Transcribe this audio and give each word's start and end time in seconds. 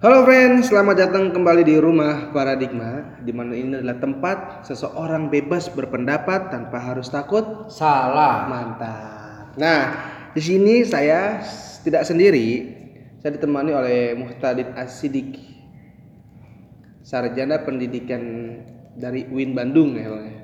Halo 0.00 0.24
friends, 0.24 0.72
selamat 0.72 0.96
datang 0.96 1.28
kembali 1.28 1.60
di 1.60 1.76
rumah 1.76 2.32
Paradigma 2.32 3.20
di 3.20 3.36
mana 3.36 3.52
ini 3.52 3.84
adalah 3.84 4.00
tempat 4.00 4.64
seseorang 4.64 5.28
bebas 5.28 5.68
berpendapat 5.68 6.48
tanpa 6.48 6.80
harus 6.80 7.12
takut. 7.12 7.68
Salah. 7.68 8.48
Mantap. 8.48 9.60
Nah, 9.60 9.80
di 10.32 10.40
sini 10.40 10.88
saya 10.88 11.44
tidak 11.84 12.08
sendiri. 12.08 12.48
Saya 13.20 13.36
ditemani 13.36 13.76
oleh 13.76 14.16
Muhtadid 14.16 14.72
Asidik. 14.72 15.36
Sarjana 17.04 17.60
Pendidikan 17.60 18.56
dari 18.96 19.28
UIN 19.28 19.52
Bandung 19.52 20.00
ya, 20.00 20.08
Bang. 20.08 20.24
ya. 20.24 20.36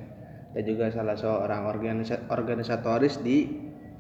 Dan 0.53 0.63
juga 0.69 0.93
salah 0.93 1.17
seorang 1.17 1.65
organisa- 1.65 2.29
organisatoris 2.29 3.25
di 3.25 3.49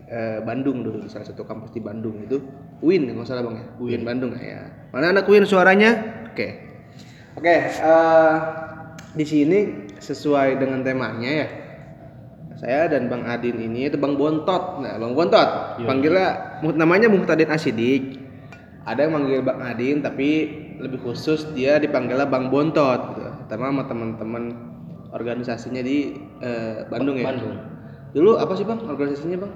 eh, 0.06 0.38
Bandung 0.42 0.82
dulu 0.82 1.02
di 1.02 1.10
salah 1.10 1.26
satu 1.26 1.42
kampus 1.42 1.74
di 1.74 1.80
Bandung 1.82 2.22
itu. 2.22 2.38
UIN 2.76 3.08
nggak 3.08 3.24
salah 3.24 3.40
bang 3.40 3.56
ya? 3.56 3.64
UIN. 3.80 4.00
Bandung 4.04 4.36
ya 4.36 4.68
mana 4.92 5.16
anak 5.16 5.24
UIN 5.26 5.48
suaranya? 5.48 5.96
Oke. 6.32 6.48
Oke 7.36 7.56
eh, 7.72 8.34
di 9.16 9.24
sini 9.24 9.58
sesuai 9.96 10.60
dengan 10.60 10.84
temanya 10.84 11.30
ya. 11.44 11.48
Saya 12.56 12.88
dan 12.88 13.12
Bang 13.12 13.28
Adin 13.28 13.60
ini 13.60 13.84
itu 13.88 14.00
Bang 14.00 14.16
Bontot. 14.16 14.80
Nah 14.80 14.96
Bang 14.96 15.12
Bontot 15.12 15.76
panggilnya 15.84 16.60
mu- 16.64 16.72
namanya 16.72 17.08
Muhtadin 17.12 17.52
Asidik. 17.52 18.16
Ada 18.88 19.04
yang 19.08 19.12
manggil 19.20 19.44
Bang 19.44 19.60
Adin 19.60 20.00
tapi 20.00 20.48
lebih 20.80 21.00
khusus 21.04 21.44
dia 21.52 21.76
dipanggilnya 21.76 22.24
Bang 22.24 22.48
Bontot 22.48 23.16
gitu. 23.16 23.28
Sama 23.48 23.68
sama 23.72 23.82
teman-teman 23.88 24.44
organisasinya 25.12 25.80
di 25.80 26.16
eh, 26.40 26.84
Bandung 26.88 27.16
ya. 27.16 27.28
Bandung. 27.32 27.56
dulu 28.16 28.40
apa 28.40 28.56
sih 28.56 28.64
Bang 28.64 28.80
organisasinya 28.88 29.44
Bang 29.44 29.52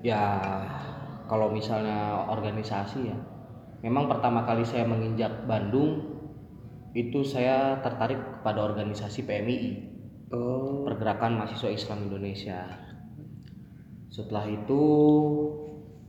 Ya, 0.00 0.24
kalau 1.28 1.52
misalnya 1.52 2.24
organisasi 2.32 3.12
ya, 3.12 3.18
memang 3.84 4.08
pertama 4.08 4.48
kali 4.48 4.64
saya 4.64 4.88
menginjak 4.88 5.44
Bandung 5.44 6.16
itu 6.96 7.20
saya 7.20 7.78
tertarik 7.84 8.40
kepada 8.40 8.64
organisasi 8.64 9.28
PMII, 9.28 9.70
oh. 10.32 10.88
Pergerakan 10.88 11.36
Mahasiswa 11.36 11.70
Islam 11.70 12.08
Indonesia. 12.08 12.64
Setelah 14.08 14.48
itu 14.48 14.82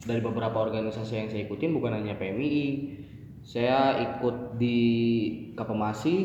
dari 0.08 0.24
beberapa 0.24 0.58
organisasi 0.64 1.12
yang 1.14 1.30
saya 1.30 1.46
ikutin 1.46 1.76
bukan 1.76 2.00
hanya 2.00 2.16
PMII, 2.16 2.68
saya 3.44 4.00
ikut 4.00 4.56
di 4.56 4.80
Kapemasi, 5.54 6.16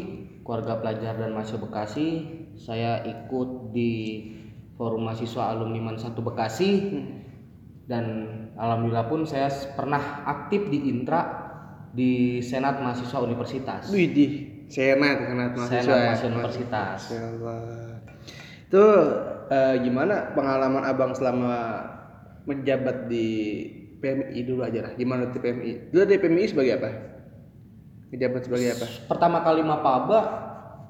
Keluarga 0.46 0.78
Pelajar 0.78 1.18
dan 1.18 1.34
Mahasiswa 1.34 1.66
Bekasi, 1.66 2.08
saya 2.54 3.02
ikut 3.02 3.74
di 3.74 4.22
Forum 4.78 5.04
Mahasiswa 5.04 5.50
Alumni 5.50 5.82
Man 5.82 5.98
1 5.98 6.14
Bekasi 6.14 6.70
dan 7.86 8.04
alhamdulillah 8.58 9.06
pun 9.06 9.22
saya 9.22 9.46
pernah 9.78 10.26
aktif 10.26 10.66
di 10.70 10.90
Intra 10.90 11.46
di 11.94 12.42
Senat 12.42 12.82
Mahasiswa 12.82 13.18
Universitas. 13.22 13.88
Wih 13.94 14.10
di 14.10 14.24
senat 14.66 15.30
senat 15.30 15.50
mahasiswa 15.54 15.82
Senat 15.82 15.86
ya? 15.86 16.06
Mahasiswa 16.10 16.28
Universitas. 16.34 17.00
Itu 18.66 18.84
eh, 19.54 19.74
gimana 19.86 20.34
pengalaman 20.34 20.82
abang 20.82 21.14
selama 21.14 21.54
menjabat 22.50 23.06
di 23.06 23.26
PMI 24.02 24.38
dulu 24.42 24.60
aja 24.66 24.90
lah. 24.90 24.92
Gimana 24.98 25.30
di 25.30 25.38
PMI? 25.38 25.94
Dulu 25.94 26.02
di 26.02 26.18
PMI 26.18 26.46
sebagai 26.50 26.72
apa? 26.82 26.90
Menjabat 28.10 28.42
sebagai 28.50 28.68
apa? 28.74 28.86
Pertama 29.06 29.46
kali 29.46 29.62
Mapaba 29.62 30.20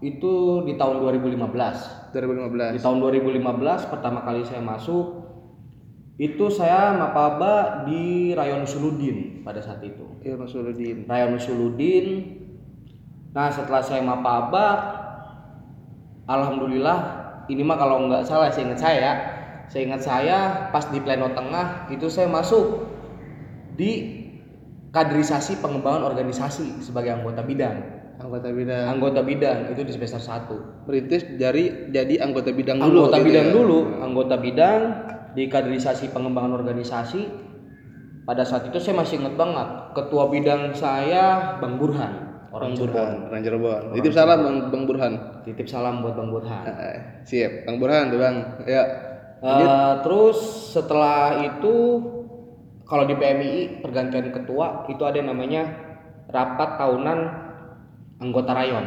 itu 0.01 0.65
di 0.65 0.81
tahun 0.81 1.05
2015. 1.05 2.13
2015. 2.17 2.77
Di 2.77 2.81
tahun 2.81 2.99
2015 3.05 3.93
pertama 3.93 4.25
kali 4.25 4.49
saya 4.49 4.65
masuk 4.65 5.26
itu 6.17 6.49
saya 6.49 6.97
mapaba 6.97 7.85
di 7.85 8.33
Rayon 8.33 8.65
Suludin 8.65 9.45
pada 9.45 9.61
saat 9.61 9.85
itu. 9.85 10.17
Iya 10.25 10.41
Mas 10.41 10.57
Uludin. 10.57 11.05
Rayon 11.05 11.37
Suludin. 11.37 12.07
Nah 13.37 13.53
setelah 13.53 13.85
saya 13.85 14.01
mapaba, 14.01 14.69
alhamdulillah 16.25 16.99
ini 17.53 17.61
mah 17.61 17.77
kalau 17.77 18.09
nggak 18.09 18.25
salah 18.25 18.49
saya 18.49 18.73
ingat 18.73 18.81
saya, 18.81 19.11
saya 19.69 19.83
ingat 19.85 20.01
saya 20.01 20.39
pas 20.73 20.89
di 20.89 21.05
pleno 21.05 21.29
tengah 21.37 21.93
itu 21.93 22.09
saya 22.09 22.33
masuk 22.33 22.89
di 23.77 24.25
kaderisasi 24.97 25.61
pengembangan 25.61 26.01
organisasi 26.01 26.81
sebagai 26.81 27.13
anggota 27.13 27.45
bidang. 27.45 27.77
Anggota 28.17 28.49
bidang. 28.49 28.85
Anggota 28.89 29.21
bidang 29.21 29.59
itu 29.77 29.85
di 29.85 29.93
semester 29.93 30.17
1 30.17 30.89
Merintis 30.89 31.29
dari 31.37 31.93
jadi 31.93 32.25
anggota 32.25 32.49
bidang 32.49 32.81
dulu. 32.81 32.89
anggota 32.89 33.17
gitu 33.21 33.27
bidang 33.29 33.47
ya? 33.47 33.53
dulu 33.53 33.79
anggota 34.01 34.35
bidang 34.41 34.81
di 35.37 35.53
kaderisasi 35.53 36.11
pengembangan 36.11 36.57
organisasi 36.57 37.29
pada 38.25 38.43
saat 38.43 38.73
itu 38.73 38.81
saya 38.81 38.97
masih 38.99 39.21
ingat 39.23 39.37
banget 39.37 39.69
ketua 39.95 40.33
bidang 40.33 40.73
saya 40.73 41.57
Bang 41.61 41.77
Burhan 41.77 42.27
orang 42.51 42.73
Bang 42.73 42.89
Burhan, 42.89 43.15
orang 43.29 43.43
Cirebon. 43.45 43.83
Titip 43.93 44.13
salam 44.17 44.39
Bang, 44.41 44.57
Bang 44.73 44.85
Burhan. 44.89 45.13
titip 45.45 45.67
salam 45.69 45.95
buat 46.01 46.15
Bang 46.17 46.33
Burhan 46.33 46.65
Eh, 46.65 46.99
siap, 47.29 47.69
Bang 47.69 47.77
Burhan 47.77 48.09
tuh 48.09 48.19
Bang. 48.19 48.37
Ya. 48.65 48.85
Eh, 49.45 49.93
terus 50.01 50.39
setelah 50.73 51.45
itu 51.45 51.75
kalau 52.89 53.05
di 53.05 53.13
PMI 53.13 53.85
pergantian 53.85 54.33
ketua 54.33 54.89
itu 54.89 55.03
ada 55.05 55.21
yang 55.21 55.37
namanya 55.37 55.63
rapat 56.33 56.81
tahunan 56.81 57.19
anggota 58.25 58.57
rayon 58.57 58.87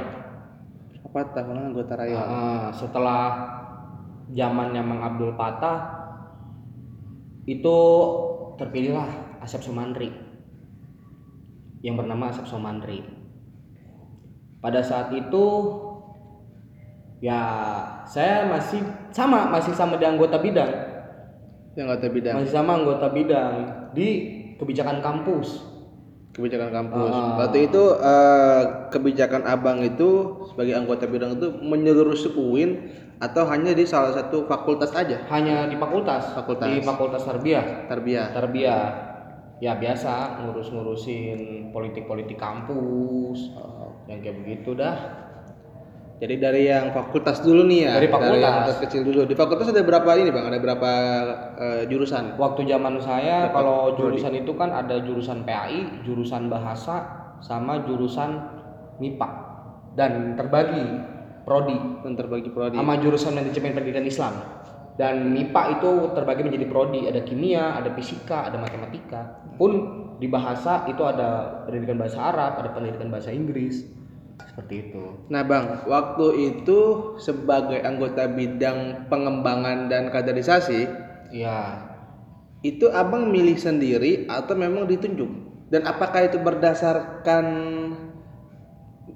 Apa 1.05 1.19
tahunan 1.37 1.69
anggota 1.71 1.93
rayon? 1.93 2.17
Eh, 2.17 2.67
setelah 2.73 3.21
zamannya 4.33 4.81
Mang 4.81 5.01
Abdul 5.05 5.37
Patah 5.37 5.98
itu 7.49 7.77
terpilihlah 8.61 9.41
Asep 9.41 9.65
Sumantri 9.65 10.13
yang 11.81 11.97
bernama 11.97 12.29
Asep 12.29 12.45
Sumantri. 12.45 13.01
Pada 14.59 14.83
saat 14.85 15.09
itu 15.15 15.45
ya 17.23 17.41
saya 18.05 18.45
masih 18.47 18.83
sama 19.09 19.49
masih 19.49 19.73
sama 19.75 19.99
di 19.99 20.07
anggota 20.07 20.39
bidang 20.39 20.71
Yang 21.75 21.85
anggota 21.87 22.07
bidang. 22.11 22.33
masih 22.39 22.51
sama 22.51 22.71
anggota 22.79 23.07
bidang 23.11 23.53
di 23.95 24.07
kebijakan 24.59 24.99
kampus 25.03 25.69
kebijakan 26.39 26.71
kampus. 26.71 27.11
Ah. 27.11 27.35
Waktu 27.43 27.67
itu 27.67 27.83
eh, 27.99 28.61
kebijakan 28.93 29.43
abang 29.43 29.83
itu 29.83 30.39
sebagai 30.47 30.77
anggota 30.77 31.03
bidang 31.09 31.35
itu 31.35 31.51
menyeluruh 31.59 32.15
UIN 32.15 32.71
atau 33.19 33.43
hanya 33.45 33.71
di 33.71 33.83
salah 33.83 34.15
satu 34.15 34.47
fakultas 34.47 34.95
aja? 34.95 35.27
hanya 35.27 35.67
di 35.67 35.75
fakultas, 35.75 36.31
Fakultas. 36.31 36.67
di 36.67 36.79
fakultas 36.79 37.21
tarbiyah 37.23 37.85
Tarbiyah. 37.85 38.27
tarbiyah 38.31 38.83
ya 39.59 39.75
biasa 39.75 40.39
ngurus-ngurusin 40.39 41.69
politik-politik 41.69 42.39
kampus 42.39 43.51
Oh. 43.59 43.91
yang 44.07 44.23
kayak 44.23 44.39
begitu 44.39 44.71
dah 44.73 45.27
Jadi 46.19 46.35
dari 46.35 46.67
yang 46.67 46.91
fakultas 46.91 47.39
dulu 47.39 47.63
nih 47.63 47.87
ya. 47.87 47.91
Dari 47.95 48.11
fakultas. 48.11 48.75
yang 48.75 48.83
kecil 48.83 49.01
dulu. 49.07 49.23
Di 49.23 49.39
fakultas 49.39 49.71
ada 49.71 49.79
berapa 49.79 50.19
ini 50.19 50.35
bang? 50.35 50.51
Ada 50.51 50.59
berapa 50.59 50.91
eh, 51.55 51.81
jurusan? 51.87 52.35
waktu 52.35 52.67
zaman 52.67 52.99
saya 52.99 53.47
Berapa 53.47 53.55
kalau 53.55 53.77
prodi? 53.95 54.19
jurusan 54.19 54.33
itu 54.35 54.51
kan 54.59 54.69
ada 54.75 54.99
jurusan 54.99 55.47
PAI 55.47 56.03
jurusan 56.03 56.51
bahasa 56.51 56.95
sama 57.39 57.87
jurusan 57.87 58.35
MIPA 58.99 59.29
dan 59.95 60.35
terbagi 60.35 60.83
prodi. 61.49 61.77
Yang 62.05 62.15
terbagi 62.21 62.49
prodi. 62.53 62.77
sama 62.77 62.93
jurusan 63.01 63.33
manajemen 63.33 63.73
pendidikan 63.73 64.05
Islam. 64.05 64.33
Dan 64.99 65.33
MIPA 65.33 65.79
itu 65.79 65.91
terbagi 66.13 66.45
menjadi 66.45 66.65
prodi. 66.69 67.09
Ada 67.09 67.25
kimia 67.25 67.73
ada 67.81 67.89
fisika 67.97 68.53
ada 68.53 68.61
matematika. 68.61 69.41
Pun 69.57 69.71
di 70.21 70.29
bahasa 70.29 70.85
itu 70.85 71.01
ada 71.01 71.63
pendidikan 71.65 71.97
bahasa 71.97 72.21
Arab 72.21 72.61
ada 72.61 72.69
pendidikan 72.77 73.09
bahasa 73.09 73.33
Inggris. 73.33 73.81
Seperti 74.39 74.91
itu. 74.91 75.27
Nah 75.27 75.43
bang, 75.43 75.83
waktu 75.89 76.27
itu 76.53 76.79
sebagai 77.19 77.81
anggota 77.83 78.29
bidang 78.29 79.09
pengembangan 79.11 79.91
dan 79.91 80.07
kaderisasi, 80.13 80.87
ya 81.33 81.89
itu 82.63 82.91
abang 82.91 83.31
milih 83.31 83.55
sendiri 83.55 84.27
atau 84.27 84.55
memang 84.55 84.87
ditunjuk? 84.87 85.31
Dan 85.69 85.85
apakah 85.85 86.27
itu 86.27 86.39
berdasarkan 86.39 87.45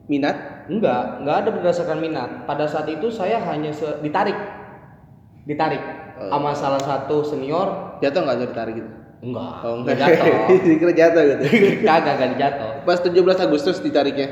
minat? 0.07 0.52
Enggak 0.65 1.19
enggak 1.19 1.35
ada 1.41 1.49
berdasarkan 1.51 1.99
minat 1.99 2.29
pada 2.43 2.63
saat 2.63 2.87
itu 2.87 3.07
saya 3.07 3.39
hanya 3.43 3.69
se- 3.69 3.99
ditarik 3.99 4.35
ditarik 5.43 5.83
sama 6.29 6.53
salah 6.53 6.79
satu 6.79 7.19
senior 7.21 7.99
Jatuh 7.99 8.21
nggak 8.21 8.37
jadi 8.39 8.53
tarik 8.53 8.73
gitu? 8.77 8.89
enggak 9.21 9.51
Oh 9.61 9.73
enggak 9.79 9.95
enggak. 9.95 10.09
jatuh 10.19 10.35
Dikira 10.67 10.93
jatuh 10.93 11.21
gitu. 11.25 11.43
kagak 11.87 12.13
enggak 12.15 12.31
jatuh 12.37 12.71
Pas 12.83 12.99
17 12.99 13.15
Agustus 13.41 13.77
ditariknya. 13.79 14.27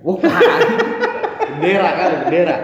bukan 0.00 0.28
bendera 1.58 1.90
kan 1.90 2.08
bendera 2.24 2.56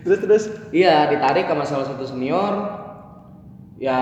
Terus 0.00 0.18
terus. 0.18 0.44
Iya, 0.72 1.06
ditarik 1.06 1.44
sama 1.44 1.62
salah 1.62 1.86
satu 1.86 2.02
senior 2.02 2.52
ya 3.76 4.00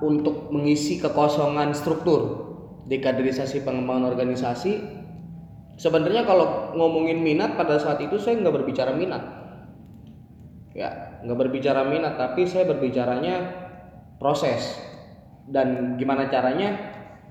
untuk 0.00 0.48
mengisi 0.48 0.96
kekosongan 0.96 1.76
struktur 1.76 2.48
di 2.84 2.98
kaderisasi 2.98 3.60
pengembangan 3.60 4.08
organisasi. 4.08 4.99
Sebenarnya 5.80 6.28
kalau 6.28 6.76
ngomongin 6.76 7.24
minat 7.24 7.56
pada 7.56 7.80
saat 7.80 8.04
itu 8.04 8.20
saya 8.20 8.36
nggak 8.36 8.52
berbicara 8.52 8.92
minat. 8.92 9.24
Ya, 10.76 11.16
nggak 11.24 11.38
berbicara 11.40 11.88
minat, 11.88 12.20
tapi 12.20 12.44
saya 12.44 12.68
berbicaranya 12.68 13.48
proses 14.20 14.76
dan 15.48 15.96
gimana 15.96 16.28
caranya 16.28 16.76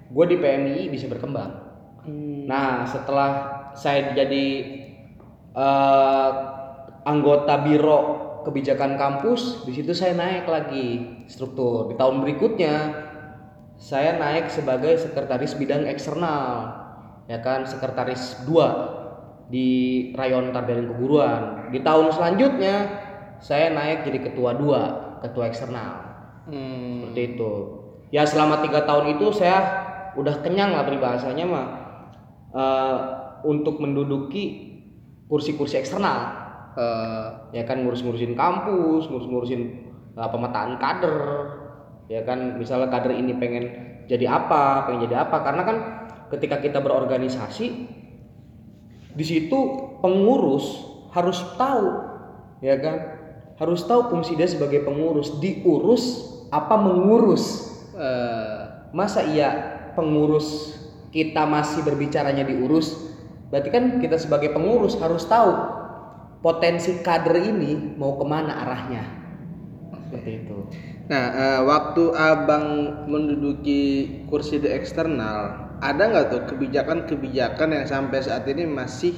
gue 0.10 0.26
di 0.26 0.42
PMI 0.42 0.90
bisa 0.90 1.06
berkembang. 1.06 1.62
Hmm. 2.10 2.50
Nah, 2.50 2.90
setelah 2.90 3.30
saya 3.78 4.18
jadi 4.18 4.46
eh, 5.54 6.32
anggota 7.06 7.54
biro 7.62 8.00
kebijakan 8.50 8.98
kampus, 8.98 9.62
di 9.70 9.78
situ 9.78 9.94
saya 9.94 10.18
naik 10.18 10.50
lagi 10.50 11.22
struktur. 11.30 11.94
Di 11.94 11.96
tahun 12.02 12.26
berikutnya 12.26 13.06
saya 13.78 14.18
naik 14.18 14.50
sebagai 14.50 14.98
sekretaris 14.98 15.54
bidang 15.54 15.86
eksternal, 15.86 16.89
ya 17.30 17.40
kan, 17.46 17.64
sekretaris 17.70 18.44
2 18.50 19.54
di 19.54 19.68
rayon 20.18 20.50
Tardarin 20.50 20.90
Keguruan. 20.90 21.70
Di 21.70 21.86
tahun 21.86 22.10
selanjutnya 22.10 22.76
saya 23.38 23.70
naik 23.72 24.10
jadi 24.10 24.20
ketua 24.34 24.58
2, 24.58 25.22
ketua 25.24 25.46
eksternal. 25.48 25.92
Hmm. 26.50 27.06
Seperti 27.06 27.22
itu. 27.38 27.52
Ya 28.10 28.26
selama 28.26 28.66
tiga 28.66 28.90
tahun 28.90 29.22
itu 29.22 29.30
saya 29.30 29.86
udah 30.18 30.42
kenyang 30.42 30.74
lah 30.74 30.84
peribahasanya 30.90 31.46
mah 31.46 31.68
eh, 32.50 32.98
untuk 33.46 33.78
menduduki 33.78 34.68
kursi-kursi 35.30 35.78
eksternal 35.78 36.50
Eh, 36.80 37.28
ya 37.60 37.64
kan 37.68 37.84
ngurus-ngurusin 37.84 38.40
kampus, 38.40 39.12
ngurus-ngurusin 39.12 39.62
uh, 40.16 40.30
pemetaan 40.32 40.80
kader, 40.80 41.18
ya 42.08 42.22
kan 42.24 42.62
misalnya 42.62 42.88
kader 42.88 43.20
ini 43.20 43.36
pengen 43.36 43.66
jadi 44.06 44.30
apa, 44.30 44.88
pengen 44.88 45.10
jadi 45.10 45.28
apa, 45.28 45.44
karena 45.44 45.64
kan 45.68 45.78
ketika 46.30 46.62
kita 46.62 46.80
berorganisasi 46.80 47.68
di 49.14 49.26
situ 49.26 49.60
pengurus 50.00 50.86
harus 51.12 51.42
tahu, 51.58 51.88
ya 52.62 52.78
kan, 52.78 52.98
harus 53.58 53.84
tahu 53.84 54.14
fungsi 54.14 54.38
dia 54.38 54.48
sebagai 54.48 54.86
pengurus, 54.86 55.42
diurus 55.42 56.30
apa 56.54 56.78
mengurus, 56.78 57.74
eh, 57.98 58.88
masa 58.94 59.26
iya 59.26 59.82
pengurus 59.98 60.78
kita 61.10 61.44
masih 61.50 61.82
berbicaranya 61.82 62.46
diurus, 62.46 62.94
berarti 63.50 63.70
kan 63.74 63.84
kita 63.98 64.22
sebagai 64.22 64.54
pengurus 64.54 64.96
harus 65.02 65.26
tahu 65.26 65.52
potensi 66.40 67.02
kader 67.04 67.36
ini 67.42 67.98
mau 67.98 68.16
ke 68.16 68.26
mana 68.26 68.64
arahnya. 68.64 69.04
Seperti 70.10 70.46
itu. 70.46 70.58
Nah, 71.10 71.26
eh, 71.34 71.62
waktu 71.66 72.04
abang 72.14 72.66
menduduki 73.10 74.08
kursi 74.30 74.62
di 74.62 74.70
eksternal, 74.70 75.69
ada 75.80 76.04
nggak 76.12 76.26
tuh 76.32 76.42
kebijakan-kebijakan 76.54 77.68
yang 77.72 77.86
sampai 77.88 78.20
saat 78.20 78.44
ini 78.48 78.68
masih 78.68 79.16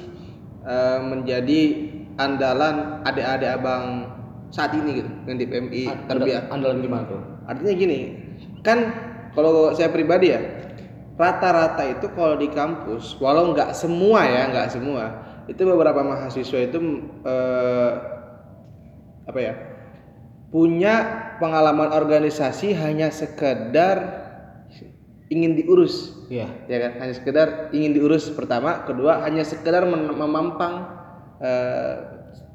eh, 0.66 1.00
menjadi 1.02 1.62
andalan 2.22 3.02
adik-adik 3.06 3.50
abang 3.50 3.86
saat 4.52 4.76
ini 4.76 5.02
gitu 5.02 5.12
yang 5.26 5.38
di 5.40 5.46
PMI 5.48 5.84
terbiak? 6.12 6.52
andalan 6.52 6.84
gimana 6.84 7.04
tuh 7.08 7.22
Artinya 7.48 7.74
gini, 7.74 8.00
kan 8.62 8.94
kalau 9.34 9.74
saya 9.74 9.90
pribadi 9.90 10.32
ya, 10.32 10.40
rata-rata 11.18 11.84
itu 11.90 12.08
kalau 12.14 12.38
di 12.38 12.48
kampus, 12.48 13.18
walau 13.18 13.52
nggak 13.52 13.74
semua 13.74 14.24
ya, 14.24 14.48
nggak 14.54 14.70
semua, 14.72 15.04
itu 15.50 15.60
beberapa 15.66 16.06
mahasiswa 16.06 16.60
itu 16.70 16.80
eh, 17.26 17.92
apa 19.26 19.40
ya, 19.42 19.54
punya 20.54 20.96
pengalaman 21.42 21.90
organisasi 21.92 22.78
hanya 22.78 23.10
sekedar 23.10 24.21
ingin 25.32 25.56
diurus, 25.56 26.28
iya 26.28 26.52
ya 26.68 26.78
kan? 26.78 26.92
Hanya 27.00 27.14
sekedar 27.16 27.48
ingin 27.72 27.96
diurus 27.96 28.28
pertama, 28.30 28.84
kedua 28.84 29.24
hanya 29.24 29.42
sekedar 29.42 29.88
mem- 29.88 30.12
memampang 30.12 30.74
eh, 31.40 31.96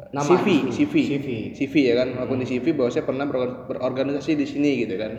Nama 0.06 0.22
CV, 0.22 0.70
CV, 0.70 0.94
CV. 1.02 1.26
CV 1.52 1.74
ya 1.92 1.94
kan, 1.98 2.08
walaupun 2.14 2.40
di 2.40 2.46
CV 2.46 2.72
bahwa 2.72 2.88
saya 2.88 3.04
pernah 3.04 3.26
beror- 3.26 3.66
berorganisasi 3.66 4.38
di 4.38 4.46
sini 4.46 4.86
gitu 4.86 4.94
kan, 4.96 5.12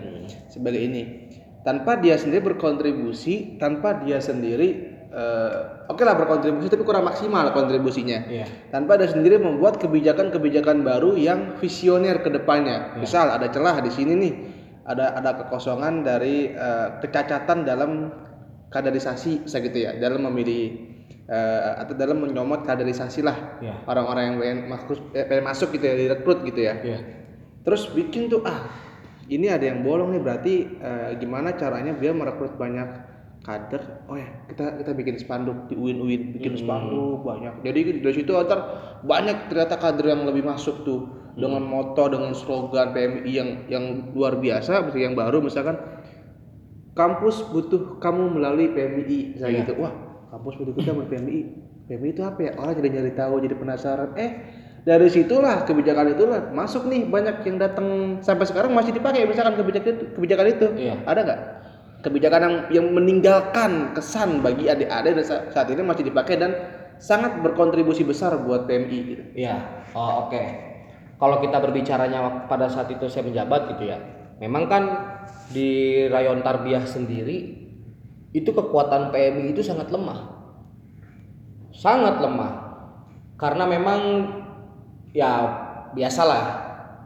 sebagai 0.48 0.80
ini. 0.80 1.28
Tanpa 1.62 2.00
dia 2.00 2.16
sendiri 2.16 2.56
berkontribusi, 2.56 3.60
tanpa 3.60 4.00
dia 4.02 4.18
sendiri, 4.18 4.70
eh, 5.12 5.54
oke 5.92 6.02
lah 6.02 6.16
berkontribusi 6.16 6.72
tapi 6.72 6.88
kurang 6.88 7.04
maksimal 7.04 7.52
kontribusinya. 7.52 8.32
iya 8.32 8.48
Tanpa 8.72 8.96
dia 8.96 9.12
sendiri 9.12 9.38
membuat 9.38 9.78
kebijakan-kebijakan 9.78 10.82
baru 10.82 11.20
yang 11.20 11.60
visioner 11.60 12.24
ke 12.24 12.32
depannya. 12.32 12.96
Misal 12.98 13.28
ada 13.28 13.52
celah 13.52 13.84
di 13.84 13.92
sini 13.92 14.14
nih, 14.16 14.34
ada 14.88 15.20
ada 15.20 15.32
kekosongan 15.44 16.08
dari 16.08 16.56
eh, 16.56 16.88
kecacatan 17.04 17.68
dalam 17.68 18.08
kaderisasi, 18.72 19.44
bisa 19.44 19.60
gitu 19.60 19.78
ya, 19.84 19.96
dalam 20.00 20.24
memilih 20.32 20.76
eh, 21.28 21.72
atau 21.84 21.94
dalam 21.94 22.24
menyomot 22.24 22.64
kaderisasi 22.64 23.20
lah 23.24 23.60
iya 23.60 23.84
orang-orang 23.84 24.24
yang 24.32 24.36
pengen 24.40 24.60
masuk, 24.72 24.98
eh, 25.12 25.26
pengen 25.28 25.46
masuk 25.46 25.70
gitu 25.76 25.86
ya, 25.86 25.96
direkrut 25.96 26.40
gitu 26.48 26.62
ya. 26.64 26.76
iya 26.82 27.00
Terus 27.68 27.92
bikin 27.92 28.32
tuh 28.32 28.48
ah 28.48 28.64
ini 29.28 29.52
ada 29.52 29.68
yang 29.68 29.84
bolong 29.84 30.16
nih 30.16 30.22
berarti 30.24 30.54
eh, 30.80 31.10
gimana 31.20 31.52
caranya 31.60 31.92
biar 31.92 32.16
merekrut 32.16 32.56
banyak 32.56 32.88
kader. 33.48 34.04
Oh 34.12 34.20
ya 34.20 34.28
kita 34.52 34.76
kita 34.84 34.92
bikin 34.92 35.16
spanduk 35.16 35.72
di 35.72 35.80
UIN 35.80 36.04
UIN 36.04 36.22
bikin 36.36 36.60
spanduk 36.60 37.24
banyak. 37.24 37.64
Jadi 37.64 38.04
dari 38.04 38.16
situ 38.16 38.36
antar 38.36 38.60
banyak 39.08 39.48
ternyata 39.48 39.80
kader 39.80 40.06
yang 40.12 40.28
lebih 40.28 40.44
masuk 40.44 40.84
tuh 40.84 41.08
dengan 41.40 41.64
moto 41.64 42.12
dengan 42.12 42.36
slogan 42.36 42.92
PMI 42.92 43.32
yang 43.32 43.50
yang 43.72 43.84
luar 44.12 44.36
biasa, 44.36 44.84
misalnya 44.84 45.06
yang 45.08 45.16
baru 45.16 45.40
misalkan 45.40 45.80
kampus 46.92 47.46
butuh 47.54 48.02
kamu 48.04 48.36
melalui 48.36 48.74
PMI 48.74 49.38
misalnya 49.38 49.54
Iya. 49.54 49.62
gitu. 49.64 49.74
Wah 49.80 49.94
kampus 50.34 50.54
butuh 50.60 50.74
kita 50.76 50.92
melalui 50.92 51.12
PMI. 51.14 51.40
PMI 51.88 52.10
itu 52.12 52.22
apa 52.28 52.40
ya? 52.44 52.52
Orang 52.60 52.76
jadi 52.76 52.90
nyari 53.00 53.14
tahu, 53.16 53.40
jadi 53.40 53.56
penasaran. 53.56 54.12
Eh 54.20 54.32
dari 54.84 55.08
situlah 55.08 55.68
kebijakan 55.68 56.16
itulah 56.16 56.48
masuk 56.52 56.88
nih 56.88 57.04
banyak 57.08 57.44
yang 57.44 57.60
datang 57.60 58.20
sampai 58.24 58.48
sekarang 58.48 58.72
masih 58.72 58.96
dipakai 58.96 59.28
misalkan 59.28 59.60
kebijakan 59.60 60.00
itu 60.00 60.06
kebijakan 60.16 60.48
itu 60.48 60.68
Iya. 60.80 60.96
ada 61.04 61.20
nggak 61.28 61.40
kebijakan 62.02 62.42
yang 62.42 62.56
yang 62.70 62.88
meninggalkan 62.94 63.94
kesan 63.98 64.46
bagi 64.46 64.70
adik-adik 64.70 65.18
dan 65.18 65.26
sa- 65.26 65.46
saat 65.50 65.68
ini 65.74 65.82
masih 65.82 66.06
dipakai 66.06 66.38
dan 66.38 66.52
sangat 66.98 67.42
berkontribusi 67.42 68.06
besar 68.06 68.38
buat 68.42 68.66
PMI 68.66 69.00
gitu. 69.06 69.24
Iya, 69.38 69.86
oh, 69.94 70.28
oke. 70.28 70.44
Kalau 71.18 71.42
kita 71.42 71.58
berbicaranya 71.58 72.46
pada 72.46 72.70
saat 72.70 72.94
itu 72.94 73.10
saya 73.10 73.26
menjabat 73.26 73.74
gitu 73.74 73.90
ya, 73.90 73.98
memang 74.38 74.70
kan 74.70 74.84
di 75.50 76.06
rayon 76.10 76.46
Tarbiyah 76.46 76.86
sendiri 76.86 77.66
itu 78.34 78.50
kekuatan 78.54 79.10
PMI 79.10 79.58
itu 79.58 79.66
sangat 79.66 79.90
lemah, 79.90 80.30
sangat 81.74 82.22
lemah, 82.22 82.52
karena 83.42 83.66
memang 83.66 84.00
ya 85.14 85.32
biasalah 85.98 86.44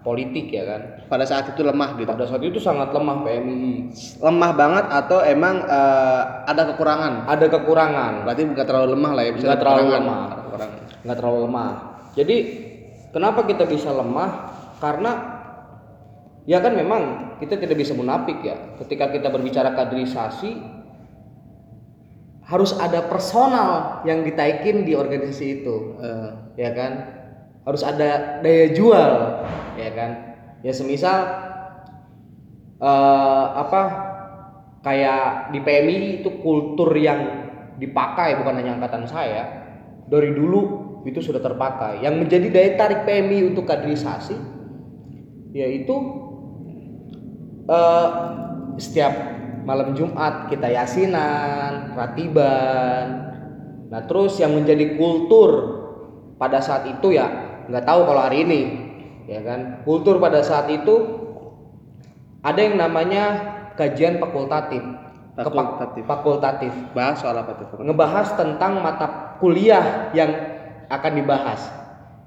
politik 0.04 0.52
ya 0.52 0.68
kan. 0.68 0.82
Pada 1.12 1.28
saat 1.28 1.52
itu 1.52 1.60
lemah 1.60 2.00
gitu. 2.00 2.08
Pada 2.08 2.24
saat 2.24 2.40
itu 2.40 2.56
sangat 2.56 2.96
lemah 2.96 3.20
PMI, 3.28 3.92
Lemah 4.24 4.52
banget 4.56 4.86
atau 4.88 5.20
emang 5.28 5.60
eh, 5.68 6.22
ada 6.48 6.72
kekurangan? 6.72 7.28
ada 7.28 7.46
kekurangan, 7.52 8.24
Berarti 8.24 8.48
bukan 8.48 8.64
terlalu 8.64 8.88
lemah 8.96 9.12
lah 9.20 9.24
ya, 9.28 9.32
bisa 9.36 9.46
Nggak 9.52 9.60
terlalu 9.60 9.84
lemah. 9.92 10.22
Nggak 11.04 11.18
terlalu 11.20 11.40
lemah. 11.52 11.72
Jadi 12.16 12.38
kenapa 13.12 13.44
kita 13.44 13.68
bisa 13.68 13.92
lemah? 13.92 14.56
Karena 14.80 15.12
ya 16.48 16.64
kan 16.64 16.80
memang 16.80 17.36
kita 17.44 17.60
tidak 17.60 17.76
bisa 17.76 17.92
munafik 17.92 18.40
ya. 18.40 18.80
Ketika 18.80 19.12
kita 19.12 19.28
berbicara 19.28 19.76
kaderisasi 19.76 20.80
harus 22.48 22.72
ada 22.80 23.04
personal 23.12 24.00
yang 24.08 24.24
ditaikin 24.24 24.88
di 24.88 24.96
organisasi 24.96 25.46
itu, 25.60 25.76
Eh, 26.00 26.30
ya 26.56 26.72
kan? 26.72 26.92
Harus 27.68 27.84
ada 27.84 28.40
daya 28.40 28.72
jual, 28.72 29.44
ya 29.76 29.92
kan? 29.92 30.31
Ya 30.62 30.74
semisal 30.74 31.20
eh, 32.78 33.46
apa 33.58 33.82
kayak 34.82 35.54
di 35.54 35.60
PMI 35.62 36.22
itu 36.22 36.30
kultur 36.42 36.94
yang 36.98 37.50
dipakai 37.82 38.38
bukan 38.42 38.62
hanya 38.62 38.78
angkatan 38.78 39.10
saya 39.10 39.44
dari 40.06 40.34
dulu 40.34 40.62
itu 41.06 41.18
sudah 41.22 41.42
terpakai. 41.42 42.06
Yang 42.06 42.16
menjadi 42.26 42.48
daya 42.54 42.72
tarik 42.78 43.10
PMI 43.10 43.54
untuk 43.54 43.66
kaderisasi 43.66 44.38
yaitu 45.52 45.96
eh, 47.66 48.08
setiap 48.78 49.14
malam 49.66 49.94
Jumat 49.94 50.50
kita 50.50 50.70
yasinan 50.70 51.94
ratiban. 51.94 53.06
Nah 53.92 54.02
terus 54.08 54.38
yang 54.42 54.56
menjadi 54.58 54.98
kultur 54.98 55.82
pada 56.42 56.58
saat 56.58 56.90
itu 56.90 57.14
ya 57.14 57.30
nggak 57.70 57.86
tahu 57.86 58.02
kalau 58.10 58.22
hari 58.26 58.42
ini 58.48 58.62
ya 59.30 59.42
kan 59.46 59.82
kultur 59.86 60.18
pada 60.18 60.42
saat 60.42 60.70
itu 60.70 60.96
ada 62.42 62.58
yang 62.58 62.78
namanya 62.78 63.24
kajian 63.78 64.18
fakultatif 64.18 64.82
Fakultatif. 65.32 66.04
fakultatif 66.06 66.74
bahas 66.92 67.24
soal 67.24 67.40
apa 67.40 67.56
tuh? 67.56 67.80
ngebahas 67.82 68.36
tentang 68.36 68.84
mata 68.84 69.40
kuliah 69.40 70.12
yang 70.12 70.30
akan 70.92 71.12
dibahas. 71.24 71.72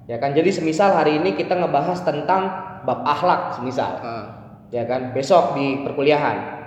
Ya 0.08 0.16
kan? 0.16 0.32
Jadi 0.32 0.50
semisal 0.52 0.96
hari 0.96 1.20
ini 1.20 1.36
kita 1.36 1.52
ngebahas 1.52 2.00
tentang 2.00 2.42
bab 2.88 3.04
akhlak 3.04 3.60
semisal. 3.60 3.92
Ah, 4.00 4.26
Ya 4.72 4.82
kan? 4.88 5.14
Besok 5.14 5.54
di 5.54 5.84
perkuliahan. 5.86 6.64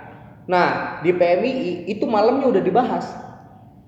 Nah, 0.48 0.98
di 1.04 1.12
PMI 1.12 1.84
itu 1.92 2.08
malamnya 2.08 2.48
udah 2.48 2.62
dibahas. 2.64 3.04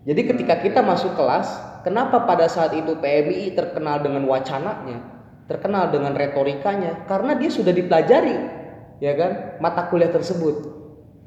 Jadi 0.05 0.29
ketika 0.29 0.61
kita 0.61 0.85
masuk 0.85 1.17
kelas, 1.17 1.49
kenapa 1.87 2.29
pada 2.29 2.45
saat 2.45 2.77
itu 2.77 3.01
PMI 3.01 3.57
terkenal 3.57 4.05
dengan 4.05 4.29
wacananya, 4.29 5.20
terkenal 5.51 5.91
dengan 5.91 6.15
retorikanya? 6.15 7.03
Karena 7.11 7.35
dia 7.35 7.51
sudah 7.51 7.75
dipelajari, 7.75 8.37
ya 9.03 9.13
kan? 9.19 9.59
Mata 9.59 9.91
kuliah 9.91 10.15
tersebut. 10.15 10.79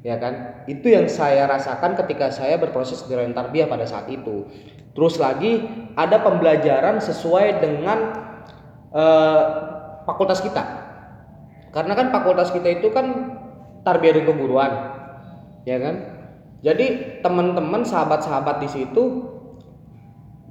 ya 0.04 0.20
kan 0.20 0.68
itu 0.68 0.92
yang 0.92 1.08
saya 1.08 1.48
rasakan 1.48 1.96
ketika 1.96 2.28
saya 2.28 2.60
berproses 2.60 3.08
di 3.08 3.16
Rayon 3.16 3.32
Tarbiyah 3.32 3.64
pada 3.64 3.88
saat 3.88 4.04
itu 4.12 4.44
terus 4.92 5.16
lagi 5.16 5.64
ada 5.96 6.20
pembelajaran 6.20 7.00
sesuai 7.00 7.64
dengan 7.64 7.98
eh, 8.92 9.42
fakultas 10.04 10.44
kita 10.44 10.60
karena 11.72 11.96
kan 11.96 12.12
fakultas 12.12 12.52
kita 12.52 12.68
itu 12.68 12.92
kan 12.92 13.32
tarbiyah 13.80 14.20
dan 14.20 14.24
keguruan 14.28 14.72
ya 15.64 15.80
kan 15.80 15.94
jadi 16.60 17.20
teman-teman 17.24 17.88
sahabat-sahabat 17.88 18.60
di 18.60 18.68
situ 18.68 19.04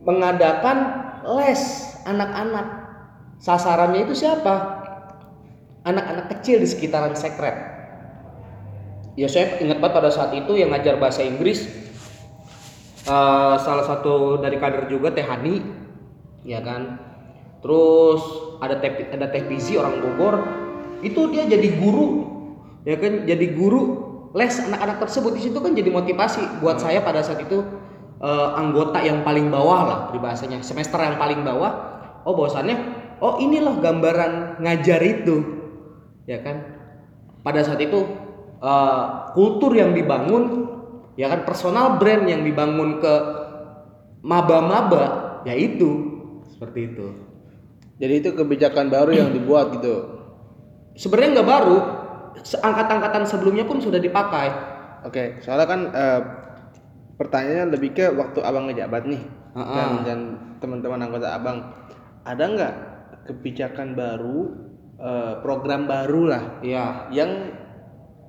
mengadakan 0.01 0.77
les 1.37 1.61
anak-anak 2.09 2.82
sasarannya 3.39 4.05
itu 4.05 4.13
siapa? 4.13 4.83
Anak-anak 5.83 6.31
kecil 6.37 6.63
di 6.63 6.67
sekitaran 6.67 7.15
sekret. 7.17 7.73
Ya 9.13 9.29
saya 9.29 9.61
ingat 9.61 9.77
banget 9.77 9.93
pada 9.93 10.09
saat 10.09 10.33
itu 10.33 10.57
yang 10.57 10.73
ngajar 10.73 10.97
bahasa 10.97 11.21
Inggris 11.21 11.69
eh, 13.05 13.55
salah 13.61 13.85
satu 13.85 14.41
dari 14.41 14.57
kader 14.57 14.89
juga 14.89 15.13
Teh 15.13 15.21
Hani 15.21 15.61
ya 16.41 16.65
kan? 16.65 16.97
Terus 17.61 18.21
ada 18.59 18.81
teh 18.81 18.89
ada 19.13 19.29
Teh 19.29 19.43
orang 19.77 20.01
Bogor. 20.01 20.35
Itu 21.05 21.29
dia 21.29 21.45
jadi 21.45 21.77
guru 21.77 22.25
ya 22.89 22.97
kan? 22.97 23.29
Jadi 23.29 23.53
guru 23.53 23.81
les 24.33 24.55
anak-anak 24.57 24.97
tersebut. 25.05 25.37
Di 25.37 25.41
situ 25.45 25.61
kan 25.61 25.77
jadi 25.77 25.93
motivasi 25.93 26.63
buat 26.63 26.81
saya 26.81 27.05
pada 27.05 27.21
saat 27.21 27.45
itu 27.45 27.61
eh, 28.17 28.49
anggota 28.57 28.97
yang 29.03 29.21
paling 29.21 29.53
bawah 29.53 29.81
lah 29.85 29.99
peribahasanya. 30.09 30.65
Semester 30.65 30.97
yang 30.97 31.21
paling 31.21 31.45
bawah. 31.45 31.93
Oh 32.25 32.33
bahwasannya 32.33 33.02
oh 33.23 33.39
inilah 33.39 33.79
gambaran 33.79 34.59
ngajar 34.59 34.99
itu. 34.99 35.35
Ya 36.27 36.43
kan? 36.43 36.59
Pada 37.39 37.63
saat 37.63 37.79
itu 37.79 38.03
eh, 38.59 39.05
kultur 39.31 39.71
yang 39.71 39.95
dibangun 39.95 40.67
ya 41.15 41.31
kan 41.31 41.47
personal 41.47 42.01
brand 42.01 42.27
yang 42.27 42.43
dibangun 42.43 42.99
ke 42.99 43.15
maba-maba 44.23 45.39
ya 45.47 45.55
itu 45.55 46.19
seperti 46.51 46.91
itu. 46.91 47.07
Jadi 48.03 48.13
itu 48.19 48.29
kebijakan 48.35 48.91
baru 48.91 49.11
yang 49.15 49.29
dibuat 49.31 49.79
gitu. 49.79 50.11
sebenarnya 50.93 51.41
nggak 51.41 51.49
baru 51.49 51.77
angkatan-angkatan 52.37 53.25
sebelumnya 53.25 53.65
pun 53.65 53.81
sudah 53.81 53.97
dipakai. 53.97 54.49
Oke, 55.09 55.41
soalnya 55.41 55.65
kan 55.65 55.81
eh, 55.89 56.21
pertanyaannya 57.17 57.67
lebih 57.73 57.97
ke 57.97 58.05
waktu 58.13 58.45
abang 58.45 58.69
ngejabat 58.69 59.09
nih 59.09 59.23
Ah, 59.53 59.61
dan, 59.61 59.89
ah. 59.89 60.01
dan 60.01 60.19
teman-teman 60.57 61.01
anggota 61.05 61.29
abang. 61.37 61.61
Ada 62.25 62.43
nggak 62.45 62.73
kebijakan 63.23 63.95
baru, 63.95 64.39
eh, 64.97 65.33
program 65.39 65.87
baru 65.87 66.21
lah 66.27 66.43
ya 66.59 67.07
yang 67.09 67.51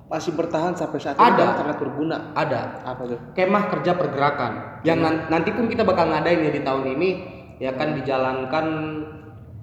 masih 0.05 0.37
bertahan 0.37 0.77
sampai 0.77 1.01
saat 1.01 1.17
ini 1.17 1.25
Ada. 1.25 1.37
dan 1.41 1.49
sangat 1.57 1.77
berguna? 1.81 2.17
ada 2.37 2.85
Apa 2.85 3.09
tuh? 3.09 3.19
kemah 3.33 3.73
kerja 3.73 3.97
pergerakan 3.97 4.81
yang 4.85 5.01
nan- 5.01 5.25
nanti 5.33 5.49
pun 5.49 5.65
kita 5.65 5.81
bakal 5.81 6.13
ngadain 6.13 6.45
ya 6.45 6.51
di 6.53 6.61
tahun 6.61 6.85
ini 6.93 7.09
ya 7.57 7.73
kan 7.73 7.97
dijalankan 7.97 8.65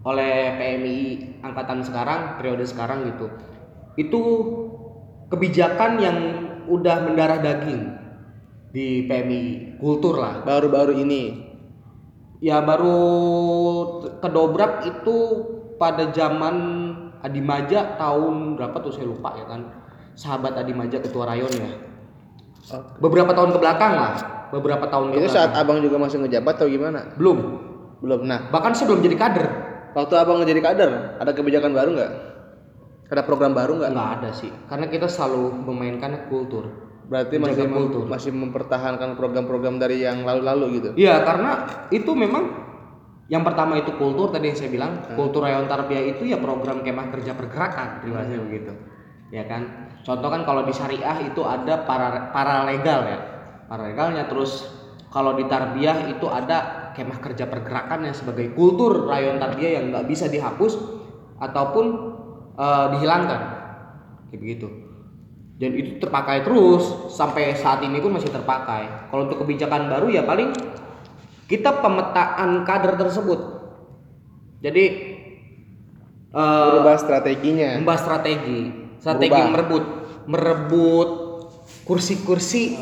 oleh 0.03 0.35
PMI 0.59 0.99
angkatan 1.47 1.87
sekarang 1.87 2.43
periode 2.43 2.67
sekarang 2.67 3.07
gitu 3.07 3.31
itu 3.95 4.21
kebijakan 5.31 6.03
yang 6.03 6.19
udah 6.67 7.07
mendarah 7.07 7.39
daging 7.39 7.83
di 8.75 9.07
PMI 9.07 9.43
kultur 9.79 10.17
lah 10.19 10.43
Baru-baru 10.43 10.97
ini. 10.99 11.52
Ya 12.43 12.59
baru 12.61 12.99
kedobrak 14.19 14.85
itu 14.91 15.17
pada 15.79 16.11
zaman 16.11 16.57
Adimaja 17.23 17.95
tahun 18.03 18.59
berapa 18.59 18.83
tuh? 18.83 18.91
Saya 18.91 19.07
lupa 19.07 19.31
ya 19.39 19.47
kan. 19.47 19.63
Sahabat 20.19 20.59
Adimaja 20.59 20.99
ketua 20.99 21.23
rayon 21.23 21.55
ya. 21.55 21.71
Beberapa 22.99 23.31
tahun 23.31 23.55
ke 23.55 23.59
belakang 23.63 23.95
lah. 23.95 24.13
Beberapa 24.51 24.91
tahun 24.91 25.15
Itu 25.15 25.31
saat 25.31 25.55
abang 25.55 25.79
juga 25.79 26.03
masih 26.03 26.19
ngejabat 26.19 26.59
atau 26.59 26.67
gimana? 26.67 27.15
belum. 27.15 27.39
Belum. 28.03 28.27
Nah, 28.27 28.51
bahkan 28.51 28.75
saya 28.75 28.91
belum 28.91 29.07
jadi 29.07 29.15
kader. 29.15 29.47
Waktu 29.95 30.15
abang 30.19 30.43
jadi 30.43 30.59
kader, 30.59 30.91
ada 31.23 31.31
kebijakan 31.31 31.71
baru 31.71 31.91
nggak? 31.95 32.13
Ada 33.07 33.23
program 33.23 33.55
baru 33.55 33.79
nggak? 33.79 33.91
nggak 33.95 34.11
ada 34.19 34.31
sih. 34.35 34.51
Karena 34.67 34.91
kita 34.91 35.07
selalu 35.07 35.63
memainkan 35.63 36.27
kultur 36.27 36.92
Berarti 37.13 37.37
masih 37.37 37.69
mem- 37.69 37.77
kultur. 37.77 38.03
masih 38.09 38.33
mempertahankan 38.33 39.21
program-program 39.21 39.77
dari 39.77 40.01
yang 40.01 40.25
lalu-lalu 40.25 40.81
gitu. 40.81 40.89
iya 40.97 41.21
karena 41.21 41.69
itu 41.93 42.09
memang 42.17 42.65
yang 43.29 43.45
pertama 43.45 43.77
itu 43.77 43.93
kultur 44.01 44.33
tadi 44.33 44.49
yang 44.49 44.57
saya 44.57 44.71
bilang 44.73 44.93
kultur 45.13 45.45
rayon 45.45 45.69
tarbiyah 45.69 46.17
itu 46.17 46.33
ya 46.33 46.41
program 46.41 46.81
kemah 46.81 47.13
kerja 47.13 47.37
pergerakan 47.37 48.01
pribadi 48.01 48.41
begitu. 48.41 48.73
Ya 49.29 49.45
kan? 49.45 49.93
Contoh 50.05 50.29
kan 50.29 50.45
kalau 50.49 50.65
di 50.65 50.73
syariah 50.73 51.21
itu 51.25 51.41
ada 51.45 51.85
para 51.85 52.33
para 52.33 52.65
legal 52.65 53.05
ya. 53.05 53.19
Para 53.69 53.89
legalnya 53.89 54.29
terus 54.29 54.69
kalau 55.13 55.37
di 55.37 55.45
tarbiyah 55.49 56.13
itu 56.13 56.29
ada 56.33 56.93
kemah 56.97 57.21
kerja 57.21 57.45
pergerakan 57.49 58.09
yang 58.09 58.17
sebagai 58.17 58.53
kultur 58.57 59.05
rayon 59.09 59.37
tarbiyah 59.37 59.81
yang 59.81 59.85
nggak 59.93 60.09
bisa 60.09 60.29
dihapus 60.33 60.81
ataupun 61.41 61.85
eh, 62.57 62.87
dihilangkan. 62.97 63.41
Kayak 64.33 64.41
begitu 64.41 64.92
dan 65.61 65.71
itu 65.77 66.01
terpakai 66.01 66.43
terus 66.45 67.13
sampai 67.13 67.57
saat 67.57 67.85
ini 67.85 68.01
pun 68.01 68.17
masih 68.17 68.33
terpakai 68.33 69.13
kalau 69.13 69.29
untuk 69.29 69.45
kebijakan 69.45 69.89
baru 69.93 70.09
ya 70.09 70.23
paling 70.25 70.51
kita 71.47 71.83
pemetaan 71.85 72.65
kader 72.65 72.97
tersebut 72.97 73.41
jadi 74.63 74.85
Berubah 76.33 76.97
strateginya. 76.97 77.77
membahas 77.77 78.09
strategi 78.09 78.73
strategi 78.97 79.37
Berubah. 79.37 79.53
merebut 79.53 79.85
merebut 80.25 81.09
kursi-kursi 81.85 82.79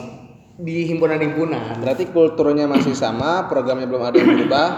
di 0.61 0.85
himpunan-himpunan 0.93 1.81
Berarti 1.81 2.13
kulturnya 2.13 2.69
masih 2.69 2.93
sama, 2.93 3.49
programnya 3.49 3.89
belum 3.89 4.03
ada 4.05 4.17
yang 4.21 4.31
berubah. 4.37 4.69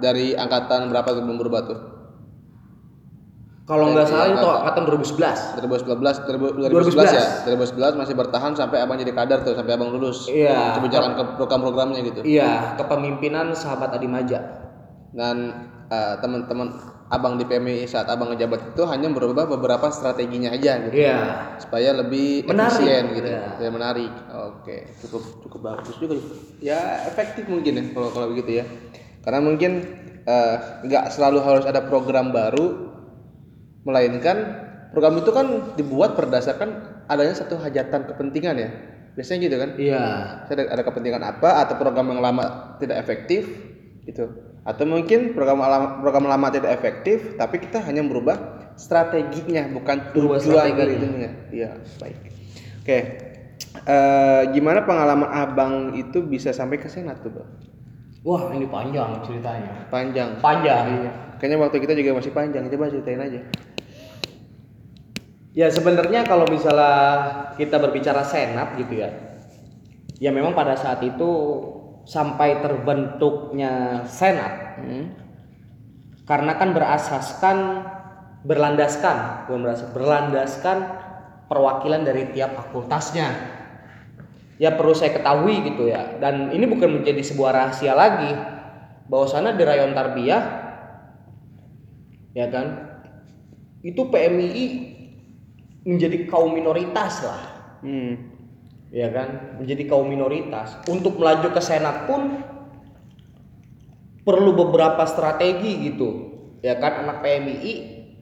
Dari 0.00 0.32
angkatan 0.32 0.88
berapa 0.88 1.12
tuh 1.12 1.22
belum 1.24 1.38
berubah 1.40 1.60
tuh? 1.64 1.99
Kalau 3.70 3.86
nggak 3.88 4.02
salah 4.04 4.26
itu 4.26 4.34
angkatan- 4.34 4.58
angkatan 4.58 4.82
2011 4.82 5.38
2011, 5.54 6.16
2011 6.26 7.06
ya. 7.08 7.24
2011 7.46 7.94
masih 7.96 8.14
bertahan 8.14 8.52
sampai 8.52 8.82
abang 8.82 8.98
jadi 8.98 9.14
kader 9.14 9.38
tuh, 9.40 9.54
sampai 9.54 9.72
abang 9.72 9.90
lulus. 9.90 10.26
Iya. 10.26 10.74
Kebijakan 10.74 11.14
ke 11.14 11.22
program-programnya 11.36 12.00
gitu. 12.02 12.20
iya 12.24 12.74
kepemimpinan 12.74 13.54
sahabat 13.54 13.94
Adimaja 13.94 14.42
Dan 15.10 15.36
eh, 15.86 16.14
teman-teman 16.18 16.70
abang 17.08 17.34
di 17.34 17.44
PMI 17.44 17.82
saat 17.84 18.06
abang 18.06 18.30
ngejabat 18.30 18.70
itu 18.70 18.82
hanya 18.84 19.06
berubah 19.08 19.46
beberapa 19.48 19.86
strateginya 19.88 20.50
aja 20.50 20.78
gitu. 20.80 20.94
iya 20.96 21.18
supaya 21.56 21.90
lebih 21.92 22.42
Menarik. 22.44 22.74
efisien 22.76 23.04
gitu 23.12 23.28
Iya. 23.28 23.42
supaya 23.50 23.70
menarik 23.70 24.12
oke 24.28 24.76
cukup 25.00 25.22
cukup 25.42 25.60
bagus 25.64 25.94
juga 25.96 26.14
ya 26.60 26.78
efektif 27.04 27.46
mungkin 27.46 27.72
ya 27.72 27.84
kalau 27.90 28.10
kalau 28.10 28.26
begitu 28.30 28.62
ya 28.62 28.64
karena 29.20 29.38
mungkin 29.40 29.72
eh, 30.22 30.54
nggak 30.80 31.10
selalu 31.10 31.38
harus 31.40 31.64
ada 31.64 31.82
program 31.82 32.30
baru 32.30 32.89
melainkan 33.84 34.66
program 34.90 35.18
itu 35.22 35.30
kan 35.30 35.46
dibuat 35.78 36.18
berdasarkan 36.18 37.02
adanya 37.06 37.34
satu 37.34 37.58
hajatan 37.58 38.10
kepentingan 38.10 38.56
ya. 38.58 38.70
Biasanya 39.18 39.38
gitu 39.50 39.56
kan? 39.58 39.70
Iya. 39.74 40.02
Ada, 40.46 40.62
ada 40.70 40.82
kepentingan 40.86 41.22
apa 41.22 41.66
atau 41.66 41.74
program 41.78 42.14
yang 42.14 42.22
lama 42.22 42.76
tidak 42.78 43.02
efektif 43.02 43.46
gitu. 44.06 44.30
Atau 44.62 44.84
mungkin 44.86 45.32
program 45.32 45.64
lama, 45.64 45.98
program 46.04 46.28
lama 46.28 46.46
tidak 46.52 46.70
efektif 46.76 47.34
tapi 47.34 47.58
kita 47.58 47.80
hanya 47.82 48.04
merubah 48.04 48.60
strateginya 48.76 49.66
bukan 49.72 50.14
tujuan 50.14 50.72
dari 50.72 50.96
itunya 51.00 51.30
iya 51.52 51.70
baik. 52.00 52.18
Oke. 52.80 52.98
Eh, 53.70 54.42
gimana 54.50 54.82
pengalaman 54.82 55.30
abang 55.30 55.74
itu 55.94 56.26
bisa 56.26 56.50
sampai 56.50 56.80
ke 56.80 56.90
senat 56.90 57.22
tuh 57.22 57.30
bang? 57.30 57.48
Wah 58.20 58.52
ini 58.52 58.68
panjang 58.68 59.20
ceritanya. 59.24 59.88
Panjang. 59.88 60.36
Panjang. 60.42 60.84
Iya. 60.86 61.12
kayaknya 61.40 61.56
waktu 61.56 61.80
kita 61.80 61.92
juga 61.96 62.20
masih 62.20 62.32
panjang. 62.36 62.68
Coba 62.68 62.92
ceritain 62.92 63.20
aja 63.20 63.40
Ya 65.50 65.66
sebenarnya 65.66 66.22
kalau 66.22 66.46
misalnya 66.46 66.94
kita 67.58 67.82
berbicara 67.82 68.22
senat 68.22 68.78
gitu 68.78 69.02
ya, 69.02 69.10
ya 70.22 70.30
memang 70.30 70.54
pada 70.54 70.78
saat 70.78 71.02
itu 71.02 71.30
sampai 72.06 72.62
terbentuknya 72.62 74.04
senat 74.06 74.70
Hmm. 74.80 75.12
karena 76.24 76.56
kan 76.56 76.72
berasaskan 76.72 77.84
berlandaskan 78.48 79.44
bukan 79.44 79.76
berlandaskan 79.92 80.78
perwakilan 81.52 82.00
dari 82.00 82.32
tiap 82.32 82.56
fakultasnya 82.56 83.28
ya 84.56 84.72
perlu 84.72 84.96
saya 84.96 85.20
ketahui 85.20 85.60
gitu 85.68 85.92
ya 85.92 86.16
dan 86.16 86.48
ini 86.48 86.64
bukan 86.64 87.02
menjadi 87.04 87.20
sebuah 87.20 87.52
rahasia 87.52 87.92
lagi 87.92 88.32
bahwasanya 89.12 89.52
di 89.52 89.62
rayon 89.68 89.92
tarbiyah 89.92 90.44
ya 92.32 92.48
kan 92.48 92.66
itu 93.84 94.00
PMII 94.08 94.89
menjadi 95.84 96.28
kaum 96.28 96.52
minoritas 96.52 97.24
lah. 97.24 97.42
Hmm. 97.80 98.12
ya 98.92 99.08
kan? 99.08 99.56
Menjadi 99.62 99.88
kaum 99.88 100.10
minoritas. 100.10 100.76
Untuk 100.90 101.16
melaju 101.16 101.48
ke 101.54 101.62
senat 101.62 102.04
pun 102.04 102.44
perlu 104.26 104.52
beberapa 104.52 105.06
strategi 105.08 105.88
gitu. 105.88 106.08
Ya 106.60 106.76
kan? 106.76 107.06
Anak 107.06 107.24
PMII 107.24 107.72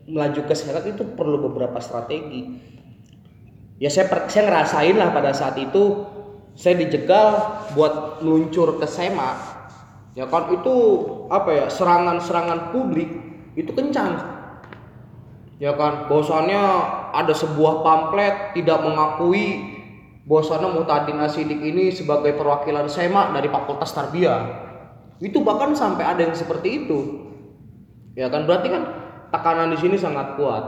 melaju 0.09 0.41
ke 0.47 0.55
senat 0.55 0.87
itu 0.87 1.03
perlu 1.19 1.43
beberapa 1.51 1.83
strategi. 1.83 2.63
Ya 3.83 3.91
saya 3.91 4.07
per- 4.11 4.31
saya 4.31 4.47
ngerasain 4.51 4.97
lah 4.99 5.11
pada 5.11 5.35
saat 5.35 5.59
itu 5.59 6.07
saya 6.59 6.75
dijegal 6.79 7.63
buat 7.75 8.23
meluncur 8.23 8.79
ke 8.79 8.87
SEMA. 8.87 9.35
Ya 10.15 10.31
kan? 10.31 10.55
Itu 10.55 10.75
apa 11.33 11.51
ya? 11.51 11.67
Serangan-serangan 11.67 12.71
publik 12.71 13.11
itu 13.59 13.75
kencang 13.75 14.38
ya 15.59 15.75
kan 15.75 16.07
bahwasannya 16.07 16.63
ada 17.15 17.35
sebuah 17.35 17.83
pamflet 17.83 18.55
tidak 18.55 18.79
mengakui 18.83 19.79
bahwasannya 20.29 20.71
Mutadin 20.77 21.19
Asidik 21.19 21.59
ini 21.59 21.91
sebagai 21.91 22.37
perwakilan 22.39 22.87
SEMA 22.87 23.35
dari 23.35 23.49
Fakultas 23.51 23.91
Tarbiyah. 23.97 24.69
Itu 25.19 25.43
bahkan 25.43 25.75
sampai 25.75 26.05
ada 26.05 26.21
yang 26.23 26.37
seperti 26.37 26.85
itu. 26.85 27.27
Ya 28.15 28.29
kan 28.31 28.45
berarti 28.45 28.71
kan 28.71 28.83
tekanan 29.35 29.75
di 29.75 29.79
sini 29.81 29.97
sangat 29.99 30.37
kuat. 30.39 30.65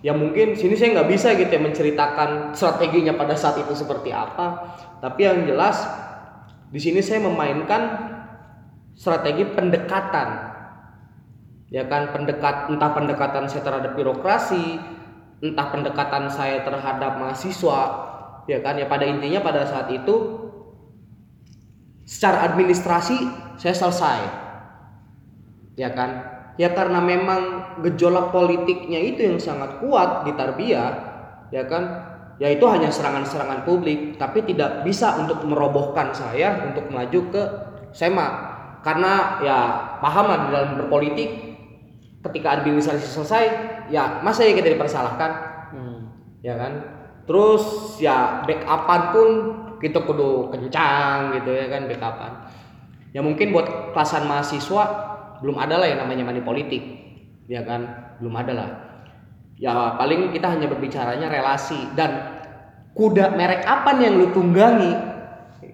Ya 0.00 0.16
mungkin 0.16 0.56
sini 0.56 0.76
saya 0.76 1.00
nggak 1.00 1.10
bisa 1.12 1.36
gitu 1.36 1.52
ya 1.52 1.60
menceritakan 1.60 2.56
strateginya 2.56 3.16
pada 3.16 3.36
saat 3.36 3.60
itu 3.60 3.72
seperti 3.72 4.12
apa. 4.12 4.76
Tapi 5.00 5.20
yang 5.26 5.48
jelas 5.48 5.80
di 6.70 6.78
sini 6.78 7.00
saya 7.00 7.24
memainkan 7.24 8.12
strategi 8.94 9.48
pendekatan 9.48 10.49
ya 11.70 11.86
kan 11.86 12.10
pendekat 12.10 12.66
entah 12.68 12.90
pendekatan 12.90 13.46
saya 13.46 13.62
terhadap 13.62 13.94
birokrasi 13.94 14.78
entah 15.40 15.72
pendekatan 15.72 16.28
saya 16.28 16.60
terhadap 16.62 17.16
mahasiswa 17.16 17.80
ya 18.44 18.58
kan? 18.60 18.76
Ya 18.76 18.86
pada 18.86 19.08
intinya 19.08 19.40
pada 19.40 19.64
saat 19.64 19.88
itu 19.88 20.14
secara 22.04 22.52
administrasi 22.52 23.16
saya 23.56 23.74
selesai. 23.74 24.20
Ya 25.80 25.94
kan? 25.96 26.26
Ya 26.60 26.76
karena 26.76 27.00
memang 27.00 27.72
gejolak 27.80 28.36
politiknya 28.36 29.00
itu 29.00 29.24
yang 29.24 29.40
sangat 29.40 29.80
kuat 29.80 30.28
di 30.28 30.36
Tarbiyah 30.36 30.92
ya 31.48 31.64
kan? 31.64 32.12
Ya 32.40 32.48
itu 32.52 32.64
hanya 32.68 32.88
serangan-serangan 32.88 33.68
publik 33.68 34.16
tapi 34.16 34.44
tidak 34.44 34.84
bisa 34.84 35.16
untuk 35.20 35.44
merobohkan 35.44 36.12
saya 36.12 36.72
untuk 36.72 36.88
maju 36.88 37.20
ke 37.32 37.42
SEMA 37.92 38.28
karena 38.80 39.44
ya 39.44 39.58
paham 40.00 40.48
di 40.48 40.48
dalam 40.56 40.80
berpolitik 40.80 41.49
ketika 42.20 42.60
administrasi 42.60 43.06
selesai 43.06 43.44
ya 43.88 44.20
masa 44.20 44.44
ya 44.44 44.52
kita 44.52 44.76
dipersalahkan? 44.76 45.30
Ya 46.40 46.56
kan? 46.56 46.72
Terus 47.28 47.96
ya 48.00 48.44
backupan 48.44 49.00
pun 49.12 49.28
kita 49.80 50.04
kudu 50.04 50.52
kencang 50.52 51.40
gitu 51.40 51.50
ya 51.52 51.66
kan 51.72 51.88
backupan. 51.88 52.32
Ya 53.10 53.20
mungkin 53.24 53.50
buat 53.50 53.92
kelasan 53.96 54.28
mahasiswa 54.28 54.84
belum 55.40 55.56
ada 55.56 55.80
lah 55.80 55.88
yang 55.88 56.04
namanya 56.04 56.28
money 56.28 56.44
politik. 56.44 56.82
Ya 57.48 57.64
kan? 57.64 58.14
Belum 58.20 58.36
ada 58.36 58.52
lah. 58.52 58.70
Ya 59.60 59.96
paling 59.96 60.32
kita 60.32 60.48
hanya 60.48 60.68
berbicaranya 60.68 61.28
relasi. 61.28 61.76
Dan 61.96 62.40
kuda 62.96 63.32
merek 63.36 63.64
apa 63.64 63.96
nih 63.96 64.12
yang 64.12 64.16
lu 64.20 64.28
tunggangi? 64.32 64.92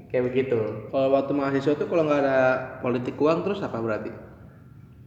Kayak 0.07 0.25
begitu. 0.31 0.91
Kalau 0.91 1.09
waktu 1.11 1.33
mahasiswa 1.35 1.75
tuh 1.75 1.87
kalau 1.91 2.07
nggak 2.07 2.21
ada 2.23 2.39
politik 2.79 3.19
uang 3.19 3.43
terus 3.43 3.63
apa 3.63 3.79
berarti? 3.83 4.11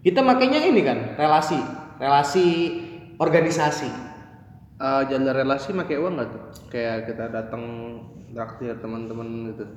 Kita 0.02 0.20
makanya 0.24 0.64
ini 0.64 0.82
kan 0.84 1.20
relasi 1.20 1.60
relasi 2.00 2.46
organisasi 3.20 4.10
Eh, 4.80 5.02
jalur 5.12 5.36
relasi 5.36 5.76
pakai 5.76 6.00
uang 6.00 6.16
nggak 6.16 6.28
tuh? 6.32 6.44
Kayak 6.72 7.12
kita 7.12 7.28
datang 7.28 7.64
traktir 8.32 8.80
teman-teman 8.80 9.52
gitu. 9.52 9.68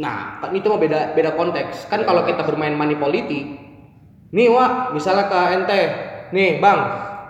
Nah, 0.00 0.40
kan 0.40 0.48
itu 0.56 0.64
mah 0.72 0.80
beda 0.80 1.12
beda 1.12 1.36
konteks. 1.36 1.92
Kan 1.92 2.08
kalau 2.08 2.24
kita 2.24 2.40
bermain 2.40 2.72
money 2.72 2.96
politik, 2.96 3.44
nih 4.32 4.48
Wak, 4.48 4.96
misalnya 4.96 5.28
ke 5.28 5.40
ente, 5.60 5.82
nih 6.32 6.56
Bang, 6.56 6.80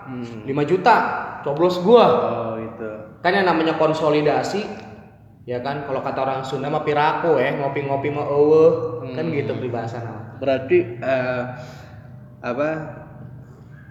Hmm. 0.07 0.47
5 0.47 0.63
juta, 0.63 0.95
coblos 1.43 1.83
gua. 1.83 2.07
Oh 2.07 2.55
itu. 2.63 3.19
Kan 3.19 3.35
yang 3.35 3.43
namanya 3.43 3.75
konsolidasi, 3.75 4.63
ya 5.43 5.59
kan 5.59 5.83
kalau 5.83 5.99
kata 5.99 6.23
orang 6.23 6.47
Sunda 6.47 6.71
mah 6.71 6.87
pirako 6.87 7.43
ya, 7.43 7.59
ngopi-ngopi 7.59 8.07
mah 8.07 8.23
eueuh. 8.23 9.03
Kan 9.11 9.35
gitu 9.35 9.51
peribahasa 9.51 9.99
nama. 9.99 10.39
Berarti 10.39 10.95
eh, 10.95 11.41
apa 12.41 12.69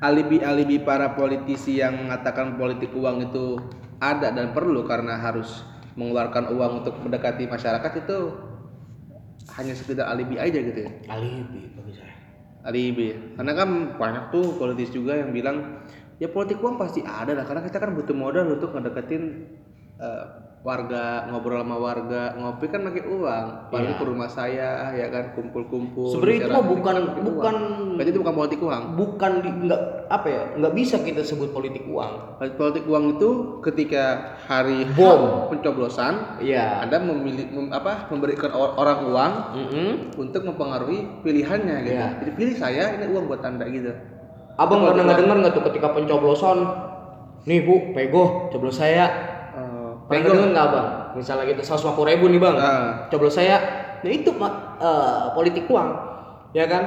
alibi-alibi 0.05 0.85
para 0.85 1.17
politisi 1.17 1.81
yang 1.81 2.07
mengatakan 2.07 2.55
politik 2.61 2.93
uang 2.93 3.33
itu 3.33 3.59
ada 3.99 4.29
dan 4.31 4.53
perlu 4.53 4.85
karena 4.85 5.17
harus 5.17 5.65
mengeluarkan 5.97 6.53
uang 6.53 6.73
untuk 6.85 6.95
mendekati 7.01 7.49
masyarakat 7.49 7.93
itu 8.05 8.19
hanya 9.57 9.73
sekedar 9.73 10.05
alibi 10.13 10.37
aja 10.37 10.59
gitu 10.61 10.85
ya. 10.85 10.91
Alibi 11.09 11.73
bagi 11.73 11.93
saya. 11.97 12.13
alibi 12.67 13.15
karena 13.39 13.53
kan 13.55 13.71
banyak 13.95 14.25
tuh 14.35 14.59
politis 14.59 14.91
juga 14.91 15.17
yang 15.17 15.31
bilang 15.31 15.87
ya 16.19 16.27
politik 16.29 16.59
uang 16.59 16.77
pasti 16.77 17.01
ada 17.07 17.33
lah 17.33 17.47
karena 17.47 17.63
kita 17.63 17.79
kan 17.79 17.95
butuh 17.95 18.13
modal 18.13 18.53
untuk 18.53 18.75
ngedeketin 18.75 19.47
eh, 20.03 20.25
warga 20.67 21.31
ngobrol 21.31 21.63
sama 21.63 21.79
warga 21.79 22.35
ngopi 22.35 22.67
kan 22.67 22.83
pakai 22.83 23.07
uang 23.07 23.71
paling 23.71 23.87
Iya. 23.89 23.99
ke 23.99 24.05
rumah 24.05 24.27
saya 24.27 24.71
ya 24.91 25.07
kan 25.07 25.31
kumpul-kumpul 25.33 26.11
Sebenarnya 26.11 26.39
itu 26.43 26.51
mah 26.51 26.65
bukan 26.67 26.97
uang. 26.99 27.23
bukan 27.23 27.55
berarti 27.95 28.11
itu 28.11 28.19
bukan 28.19 28.35
politik 28.35 28.61
uang 28.61 28.83
bukan 28.93 29.33
di, 29.39 29.51
nggak 29.63 29.81
apa 30.07 30.27
ya 30.27 30.43
nggak 30.59 30.75
bisa 30.75 30.97
kita 30.99 31.23
sebut 31.23 31.55
politik 31.55 31.87
uang. 31.87 32.43
politik 32.59 32.83
uang 32.83 33.15
itu 33.15 33.31
ketika 33.63 34.05
hari 34.43 34.83
Bom. 34.91 35.47
pencoblosan 35.49 36.43
Iya. 36.43 36.83
anda 36.83 36.99
memilih 36.99 37.47
mem- 37.49 37.71
apa 37.71 38.11
memberikan 38.11 38.51
or- 38.51 38.75
orang 38.75 38.99
uang 39.07 39.33
Mm-mm. 39.55 39.91
untuk 40.19 40.43
mempengaruhi 40.43 41.23
pilihannya 41.23 41.77
gitu 41.85 41.95
Iya. 41.95 42.09
jadi 42.19 42.31
pilih 42.35 42.57
saya 42.57 42.85
ini 42.93 43.07
uang 43.07 43.31
buat 43.31 43.41
anda 43.41 43.71
gitu 43.71 43.95
Abang 44.57 44.83
pernah 44.83 45.05
nggak 45.05 45.19
dengar 45.21 45.37
nggak 45.39 45.53
tuh 45.53 45.65
ketika 45.69 45.93
pencoblosan? 45.93 46.59
Nih 47.45 47.61
bu, 47.61 47.93
pego, 47.93 48.49
coblos 48.49 48.75
saya. 48.75 49.36
Pernah 50.07 50.23
dengar 50.31 50.49
nggak 50.55 50.67
abang? 50.71 50.89
Misalnya 51.19 51.45
gitu, 51.51 51.63
150 51.67 52.07
ribu 52.07 52.31
nih 52.31 52.39
bang, 52.39 52.57
Ah. 52.57 53.11
coblos 53.11 53.35
saya. 53.35 53.59
Nah 54.03 54.11
itu 54.13 54.31
eh, 54.31 55.25
politik 55.35 55.67
uang, 55.67 55.89
ya 56.55 56.67
kan? 56.71 56.85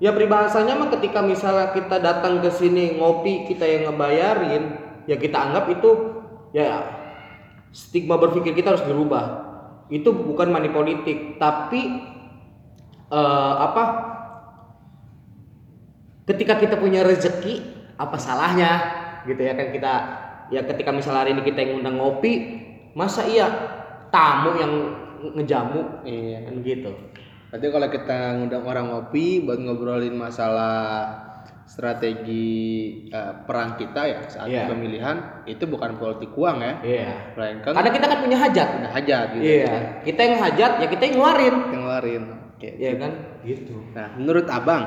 Ya 0.00 0.16
peribahasanya 0.16 0.80
mah 0.80 0.88
ketika 0.96 1.20
misalnya 1.20 1.76
kita 1.76 2.00
datang 2.00 2.40
ke 2.40 2.48
sini 2.48 2.96
ngopi, 2.96 3.44
kita 3.44 3.68
yang 3.68 3.92
ngebayarin, 3.92 4.64
ya 5.04 5.20
kita 5.20 5.36
anggap 5.36 5.68
itu 5.68 5.90
ya 6.56 6.80
stigma 7.70 8.16
berpikir 8.16 8.56
kita 8.56 8.72
harus 8.72 8.86
dirubah. 8.88 9.50
Itu 9.92 10.14
bukan 10.16 10.48
money 10.48 10.72
politik, 10.72 11.36
tapi 11.36 11.80
eh, 13.12 13.54
apa? 13.60 14.10
ketika 16.30 16.62
kita 16.62 16.78
punya 16.78 17.02
rezeki 17.02 17.58
apa 17.98 18.14
salahnya 18.14 18.72
gitu 19.26 19.42
ya 19.42 19.58
kan 19.58 19.74
kita 19.74 19.92
ya 20.50 20.62
ketika 20.62 20.90
misalnya 20.90 21.22
hari 21.22 21.32
ini 21.32 21.42
kita 21.42 21.58
yang 21.62 21.78
undang 21.78 21.96
ngopi 21.96 22.32
masa 22.92 23.22
iya 23.24 23.46
tamu 24.10 24.58
yang 24.58 24.72
ngejamu 25.34 26.02
iya 26.02 26.42
kan 26.42 26.54
gitu 26.60 26.90
Berarti 27.50 27.66
kalau 27.66 27.88
kita 27.90 28.18
ngundang 28.38 28.62
orang 28.62 28.86
ngopi 28.88 29.42
buat 29.42 29.58
ngobrolin 29.58 30.14
masalah 30.14 31.10
strategi 31.66 32.46
eh, 33.10 33.32
perang 33.42 33.74
kita 33.74 34.02
ya 34.06 34.18
saat 34.26 34.46
Iya. 34.46 34.70
pemilihan 34.70 35.16
itu 35.46 35.66
bukan 35.66 35.98
politik 35.98 36.30
uang 36.34 36.62
ya, 36.62 36.74
iya 36.82 37.34
melainkan 37.34 37.74
karena 37.74 37.90
kita 37.90 38.06
kan 38.06 38.18
punya 38.22 38.38
hajat 38.38 38.68
ada 38.78 38.88
hajat 38.90 39.26
gitu. 39.34 39.42
iya 39.46 39.74
kita 40.02 40.20
yang 40.20 40.36
hajat 40.38 40.72
ya 40.78 40.86
kita 40.86 41.02
yang 41.06 41.14
ngeluarin 41.18 41.54
Yang 41.70 41.80
ngeluarin. 41.82 42.22
Oke. 42.54 42.68
iya 42.78 42.92
kan 42.98 43.12
gitu 43.42 43.74
Nah, 43.94 44.08
menurut 44.14 44.46
Abang 44.46 44.84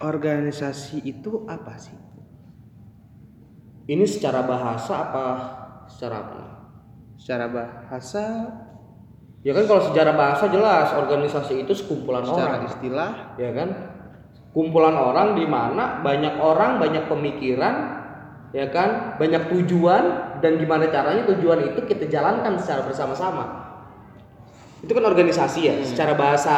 organisasi 0.00 1.00
itu 1.00 1.48
apa 1.48 1.80
sih? 1.80 1.96
Ini 3.84 4.04
secara 4.08 4.44
bahasa 4.44 4.92
apa 4.96 5.26
secara 5.88 6.24
apa? 6.24 6.40
Secara 7.20 7.46
bahasa, 7.48 8.24
ya 9.46 9.52
kan 9.56 9.64
kalau 9.64 9.82
secara 9.88 10.12
bahasa 10.12 10.44
jelas 10.50 10.92
organisasi 10.92 11.64
itu 11.64 11.72
sekumpulan 11.72 12.24
secara 12.24 12.60
orang. 12.60 12.68
istilah, 12.68 13.10
ya 13.40 13.50
kan? 13.54 13.68
Kumpulan 14.52 14.94
orang 14.94 15.34
di 15.34 15.46
mana 15.48 16.04
banyak 16.04 16.38
orang 16.38 16.78
banyak 16.78 17.08
pemikiran 17.10 17.74
ya 18.54 18.68
kan? 18.70 19.16
Banyak 19.16 19.50
tujuan 19.50 20.04
dan 20.40 20.60
gimana 20.60 20.90
caranya 20.92 21.26
tujuan 21.32 21.74
itu 21.74 21.80
kita 21.86 22.06
jalankan 22.06 22.60
secara 22.60 22.86
bersama-sama. 22.86 23.44
Itu 24.84 24.92
kan 24.92 25.04
organisasi 25.08 25.60
ya 25.64 25.74
secara 25.80 26.12
bahasa 26.12 26.56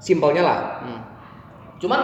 simpelnya 0.00 0.42
lah. 0.42 0.60
Hmm. 0.80 1.00
cuman 1.80 2.00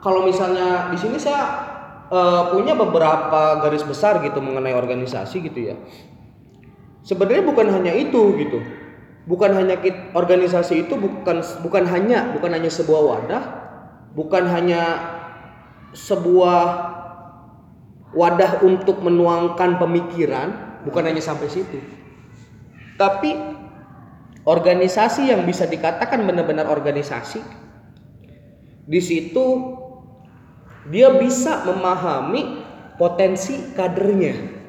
kalau 0.00 0.24
misalnya 0.24 0.88
di 0.88 0.96
sini 0.96 1.20
saya 1.20 1.71
eh, 2.12 2.42
punya 2.52 2.76
beberapa 2.76 3.64
garis 3.64 3.82
besar 3.82 4.20
gitu 4.20 4.38
mengenai 4.44 4.76
organisasi 4.76 5.40
gitu 5.40 5.72
ya. 5.72 5.76
Sebenarnya 7.02 7.42
bukan 7.42 7.66
hanya 7.72 7.92
itu 7.96 8.36
gitu. 8.38 8.60
Bukan 9.22 9.54
hanya 9.54 9.78
kit- 9.78 10.12
organisasi 10.12 10.86
itu 10.86 10.94
bukan 10.98 11.40
bukan 11.62 11.84
hanya 11.86 12.34
bukan 12.34 12.50
hanya 12.52 12.70
sebuah 12.70 13.02
wadah 13.06 13.42
bukan 14.12 14.44
hanya 14.44 14.82
sebuah 15.92 16.62
wadah 18.12 18.60
untuk 18.64 19.00
menuangkan 19.00 19.80
pemikiran 19.80 20.48
bukan 20.84 21.02
hanya 21.08 21.22
sampai 21.24 21.48
situ. 21.48 21.80
Tapi 23.00 23.32
organisasi 24.44 25.32
yang 25.32 25.46
bisa 25.48 25.64
dikatakan 25.64 26.22
benar-benar 26.26 26.68
organisasi 26.68 27.40
di 28.84 29.00
situ 29.00 29.46
dia 30.90 31.14
bisa 31.14 31.62
memahami 31.62 32.64
potensi 32.98 33.74
kadernya 33.74 34.62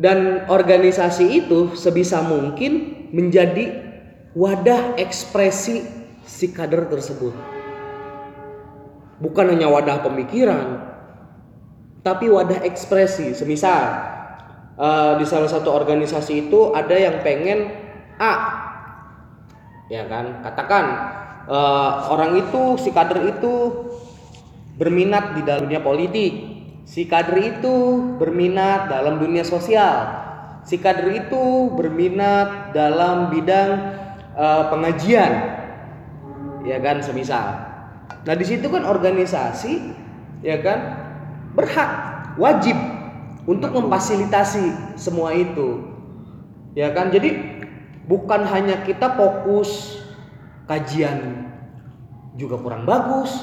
dan 0.00 0.48
organisasi 0.48 1.44
itu 1.44 1.76
sebisa 1.76 2.24
mungkin 2.24 3.04
menjadi 3.12 3.84
wadah 4.32 4.96
ekspresi 4.96 5.84
si 6.24 6.46
kader 6.54 6.88
tersebut. 6.88 7.36
Bukan 9.20 9.46
hanya 9.52 9.68
wadah 9.68 10.00
pemikiran, 10.00 10.80
tapi 12.00 12.32
wadah 12.32 12.64
ekspresi. 12.64 13.36
Semisal 13.36 13.84
eh, 14.80 15.12
di 15.20 15.28
salah 15.28 15.52
satu 15.52 15.68
organisasi 15.68 16.48
itu 16.48 16.72
ada 16.72 16.96
yang 16.96 17.20
pengen 17.20 17.68
A, 18.16 18.32
ya 19.92 20.08
kan? 20.08 20.40
Katakan 20.40 20.84
eh, 21.50 21.90
orang 22.06 22.38
itu 22.38 22.78
si 22.78 22.94
kader 22.94 23.26
itu 23.26 23.54
berminat 24.78 25.34
di 25.34 25.42
dalam 25.42 25.66
dunia 25.66 25.82
politik, 25.82 26.32
si 26.86 27.10
kader 27.10 27.36
itu 27.58 27.74
berminat 28.16 28.86
dalam 28.88 29.18
dunia 29.18 29.42
sosial, 29.42 30.14
si 30.62 30.78
kader 30.78 31.10
itu 31.10 31.74
berminat 31.74 32.70
dalam 32.70 33.34
bidang 33.34 33.70
eh, 34.38 34.64
pengajian, 34.70 35.32
ya 36.62 36.78
kan? 36.78 37.02
Semisal. 37.02 37.66
Nah 38.20 38.34
di 38.38 38.44
situ 38.46 38.70
kan 38.70 38.86
organisasi, 38.86 39.96
ya 40.46 40.62
kan? 40.62 41.10
berhak 41.54 41.90
wajib 42.38 42.76
untuk 43.46 43.74
memfasilitasi 43.74 44.94
semua 44.94 45.34
itu 45.34 45.82
ya 46.78 46.94
kan 46.94 47.10
jadi 47.10 47.34
bukan 48.06 48.46
hanya 48.46 48.86
kita 48.86 49.18
fokus 49.18 49.98
kajian 50.70 51.50
juga 52.38 52.62
kurang 52.62 52.86
bagus. 52.86 53.34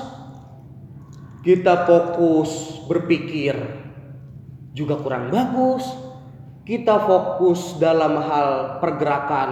Kita 1.43 1.83
fokus 1.83 2.79
berpikir 2.87 3.55
juga 4.71 4.95
kurang 5.03 5.27
bagus. 5.27 5.83
Kita 6.63 7.03
fokus 7.03 7.79
dalam 7.79 8.19
hal 8.19 8.79
pergerakan 8.79 9.49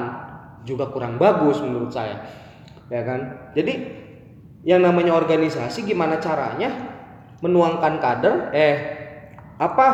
juga 0.64 0.88
kurang 0.92 1.20
bagus 1.20 1.60
menurut 1.60 1.92
saya. 1.92 2.24
Ya 2.88 3.04
kan? 3.04 3.52
Jadi 3.56 4.04
yang 4.64 4.84
namanya 4.84 5.16
organisasi 5.16 5.84
gimana 5.84 6.20
caranya 6.20 6.72
menuangkan 7.44 8.00
kader? 8.00 8.36
Eh 8.56 8.76
apa? 9.60 9.88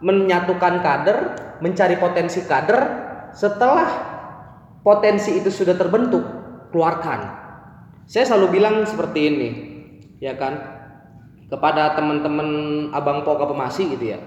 Menyatukan 0.00 0.80
kader 0.80 1.18
mencari 1.60 2.00
potensi 2.00 2.40
kader 2.48 2.80
setelah 3.36 3.88
potensi 4.80 5.36
itu 5.36 5.52
sudah 5.52 5.76
terbentuk 5.76 6.39
keluarkan. 6.70 7.20
Saya 8.10 8.26
selalu 8.26 8.58
bilang 8.58 8.82
seperti 8.86 9.20
ini 9.26 9.48
ya 10.22 10.34
kan? 10.34 10.78
Kepada 11.50 11.98
teman-teman 11.98 12.48
abang 12.94 13.26
po 13.26 13.34
Kapemasi 13.34 13.98
gitu 13.98 14.14
ya. 14.14 14.18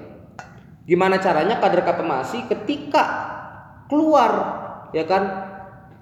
Gimana 0.84 1.20
caranya 1.24 1.64
kader 1.64 1.88
Kapemasi 1.88 2.48
ketika 2.52 3.04
keluar 3.88 4.32
ya 4.92 5.08
kan? 5.08 5.24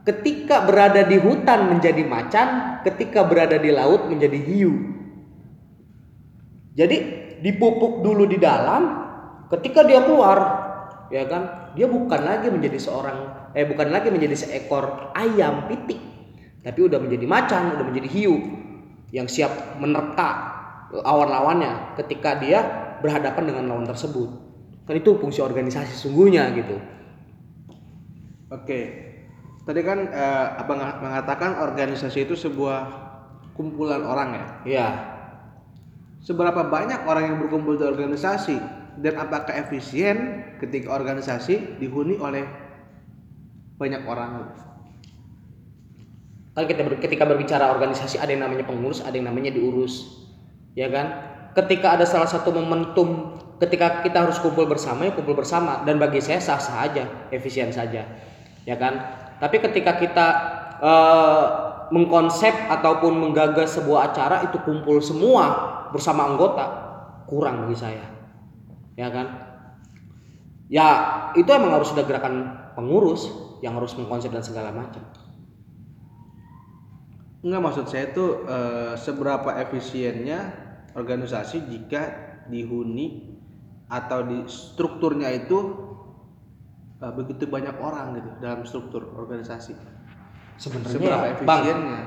Ketika 0.02 0.66
berada 0.66 1.06
di 1.06 1.22
hutan 1.22 1.78
menjadi 1.78 2.02
macan 2.02 2.82
ketika 2.82 3.22
berada 3.22 3.62
di 3.62 3.70
laut 3.70 4.10
menjadi 4.10 4.34
hiu. 4.34 4.74
Jadi 6.74 6.98
dipupuk 7.42 8.02
dulu 8.06 8.30
di 8.30 8.38
dalam, 8.38 8.82
ketika 9.50 9.84
dia 9.84 10.06
keluar, 10.06 10.40
ya 11.10 11.26
kan, 11.28 11.74
dia 11.76 11.90
bukan 11.90 12.22
lagi 12.22 12.48
menjadi 12.48 12.80
seorang, 12.80 13.52
eh 13.58 13.66
bukan 13.68 13.92
lagi 13.92 14.14
menjadi 14.14 14.36
seekor 14.38 15.12
ayam 15.18 15.68
pitik, 15.68 16.00
tapi 16.62 16.80
udah 16.86 17.02
menjadi 17.02 17.26
macan, 17.26 17.74
udah 17.78 17.86
menjadi 17.86 18.10
hiu 18.10 18.36
yang 19.10 19.26
siap 19.26 19.82
menerka 19.82 20.62
lawan-lawannya 20.94 21.98
ketika 21.98 22.38
dia 22.38 22.60
berhadapan 23.02 23.44
dengan 23.50 23.64
lawan 23.74 23.86
tersebut. 23.90 24.30
Kan 24.86 24.96
itu 24.98 25.18
fungsi 25.18 25.42
organisasi 25.42 25.94
sungguhnya 25.98 26.54
gitu. 26.54 26.78
Oke. 28.54 29.10
Tadi 29.62 29.82
kan 29.86 30.10
eh, 30.10 30.48
Abang 30.62 30.82
mengatakan 30.82 31.62
organisasi 31.62 32.26
itu 32.30 32.34
sebuah 32.38 32.80
kumpulan 33.58 34.02
orang 34.06 34.30
ya. 34.34 34.46
Iya. 34.66 34.88
Seberapa 36.22 36.70
banyak 36.70 37.10
orang 37.10 37.34
yang 37.34 37.38
berkumpul 37.42 37.82
di 37.82 37.86
organisasi 37.86 38.58
dan 39.02 39.14
apakah 39.18 39.58
efisien 39.58 40.46
ketika 40.62 40.94
organisasi 40.94 41.82
dihuni 41.82 42.22
oleh 42.22 42.46
banyak 43.82 44.06
orang? 44.06 44.54
Kan 46.52 46.68
kita 46.68 46.84
ber- 46.84 47.00
ketika 47.00 47.24
berbicara 47.24 47.72
organisasi 47.72 48.20
ada 48.20 48.32
yang 48.32 48.44
namanya 48.44 48.68
pengurus, 48.68 49.00
ada 49.00 49.16
yang 49.16 49.32
namanya 49.32 49.56
diurus. 49.56 50.28
Ya 50.76 50.92
kan? 50.92 51.08
Ketika 51.56 52.00
ada 52.00 52.08
salah 52.08 52.28
satu 52.28 52.52
momentum 52.52 53.40
ketika 53.62 54.02
kita 54.02 54.26
harus 54.26 54.42
kumpul 54.42 54.66
bersama 54.66 55.06
ya 55.06 55.14
kumpul 55.14 55.38
bersama 55.38 55.86
dan 55.86 56.02
bagi 56.02 56.18
saya 56.18 56.42
sah-sah 56.42 56.92
aja, 56.92 57.04
efisien 57.30 57.70
saja. 57.70 58.04
Ya 58.68 58.76
kan? 58.76 58.94
Tapi 59.40 59.62
ketika 59.64 59.96
kita 60.00 60.28
eh, 60.82 61.46
mengkonsep 61.92 62.72
ataupun 62.72 63.20
menggagas 63.20 63.78
sebuah 63.80 64.12
acara 64.12 64.48
itu 64.48 64.58
kumpul 64.64 65.04
semua 65.04 65.46
bersama 65.92 66.24
anggota 66.28 66.66
kurang 67.28 67.68
bagi 67.68 67.78
saya. 67.78 68.06
Ya 68.96 69.12
kan? 69.12 69.28
Ya, 70.72 70.88
itu 71.36 71.52
emang 71.52 71.76
harus 71.76 71.92
ada 71.92 72.08
gerakan 72.08 72.48
pengurus 72.80 73.28
yang 73.60 73.76
harus 73.76 73.92
mengkonsep 74.00 74.32
dan 74.32 74.40
segala 74.40 74.72
macam. 74.72 75.04
Enggak 77.42 77.62
maksud 77.62 77.86
saya 77.90 78.14
itu 78.14 78.46
eh, 78.46 78.94
seberapa 79.02 79.50
efisiennya 79.66 80.40
organisasi 80.94 81.66
jika 81.66 82.02
dihuni 82.46 83.34
atau 83.90 84.22
di 84.24 84.46
strukturnya 84.46 85.34
itu 85.34 85.58
eh, 87.02 87.14
begitu 87.18 87.50
banyak 87.50 87.76
orang 87.82 88.22
gitu 88.22 88.30
dalam 88.38 88.62
struktur 88.64 89.10
organisasi. 89.18 89.74
Sebenarnya 90.62 90.94
Seberapa 90.94 91.26
ya, 91.26 91.34
Bang, 91.42 91.62
efisiennya? 91.66 92.02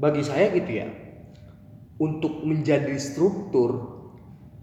bagi 0.00 0.22
saya 0.26 0.50
gitu 0.50 0.72
ya 0.74 0.88
untuk 2.00 2.42
menjadi 2.42 2.96
struktur 2.98 3.94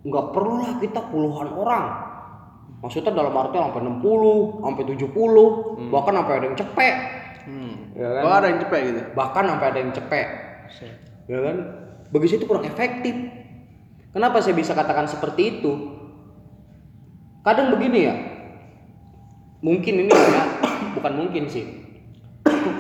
nggak 0.02 0.26
perlulah 0.34 0.82
kita 0.82 1.00
puluhan 1.14 1.56
orang 1.56 1.86
maksudnya 2.82 3.14
dalam 3.14 3.32
arti 3.38 3.62
sampai 3.62 3.82
60 3.86 4.66
sampai 4.66 4.84
70 4.98 5.94
bahkan 5.94 6.14
sampai 6.18 6.34
ada 6.36 6.46
yang 6.50 6.58
cepet 6.58 6.96
Hmm. 7.48 7.94
Ya 7.98 8.08
kan? 8.20 8.22
Oh 8.26 8.34
ada 8.34 8.48
yang 8.50 8.60
cepet 8.62 8.80
gitu. 8.86 9.02
bahkan 9.18 9.44
sampai 9.48 9.68
ada 9.72 9.80
yang 9.80 9.94
cepet 9.94 10.28
ya 11.30 11.40
kan? 11.40 11.56
Bagi 12.12 12.26
saya 12.28 12.38
itu 12.44 12.48
kurang 12.48 12.66
efektif. 12.68 13.16
Kenapa 14.12 14.44
saya 14.44 14.56
bisa 14.56 14.76
katakan 14.76 15.08
seperti 15.08 15.60
itu? 15.60 15.72
Kadang 17.42 17.72
begini 17.72 18.00
ya. 18.04 18.16
Mungkin 19.64 20.08
ini 20.08 20.12
ya. 20.12 20.44
Bukan 21.00 21.14
mungkin 21.16 21.48
sih. 21.48 21.66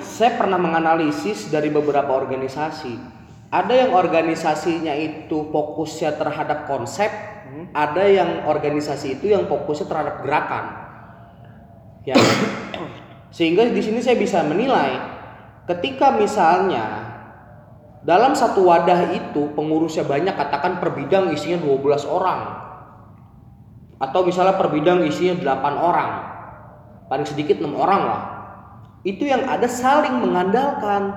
Saya 0.03 0.35
pernah 0.35 0.59
menganalisis 0.59 1.47
dari 1.47 1.71
beberapa 1.71 2.11
organisasi. 2.11 2.99
Ada 3.51 3.87
yang 3.87 3.91
organisasinya 3.95 4.95
itu 4.95 5.47
fokusnya 5.51 6.19
terhadap 6.19 6.67
konsep 6.67 7.11
ada 7.71 8.03
yang 8.07 8.47
organisasi 8.47 9.19
itu 9.19 9.31
yang 9.31 9.47
fokusnya 9.47 9.87
terhadap 9.87 10.15
gerakan. 10.23 10.65
Ya 12.07 12.15
sehingga 13.31 13.63
di 13.71 13.79
sini 13.79 14.03
saya 14.03 14.19
bisa 14.19 14.43
menilai 14.43 14.99
ketika 15.71 16.11
misalnya 16.19 17.11
dalam 18.03 18.35
satu 18.35 18.67
wadah 18.67 19.15
itu 19.15 19.55
pengurusnya 19.55 20.03
banyak 20.03 20.35
katakan 20.35 20.83
per 20.83 20.91
bidang 20.97 21.31
isinya 21.31 21.63
12 21.63 22.03
orang. 22.11 22.41
Atau 24.01 24.25
misalnya 24.25 24.57
per 24.57 24.73
bidang 24.73 25.05
isinya 25.05 25.37
8 25.37 25.77
orang. 25.77 26.09
Paling 27.07 27.27
sedikit 27.29 27.61
6 27.61 27.69
orang 27.77 28.01
lah. 28.01 28.21
Itu 29.05 29.29
yang 29.29 29.45
ada 29.45 29.69
saling 29.69 30.17
mengandalkan. 30.17 31.13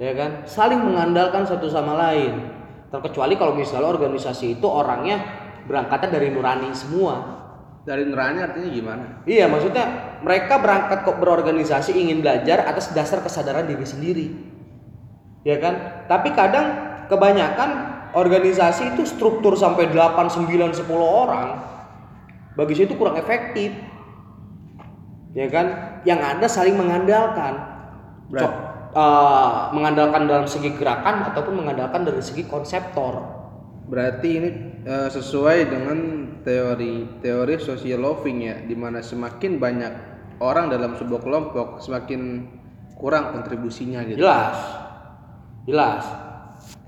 Ya 0.00 0.16
kan? 0.16 0.48
Saling 0.48 0.80
mengandalkan 0.80 1.44
satu 1.44 1.68
sama 1.68 1.92
lain. 2.00 2.48
Terkecuali 2.88 3.36
kalau 3.36 3.52
misalnya 3.52 3.92
organisasi 3.92 4.56
itu 4.56 4.64
orangnya 4.64 5.20
berangkatnya 5.68 6.16
dari 6.16 6.32
nurani 6.32 6.72
semua 6.72 7.39
Dari 7.80 8.04
nurani 8.04 8.44
artinya 8.44 8.68
gimana? 8.68 9.04
Iya, 9.24 9.48
maksudnya 9.48 10.18
mereka 10.20 10.60
berangkat 10.60 11.08
kok 11.08 11.16
berorganisasi 11.16 11.96
ingin 11.96 12.20
belajar 12.20 12.68
atas 12.68 12.92
dasar 12.92 13.24
kesadaran 13.24 13.64
diri 13.64 13.86
sendiri. 13.88 14.26
Ya 15.42 15.56
kan? 15.56 16.04
Tapi 16.04 16.36
kadang 16.36 16.66
kebanyakan 17.08 17.70
organisasi 18.12 18.94
itu 18.94 19.08
struktur 19.08 19.56
sampai 19.56 19.88
8, 19.88 20.28
9, 20.28 20.76
10 20.76 20.84
orang. 21.00 21.48
Bagi 22.52 22.76
saya 22.76 22.86
itu 22.92 23.00
kurang 23.00 23.16
efektif. 23.16 23.72
Ya 25.32 25.48
kan? 25.48 25.66
Yang 26.04 26.20
ada 26.36 26.46
saling 26.52 26.76
mengandalkan. 26.76 27.54
Eh, 28.90 29.60
mengandalkan 29.70 30.26
dalam 30.26 30.50
segi 30.50 30.74
gerakan 30.74 31.30
ataupun 31.30 31.62
mengandalkan 31.62 32.02
dari 32.02 32.18
segi 32.18 32.42
konseptor. 32.50 33.22
Berarti 33.86 34.28
ini 34.34 34.50
eh, 34.82 35.06
sesuai 35.06 35.58
dengan 35.70 35.98
teori 36.42 37.22
teori 37.24 37.56
social 37.60 38.00
loving 38.02 38.38
ya, 38.44 38.56
di 38.64 38.76
mana 38.76 39.04
semakin 39.04 39.60
banyak 39.60 39.92
orang 40.40 40.72
dalam 40.72 40.96
sebuah 40.96 41.20
kelompok, 41.20 41.84
semakin 41.84 42.48
kurang 43.00 43.32
kontribusinya 43.36 44.04
gitu. 44.04 44.20
Jelas. 44.20 44.56
Jelas. 45.64 46.04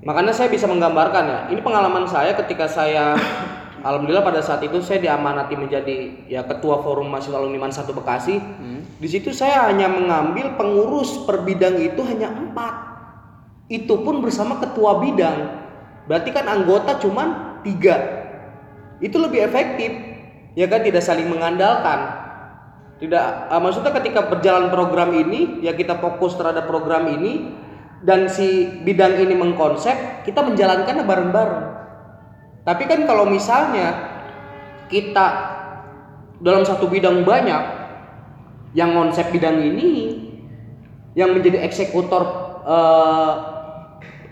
Makanya 0.04 0.34
saya 0.34 0.52
bisa 0.52 0.68
menggambarkan 0.68 1.24
ya. 1.24 1.40
Ini 1.54 1.60
pengalaman 1.64 2.04
saya 2.04 2.36
ketika 2.36 2.68
saya 2.68 3.16
alhamdulillah 3.86 4.24
pada 4.24 4.40
saat 4.44 4.60
itu 4.64 4.78
saya 4.84 5.00
diamanati 5.00 5.54
menjadi 5.56 6.26
ya 6.28 6.44
ketua 6.44 6.84
forum 6.84 7.08
mahasiswa 7.08 7.38
alumni 7.40 7.68
Man 7.68 7.72
1 7.72 7.88
Bekasi. 7.92 8.36
Di 9.02 9.08
situ 9.10 9.34
saya 9.34 9.66
hanya 9.66 9.90
mengambil 9.90 10.54
pengurus 10.54 11.26
per 11.26 11.42
bidang 11.42 11.74
itu 11.82 12.06
hanya 12.06 12.30
empat. 12.30 12.94
Itu 13.66 14.04
pun 14.04 14.22
bersama 14.22 14.62
ketua 14.62 15.02
bidang. 15.02 15.38
Berarti 16.06 16.30
kan 16.30 16.46
anggota 16.46 16.98
cuman 17.02 17.58
tiga. 17.66 18.21
Itu 19.02 19.18
lebih 19.18 19.42
efektif. 19.42 19.90
Ya 20.54 20.70
kan 20.70 20.86
tidak 20.86 21.02
saling 21.02 21.26
mengandalkan. 21.26 22.22
Tidak 23.02 23.26
eh, 23.50 23.60
maksudnya 23.60 23.90
ketika 23.98 24.30
berjalan 24.30 24.70
program 24.70 25.10
ini 25.10 25.58
ya 25.66 25.74
kita 25.74 25.98
fokus 25.98 26.38
terhadap 26.38 26.70
program 26.70 27.10
ini 27.10 27.50
dan 28.06 28.30
si 28.30 28.70
bidang 28.86 29.18
ini 29.18 29.34
mengkonsep, 29.34 30.22
kita 30.22 30.42
menjalankannya 30.42 31.02
bareng-bareng. 31.02 31.66
Tapi 32.62 32.82
kan 32.86 33.00
kalau 33.10 33.26
misalnya 33.26 33.90
kita 34.86 35.26
dalam 36.38 36.62
satu 36.62 36.86
bidang 36.86 37.26
banyak 37.26 37.82
yang 38.74 38.94
konsep 38.94 39.30
bidang 39.34 39.58
ini 39.62 40.18
yang 41.18 41.34
menjadi 41.34 41.62
eksekutor 41.66 42.22
eh, 42.64 43.32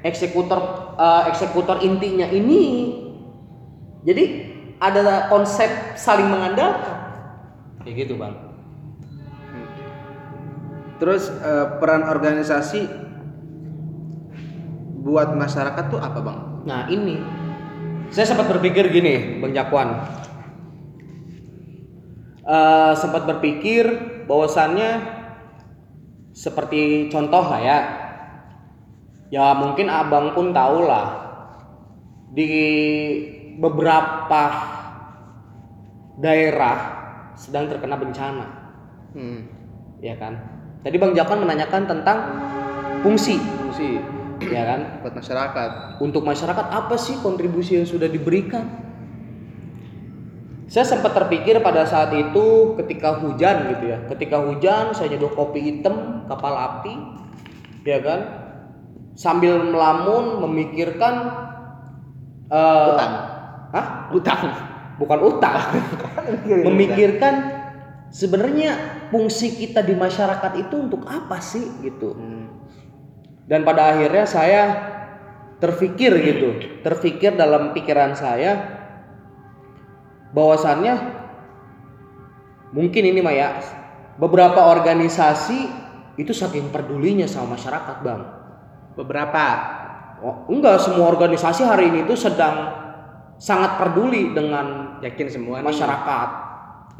eksekutor 0.07 0.61
eh, 0.95 1.23
eksekutor 1.35 1.83
intinya 1.83 2.27
ini 2.31 2.63
jadi 4.07 4.50
ada 4.81 5.29
konsep 5.29 5.69
saling 5.95 6.27
mengandalkan. 6.27 6.97
Kayak 7.85 8.09
gitu 8.09 8.15
bang. 8.17 8.35
Terus 10.97 11.29
eh, 11.29 11.67
peran 11.81 12.09
organisasi 12.09 12.89
buat 15.01 15.33
masyarakat 15.37 15.85
tuh 15.93 16.01
apa 16.01 16.21
bang? 16.21 16.41
nah 16.61 16.85
ini. 16.93 17.17
Saya 18.11 18.27
sempat 18.35 18.51
berpikir 18.51 18.89
gini 18.89 19.41
bang 19.41 19.53
Jakwan. 19.53 20.01
Eh, 22.45 22.93
sempat 22.97 23.29
berpikir 23.29 23.85
bahwasannya 24.25 25.21
seperti 26.33 27.13
contoh 27.13 27.45
lah 27.45 27.61
ya. 27.61 27.79
Ya 29.31 29.55
mungkin 29.55 29.87
abang 29.93 30.33
pun 30.35 30.51
tahu 30.51 30.89
lah. 30.89 31.07
Di 32.35 32.51
beberapa 33.59 34.43
daerah 36.21 36.79
sedang 37.35 37.67
terkena 37.73 37.97
bencana. 37.97 38.47
Hmm. 39.11 39.43
ya 39.99 40.15
kan? 40.15 40.39
Tadi 40.87 40.97
bang 40.97 41.13
Jakwan 41.13 41.43
menanyakan 41.43 41.83
tentang 41.89 42.19
fungsi. 43.03 43.41
Fungsi. 43.41 43.99
Ya 44.49 44.65
kan? 44.65 45.05
Buat 45.05 45.19
masyarakat. 45.21 45.71
untuk 46.01 46.25
masyarakat 46.25 46.67
apa 46.73 46.97
sih 46.97 47.21
kontribusi 47.21 47.77
yang 47.77 47.85
sudah 47.85 48.09
diberikan? 48.09 48.65
Saya 50.71 50.87
sempat 50.87 51.13
terpikir 51.13 51.59
pada 51.61 51.83
saat 51.83 52.15
itu 52.15 52.79
ketika 52.79 53.19
hujan 53.21 53.75
gitu 53.75 53.85
ya. 53.91 53.99
Ketika 54.07 54.41
hujan 54.41 54.95
saya 54.95 55.13
nyeduh 55.13 55.35
kopi 55.35 55.61
hitam 55.61 56.25
kapal 56.31 56.55
api 56.55 56.95
ya 57.85 58.01
kan? 58.01 58.21
Sambil 59.19 59.61
melamun 59.61 60.41
memikirkan 60.47 61.15
Utang. 62.51 63.40
Utang. 64.11 64.43
bukan 65.01 65.19
utang 65.25 65.57
memikirkan 66.69 67.35
sebenarnya 68.13 68.77
fungsi 69.09 69.57
kita 69.57 69.81
di 69.81 69.97
masyarakat 69.97 70.53
itu 70.61 70.77
untuk 70.77 71.09
apa 71.09 71.41
sih 71.41 71.65
gitu 71.81 72.13
Hmm. 72.13 72.53
dan 73.49 73.65
pada 73.65 73.97
akhirnya 73.97 74.29
saya 74.29 74.63
terfikir 75.57 76.13
gitu 76.21 76.49
terfikir 76.85 77.33
dalam 77.33 77.73
pikiran 77.73 78.13
saya 78.13 78.61
bahwasannya 80.37 80.95
mungkin 82.71 83.03
ini 83.03 83.21
Maya 83.21 83.59
beberapa 84.21 84.69
organisasi 84.69 85.59
itu 86.21 86.33
saking 86.37 86.69
pedulinya 86.69 87.25
sama 87.25 87.57
masyarakat 87.57 87.97
bang 88.05 88.23
Beberapa. 88.91 89.45
oh, 90.21 90.45
enggak 90.53 90.77
semua 90.83 91.09
organisasi 91.09 91.65
hari 91.65 91.89
ini 91.89 92.05
itu 92.05 92.13
sedang 92.13 92.80
sangat 93.41 93.81
peduli 93.81 94.37
dengan 94.37 95.01
Yakin 95.01 95.27
semua 95.33 95.65
nih. 95.65 95.73
masyarakat 95.73 96.29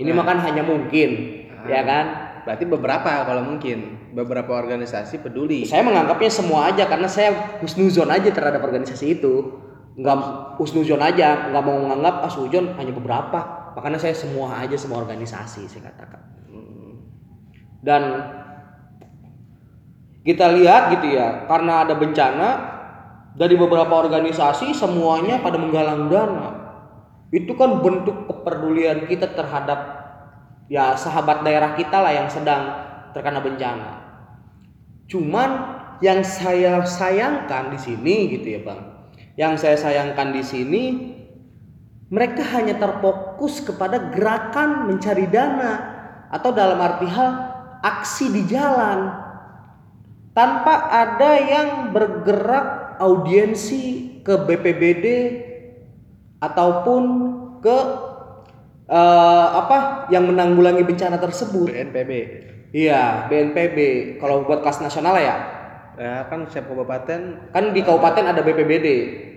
ini 0.01 0.09
Nah. 0.11 0.25
makan 0.25 0.39
hanya 0.41 0.63
mungkin 0.65 1.11
Ah. 1.53 1.69
ya 1.69 1.83
kan 1.85 2.07
Berarti 2.41 2.65
beberapa 2.65 3.05
kalau 3.29 3.45
mungkin. 3.45 4.01
Beberapa 4.17 4.57
organisasi 4.57 5.21
peduli. 5.21 5.69
saya 5.69 5.85
menganggapnya 5.85 6.33
semua 6.33 6.73
aja 6.73 6.89
karena 6.89 7.05
saya 7.05 7.61
husnuzon 7.61 8.09
aja 8.09 8.33
terhadap 8.33 8.65
organisasi 8.65 9.21
itu 9.21 9.61
nggak 9.95 10.17
husnuzon 10.57 10.99
aja 10.99 11.53
nggak 11.53 11.63
mau 11.63 11.77
menganggap 11.79 12.25
ah 12.25 12.75
hanya 12.81 12.91
beberapa 12.97 13.71
makanya 13.77 14.01
saya 14.01 14.17
semua 14.17 14.57
aja 14.57 14.73
semua 14.75 15.05
organisasi 15.05 15.69
saya 15.69 15.93
katakan 15.93 16.25
dan 17.85 18.03
kita 20.25 20.53
lihat 20.57 20.97
gitu 20.97 21.17
ya 21.17 21.45
karena 21.47 21.85
ada 21.85 21.95
bencana 21.97 22.49
dari 23.41 23.57
beberapa 23.57 24.05
organisasi 24.05 24.77
semuanya 24.77 25.41
pada 25.41 25.57
menggalang 25.57 26.13
dana. 26.13 26.49
Itu 27.33 27.57
kan 27.57 27.81
bentuk 27.81 28.29
kepedulian 28.29 29.09
kita 29.09 29.33
terhadap 29.33 29.81
ya 30.69 30.93
sahabat 30.93 31.41
daerah 31.41 31.73
kita 31.73 32.05
lah 32.05 32.13
yang 32.13 32.29
sedang 32.29 32.69
terkena 33.17 33.41
bencana. 33.41 33.91
Cuman 35.09 35.51
yang 36.05 36.21
saya 36.21 36.85
sayangkan 36.85 37.73
di 37.73 37.79
sini 37.81 38.29
gitu 38.37 38.47
ya 38.53 38.61
bang, 38.61 38.81
yang 39.41 39.57
saya 39.57 39.81
sayangkan 39.81 40.37
di 40.37 40.45
sini 40.45 40.83
mereka 42.13 42.45
hanya 42.53 42.77
terfokus 42.77 43.65
kepada 43.65 44.13
gerakan 44.13 44.85
mencari 44.93 45.25
dana 45.31 45.73
atau 46.29 46.53
dalam 46.53 46.77
arti 46.77 47.09
hal 47.09 47.31
aksi 47.81 48.37
di 48.37 48.43
jalan. 48.53 49.17
Tanpa 50.31 50.93
ada 50.93 51.33
yang 51.43 51.91
bergerak 51.91 52.80
audiensi 53.01 54.21
ke 54.21 54.37
BPBD 54.45 55.07
ataupun 56.39 57.03
ke 57.65 57.79
eh, 58.87 59.49
apa 59.57 60.07
yang 60.13 60.29
menanggulangi 60.29 60.85
bencana 60.85 61.17
tersebut. 61.17 61.73
BNPB. 61.73 62.13
Iya, 62.71 63.27
BNPB. 63.27 63.79
Kalau 64.23 64.47
buat 64.47 64.63
kelas 64.63 64.85
nasional 64.85 65.19
ya, 65.19 65.37
Ya 66.01 66.25
kan 66.33 66.49
setiap 66.49 66.73
kabupaten 66.73 67.53
kan 67.53 67.65
di 67.77 67.85
kabupaten 67.85 68.25
ada 68.25 68.41
BPBD. 68.41 68.89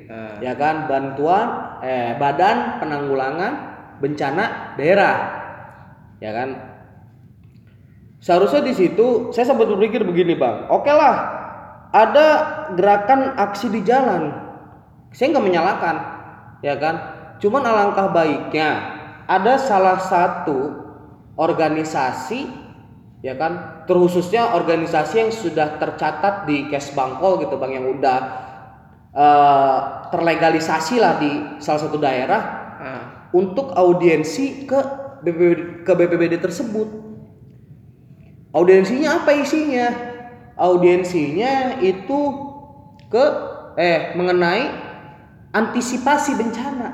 eh, 0.08 0.34
Ya 0.40 0.56
kan, 0.56 0.88
bantuan 0.88 1.80
eh 1.84 2.16
Badan 2.16 2.80
Penanggulangan 2.80 3.54
Bencana 4.00 4.76
Daerah. 4.80 5.18
Ya 6.24 6.32
kan? 6.32 6.50
Seharusnya 8.24 8.64
di 8.64 8.72
situ 8.72 9.36
saya 9.36 9.44
sempat 9.44 9.68
berpikir 9.68 10.08
begini, 10.08 10.40
Bang. 10.40 10.72
Oke 10.72 10.88
lah, 10.88 11.43
ada 11.94 12.28
gerakan 12.74 13.38
aksi 13.38 13.70
di 13.70 13.86
jalan. 13.86 14.34
Saya 15.14 15.30
nggak 15.30 15.46
menyalahkan, 15.46 15.96
ya 16.66 16.74
kan? 16.82 16.96
Cuman 17.38 17.62
alangkah 17.62 18.10
baiknya 18.10 18.70
ada 19.30 19.62
salah 19.62 20.02
satu 20.02 20.84
organisasi 21.38 22.50
ya 23.24 23.40
kan 23.40 23.86
terkhususnya 23.88 24.52
organisasi 24.52 25.16
yang 25.24 25.32
sudah 25.32 25.80
tercatat 25.80 26.44
di 26.44 26.68
Kesbangpol 26.68 27.40
gitu 27.48 27.56
bang 27.56 27.80
yang 27.80 27.88
udah 27.88 28.20
eh, 29.16 29.80
terlegalisasi 30.12 31.00
lah 31.00 31.18
di 31.18 31.32
salah 31.64 31.82
satu 31.88 31.98
daerah 31.98 32.42
ah, 32.84 33.04
untuk 33.32 33.72
audiensi 33.72 34.68
ke 34.68 34.80
BPBD, 35.24 35.88
ke 35.88 35.92
BPBD 35.96 36.34
tersebut. 36.44 36.88
Audiensinya 38.54 39.24
apa 39.24 39.32
isinya? 39.34 40.13
Audiensinya 40.54 41.82
itu 41.82 42.20
ke 43.10 43.26
eh 43.78 44.14
mengenai 44.14 44.70
antisipasi 45.54 46.38
bencana. 46.38 46.90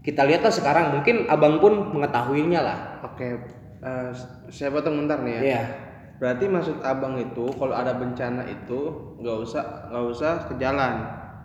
Kita 0.00 0.22
lihatlah 0.22 0.54
sekarang 0.54 0.96
mungkin 0.96 1.26
abang 1.26 1.58
pun 1.58 1.92
mengetahuinya 1.96 2.60
lah. 2.62 2.78
Oke, 3.04 3.42
eh, 3.82 4.10
saya 4.48 4.70
potong 4.70 5.04
bentar 5.04 5.20
nih 5.20 5.32
ya. 5.34 5.42
Iya. 5.42 5.62
Berarti 6.16 6.44
maksud 6.48 6.80
abang 6.80 7.20
itu 7.20 7.44
kalau 7.60 7.76
ada 7.76 7.92
bencana 7.92 8.48
itu 8.48 9.12
nggak 9.20 9.36
usah 9.44 9.64
nggak 9.92 10.04
usah 10.08 10.32
ke 10.48 10.54
jalan. 10.56 10.94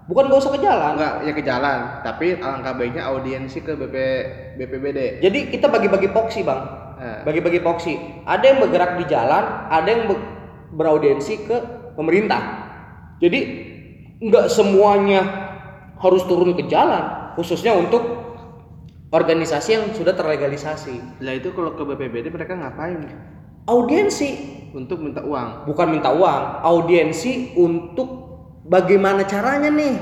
Bukan 0.09 0.27
gak 0.27 0.41
usah 0.43 0.51
ke 0.51 0.59
jalan. 0.59 0.97
Enggak, 0.97 1.13
ya 1.23 1.31
ke 1.31 1.43
jalan. 1.45 1.79
Tapi 2.03 2.27
alangkah 2.41 2.73
baiknya 2.75 3.05
audiensi 3.07 3.61
ke 3.61 3.77
BP, 3.77 3.95
BPBD. 4.57 5.23
Jadi 5.23 5.39
kita 5.53 5.69
bagi-bagi 5.69 6.09
poksi 6.11 6.41
bang. 6.41 6.61
Eh, 6.99 7.17
bagi-bagi 7.23 7.61
poksi. 7.63 7.95
Ada 8.25 8.43
yang 8.43 8.57
bergerak 8.59 8.97
di 8.97 9.05
jalan, 9.07 9.43
ada 9.71 9.87
yang 9.87 10.09
beraudiensi 10.71 11.45
ke 11.45 11.57
pemerintah. 11.93 12.41
Jadi 13.19 13.39
nggak 14.21 14.47
semuanya 14.49 15.21
harus 16.01 16.25
turun 16.25 16.57
ke 16.57 16.65
jalan, 16.65 17.35
khususnya 17.37 17.77
untuk 17.77 18.01
organisasi 19.11 19.69
yang 19.75 19.85
sudah 19.93 20.15
terlegalisasi. 20.15 21.21
lah 21.21 21.35
itu 21.35 21.51
kalau 21.53 21.75
ke 21.75 21.83
BPBD 21.83 22.31
mereka 22.31 22.55
ngapain? 22.57 22.97
Audiensi 23.69 24.57
Untuk 24.71 25.03
minta 25.03 25.19
uang. 25.21 25.67
bukan 25.67 25.87
minta 25.91 26.15
uang, 26.15 26.63
audiensi 26.63 27.53
untuk 27.59 28.07
bagaimana 28.65 29.27
caranya 29.27 29.67
nih 29.67 29.95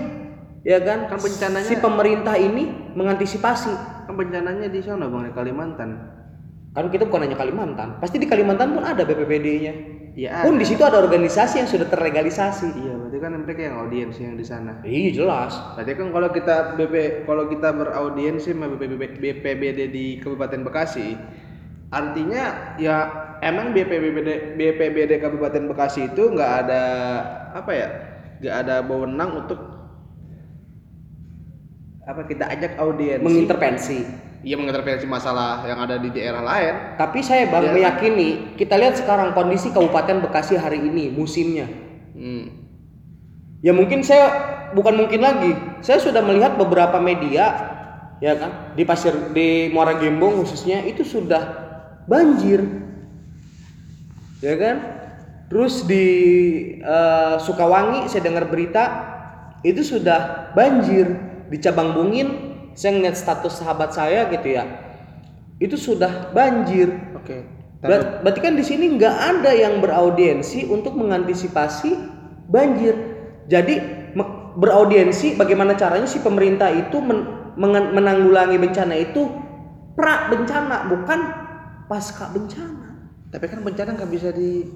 ya 0.61 0.77
kan? 0.79 1.09
Kan 1.09 1.17
bencananya- 1.19 1.65
si 1.65 1.75
pemerintah 1.81 2.37
ini 2.37 2.93
mengantisipasi. 2.93 3.73
kan 4.05 4.13
bencananya 4.17 4.69
di 4.69 4.81
sana 4.81 5.05
bang 5.05 5.29
di 5.29 5.33
Kalimantan 5.33 5.89
Kan 6.69 6.93
kita 6.93 7.09
bukan 7.09 7.25
hanya 7.25 7.33
Kalimantan, 7.33 7.97
pasti 7.97 8.21
di 8.21 8.29
Kalimantan 8.29 8.77
pun 8.77 8.85
ada 8.85 9.01
BPBD-nya. 9.01 9.73
Iya 10.19 10.43
Pun 10.43 10.59
di 10.59 10.67
situ 10.67 10.83
ada 10.83 10.99
organisasi 10.99 11.63
yang 11.63 11.69
sudah 11.71 11.87
terlegalisasi. 11.87 12.75
iya 12.75 12.91
berarti 12.99 13.17
kan 13.23 13.31
mereka 13.39 13.61
yang 13.63 13.75
audiens 13.79 14.19
yang 14.19 14.35
di 14.35 14.43
sana 14.43 14.83
Iya 14.83 15.15
jelas. 15.15 15.55
berarti 15.79 15.91
kan 15.95 16.07
kalau 16.11 16.29
kita 16.35 16.55
BP 16.75 16.95
kalau 17.23 17.47
kita 17.47 17.69
beraudiensi 17.71 18.51
sama 18.51 18.67
BPBD, 18.67 19.15
BPBD 19.15 19.79
di 19.87 20.05
Kabupaten 20.19 20.67
Bekasi 20.67 21.15
artinya 21.89 22.75
ya 22.75 22.97
emang 23.39 23.71
BPBD 23.71 24.59
BPBD 24.59 25.23
Kabupaten 25.23 25.71
Bekasi 25.71 26.11
itu 26.11 26.35
nggak 26.35 26.51
ada 26.67 26.83
apa 27.55 27.71
ya 27.71 27.87
nggak 28.43 28.55
ada 28.61 28.75
wewenang 28.83 29.31
untuk 29.39 29.59
apa 32.03 32.25
kita 32.25 32.45
ajak 32.49 32.75
audiensi 32.75 33.23
Mengintervensi. 33.23 33.99
Iya 34.39 34.55
mengintervensi 34.55 35.03
masalah 35.03 35.67
yang 35.67 35.83
ada 35.83 35.99
di 35.99 36.15
daerah 36.15 36.39
lain. 36.39 36.95
Tapi 36.95 37.19
saya 37.19 37.51
bang 37.51 37.69
Iya. 37.69 37.73
meyakini 37.75 38.29
kita 38.55 38.79
lihat 38.79 38.95
sekarang 38.95 39.35
kondisi 39.35 39.67
Kabupaten 39.75 40.23
Bekasi 40.23 40.55
hari 40.55 40.79
ini 40.79 41.11
musimnya. 41.11 41.67
Hmm. 42.15 42.47
Ya 43.59 43.75
mungkin 43.75 43.99
saya 43.99 44.31
bukan 44.71 44.95
mungkin 44.95 45.19
lagi. 45.19 45.51
Saya 45.83 45.99
sudah 45.99 46.23
melihat 46.23 46.55
beberapa 46.55 47.03
media 47.03 47.75
ya 48.23 48.35
kan 48.35 48.75
di 48.75 48.83
pasir 48.87 49.11
di 49.35 49.71
Muara 49.75 49.99
Gembong 49.99 50.43
khususnya 50.43 50.87
itu 50.87 51.03
sudah 51.03 51.43
banjir. 52.07 52.63
Ya 54.39 54.55
kan? 54.55 54.77
Terus 55.51 55.83
di 55.83 56.05
eh, 56.79 57.35
Sukawangi 57.43 58.07
saya 58.07 58.23
dengar 58.23 58.47
berita 58.47 58.83
itu 59.67 59.83
sudah 59.83 60.51
banjir 60.55 61.11
di 61.51 61.59
Cabang 61.59 61.91
Bungin. 61.91 62.48
Saya 62.73 62.97
ngeliat 62.97 63.15
status 63.17 63.61
sahabat 63.61 63.93
saya 63.93 64.27
gitu 64.33 64.53
ya. 64.53 64.65
Itu 65.59 65.75
sudah 65.75 66.31
banjir. 66.31 66.91
Oke. 67.15 67.43
Ber- 67.79 68.19
berarti 68.23 68.39
kan 68.43 68.59
di 68.59 68.65
sini 68.65 68.99
nggak 68.99 69.15
ada 69.15 69.51
yang 69.55 69.79
beraudiensi 69.79 70.67
untuk 70.67 70.99
mengantisipasi 70.99 71.95
banjir. 72.51 72.95
Jadi 73.49 73.99
beraudiensi 74.59 75.39
bagaimana 75.39 75.77
caranya 75.79 76.09
si 76.09 76.19
pemerintah 76.19 76.67
itu 76.73 76.99
men- 76.99 77.55
menanggulangi 77.95 78.59
bencana 78.59 78.95
itu 78.99 79.29
pra 79.95 80.27
bencana 80.27 80.91
bukan 80.91 81.19
pasca 81.87 82.27
bencana. 82.31 83.09
Tapi 83.29 83.45
kan 83.47 83.59
bencana 83.61 83.95
nggak 83.95 84.11
bisa 84.11 84.29
di 84.33 84.67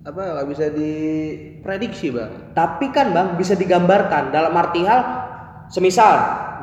apa 0.00 0.20
nggak 0.40 0.48
bisa 0.48 0.66
diprediksi 0.72 2.14
bang. 2.14 2.54
Tapi 2.56 2.88
kan 2.94 3.12
bang 3.12 3.28
bisa 3.36 3.52
digambarkan 3.58 4.32
dalam 4.32 4.52
arti 4.56 4.84
hal 4.84 5.00
semisal 5.68 6.16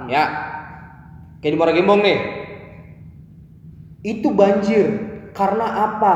ya 0.09 0.23
kayak 1.39 1.51
di 1.53 1.57
Muara 1.57 1.73
Gembong 1.75 2.01
nih 2.01 2.17
itu 4.05 4.31
banjir 4.31 4.85
karena 5.35 5.65
apa? 5.67 6.13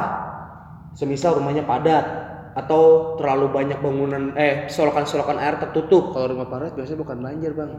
Semisal 0.91 1.39
rumahnya 1.39 1.63
padat 1.63 2.03
atau 2.51 3.15
terlalu 3.15 3.47
banyak 3.51 3.79
bangunan 3.79 4.35
eh 4.35 4.67
solokan-solokan 4.67 5.39
air 5.39 5.55
tertutup. 5.59 6.11
Kalau 6.11 6.27
rumah 6.31 6.47
padat 6.51 6.75
biasanya 6.75 6.99
bukan 6.99 7.17
banjir 7.23 7.51
bang, 7.55 7.71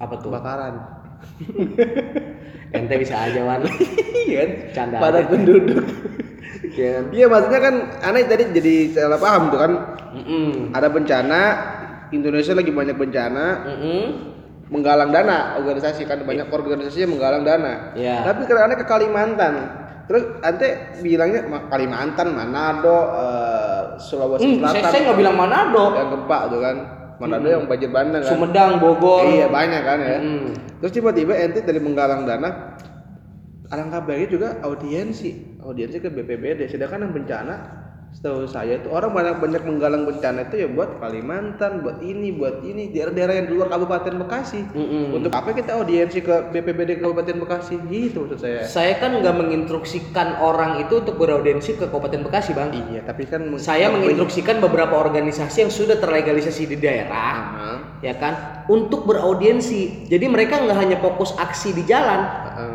Apa 0.00 0.20
tuh? 0.20 0.28
kebakaran. 0.28 0.74
Ente 2.76 2.94
bisa 3.00 3.16
aja 3.16 3.40
wan. 3.44 3.64
Iya 4.28 4.36
kan? 4.44 4.50
Canda. 4.76 4.96
Padat 5.00 5.24
penduduk. 5.32 5.84
Iya 6.76 6.88
kan? 7.00 7.04
Iya 7.14 7.26
maksudnya 7.32 7.60
kan 7.64 7.74
aneh 8.04 8.24
tadi 8.28 8.44
jadi 8.52 8.74
salah 8.92 9.20
paham 9.20 9.42
tuh 9.48 9.58
kan. 9.58 9.72
Mm-mm. 10.08 10.72
Ada 10.76 10.88
bencana, 10.92 11.40
Indonesia 12.12 12.52
lagi 12.56 12.72
banyak 12.72 12.96
bencana, 12.96 13.46
Mm-mm. 13.64 14.04
Menggalang 14.68 15.08
dana 15.08 15.56
organisasi 15.56 16.04
kan 16.04 16.20
banyak 16.22 16.46
organisasi 16.46 17.04
yang 17.04 17.12
menggalang 17.16 17.42
dana. 17.42 17.92
Iya. 17.96 18.20
Tapi 18.22 18.44
karena 18.44 18.76
ke 18.76 18.84
Kalimantan, 18.84 19.54
terus 20.04 20.22
ante 20.40 20.98
bilangnya 21.00 21.48
"Ma- 21.48 21.66
Kalimantan, 21.66 22.36
Manado, 22.36 22.98
eh, 23.16 23.82
Sulawesi 23.98 24.44
Hmm, 24.44 24.68
Selatan, 24.68 24.90
saya 24.92 25.00
nggak 25.08 25.18
bilang 25.18 25.36
Manado, 25.36 25.84
yang 25.96 26.08
gempa 26.12 26.38
tuh 26.52 26.60
kan, 26.60 26.76
Manado 27.16 27.48
yang 27.48 27.64
banjir 27.64 27.88
bandang 27.88 28.20
kan. 28.20 28.30
Sumedang, 28.30 28.72
Bogor. 28.76 29.24
Iya 29.24 29.48
banyak 29.48 29.82
kan 29.82 29.98
ya. 29.98 30.18
Mm. 30.20 30.46
Terus 30.84 30.92
tiba-tiba 30.92 31.32
ente 31.34 31.64
dari 31.64 31.80
menggalang 31.80 32.28
dana, 32.28 32.76
alangkah 33.68 34.04
baiknya 34.04 34.28
juga 34.28 34.48
audiensi, 34.62 35.58
audiensi 35.60 35.98
ke 35.98 36.08
BPBD. 36.08 36.68
Sedangkan 36.68 37.08
yang 37.08 37.12
bencana, 37.12 37.54
setahu 38.08 38.48
saya 38.48 38.80
itu 38.80 38.88
orang 38.88 39.12
banyak 39.12 39.36
banyak 39.38 39.62
menggalang 39.62 40.02
bencana 40.08 40.48
itu 40.48 40.64
ya 40.64 40.68
buat 40.72 40.98
Kalimantan, 40.98 41.84
buat 41.86 42.02
ini, 42.02 42.34
buat 42.34 42.64
ini, 42.66 42.90
daerah-daerah 42.90 43.34
yang 43.38 43.46
di 43.46 43.54
luar 43.54 43.68
Kabupaten 43.70 44.14
Bekasi. 44.18 44.60
Mm-mm. 44.74 45.14
Untuk 45.14 45.30
apa 45.30 45.54
kita 45.54 45.78
audiensi 45.78 46.24
ke 46.24 46.50
BPBD 46.50 46.98
Kabupaten 46.98 47.36
Bekasi? 47.38 47.78
Gitu 47.86 48.26
maksud 48.26 48.40
saya. 48.42 48.60
Saya 48.66 48.94
kan 48.98 49.18
nggak 49.18 49.34
menginstruksikan 49.34 50.38
orang 50.38 50.82
itu 50.82 51.00
untuk 51.00 51.18
beraudiensi 51.18 51.78
ke 51.78 51.86
Kabupaten 51.86 52.22
Bekasi, 52.26 52.52
Bang. 52.54 52.70
Iya, 52.70 53.02
tapi 53.02 53.26
kan 53.26 53.46
Saya 53.58 53.90
menginstruksikan 53.90 54.60
beberapa 54.62 54.98
organisasi 54.98 55.66
yang 55.66 55.72
sudah 55.72 55.96
terlegalisasi 55.98 56.68
di 56.68 56.76
daerah, 56.78 57.32
Aha, 57.34 57.70
ya 58.04 58.14
kan, 58.20 58.66
untuk 58.70 59.08
beraudiensi. 59.08 60.06
Jadi 60.06 60.26
mereka 60.30 60.60
nggak 60.62 60.78
hanya 60.78 60.96
fokus 61.00 61.34
aksi 61.34 61.74
di 61.74 61.82
jalan, 61.88 62.20
aha. 62.22 62.66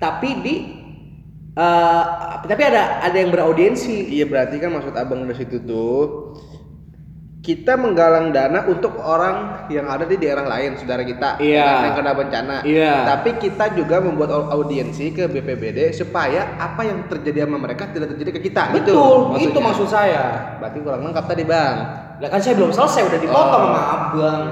tapi 0.00 0.30
di 0.42 0.54
eh, 1.60 2.02
tapi 2.42 2.62
ada 2.64 2.82
ada 3.00 3.14
yang 3.14 3.28
beraudiensi. 3.28 4.08
Iya 4.10 4.24
berarti 4.24 4.56
kan 4.56 4.72
maksud 4.72 4.94
abang 4.94 5.20
dari 5.22 5.36
situ 5.36 5.60
tuh 5.60 6.00
kita 7.40 7.72
menggalang 7.72 8.36
dana 8.36 8.68
untuk 8.68 9.00
orang 9.00 9.64
yang 9.68 9.88
ada 9.88 10.04
di 10.04 10.12
daerah 10.14 10.44
lain 10.44 10.76
saudara 10.76 11.00
kita 11.00 11.40
kan, 11.40 11.88
yang 11.88 11.96
kena 11.96 12.12
bencana. 12.12 12.56
Iya. 12.62 13.08
Tapi 13.08 13.40
kita 13.40 13.72
juga 13.72 13.96
membuat 13.98 14.28
au- 14.28 14.52
audiensi 14.54 15.08
ke 15.08 15.24
BPBD 15.24 15.88
supaya 15.90 16.60
apa 16.60 16.84
yang 16.84 17.08
terjadi 17.08 17.48
sama 17.48 17.56
mereka 17.56 17.88
tidak 17.88 18.12
terjadi 18.12 18.30
ke 18.36 18.40
kita. 18.44 18.62
gitu 18.74 18.92
Betul, 18.92 19.16
maksudnya. 19.32 19.48
itu 19.48 19.58
maksud 19.58 19.88
saya. 19.88 20.24
Berarti 20.60 20.78
kurang 20.80 21.00
lengkap 21.02 21.24
tadi 21.26 21.44
bang. 21.44 21.76
Lah 22.20 22.28
kan 22.28 22.40
saya 22.40 22.54
belum 22.54 22.70
selesai 22.70 23.02
udah 23.08 23.18
dipotong 23.18 23.48
Oh. 23.56 23.66
sama 23.66 23.82
abang. 23.88 24.42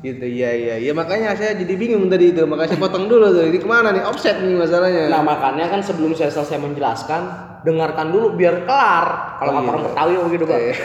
Gitu 0.00 0.24
iya 0.24 0.50
iya. 0.56 0.74
Ya 0.80 0.92
makanya 0.96 1.36
saya 1.36 1.52
jadi 1.52 1.76
bingung 1.76 2.08
tadi 2.08 2.32
itu. 2.32 2.48
Makanya 2.48 2.72
saya 2.72 2.80
potong 2.80 3.04
dulu 3.04 3.36
tuh. 3.36 3.44
Ini 3.52 3.58
ke 3.60 3.68
mana 3.68 3.92
nih 3.92 4.00
offset 4.08 4.40
nih 4.40 4.56
masalahnya. 4.56 5.12
Nah 5.12 5.20
makanya 5.20 5.68
kan 5.68 5.84
sebelum 5.84 6.16
saya 6.16 6.32
selesai 6.32 6.56
menjelaskan, 6.56 7.20
dengarkan 7.68 8.08
dulu 8.08 8.32
biar 8.32 8.64
kelar. 8.64 9.36
Kalau 9.36 9.50
Oh, 9.52 9.60
iya. 9.60 9.68
orang 9.68 9.82
Betawi 9.84 10.14
begitu 10.32 10.44
bang. 10.48 10.60
Iya. 10.60 10.76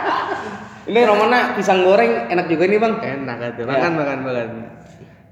Ini 0.90 1.00
Romana 1.06 1.54
pisang 1.54 1.84
goreng 1.84 2.32
enak 2.32 2.46
juga 2.48 2.64
nih 2.64 2.80
bang. 2.80 2.94
Enak 2.98 3.36
kan 3.36 3.50
tuh. 3.54 3.62
Ya. 3.62 3.68
Makan 3.76 3.92
makan 4.00 4.18
makan. 4.24 4.48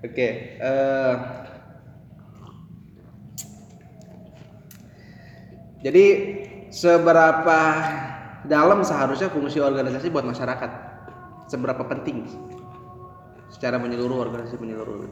Oke. 0.05 0.29
eh 0.61 1.15
jadi 5.79 6.05
seberapa 6.69 7.61
dalam 8.45 8.85
seharusnya 8.85 9.33
fungsi 9.33 9.65
organisasi 9.65 10.13
buat 10.13 10.27
masyarakat? 10.27 10.71
Seberapa 11.49 11.81
penting? 11.89 12.29
Secara 13.49 13.81
menyeluruh 13.81 14.29
organisasi 14.29 14.61
menyeluruh. 14.61 15.09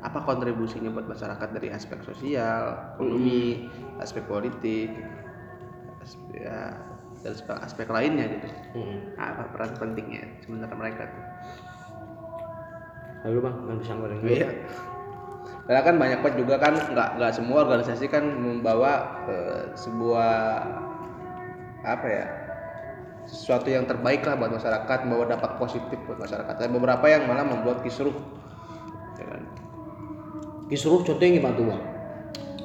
Apa 0.00 0.24
kontribusinya 0.24 0.88
buat 0.92 1.12
masyarakat 1.12 1.48
dari 1.52 1.68
aspek 1.68 2.00
sosial, 2.00 2.96
ekonomi, 2.96 3.68
aspek 4.00 4.24
politik, 4.24 4.88
aspek, 6.00 6.40
ya, 6.40 6.72
dan 7.20 7.32
aspek, 7.36 7.56
aspek 7.60 7.86
lainnya 7.92 8.32
gitu. 8.32 8.48
Apa 9.20 9.52
peran 9.52 9.76
pentingnya 9.76 10.24
sebenarnya 10.40 10.76
mereka 10.76 11.02
tuh? 11.04 11.24
Lalu 13.28 13.38
bang, 13.44 13.54
makan 13.60 13.76
pisang 13.84 13.98
goreng 14.00 14.18
dulu. 14.24 14.32
Iya. 14.32 14.48
Karena 15.68 15.80
kan 15.84 15.94
banyak 16.00 16.18
banget 16.24 16.36
juga 16.40 16.54
kan 16.56 16.74
nggak 16.74 17.08
nggak 17.20 17.32
semua 17.36 17.58
organisasi 17.68 18.08
kan 18.08 18.24
membawa 18.24 19.22
eh, 19.28 19.62
sebuah 19.76 20.40
apa 21.84 22.06
ya 22.08 22.26
sesuatu 23.30 23.70
yang 23.70 23.86
terbaik 23.86 24.26
lah 24.26 24.34
buat 24.34 24.50
masyarakat, 24.50 24.98
membawa 25.06 25.30
dampak 25.30 25.54
positif 25.62 25.98
buat 26.04 26.18
masyarakat. 26.18 26.54
Ada 26.58 26.66
beberapa 26.66 27.06
yang 27.06 27.30
malah 27.30 27.46
membuat 27.46 27.86
kisruh. 27.86 28.14
Ya 29.16 29.24
kan? 29.30 29.42
Kisruh 30.66 31.06
contohnya 31.06 31.38
gimana 31.38 31.54
tuh 31.54 31.66
bang? 31.70 31.82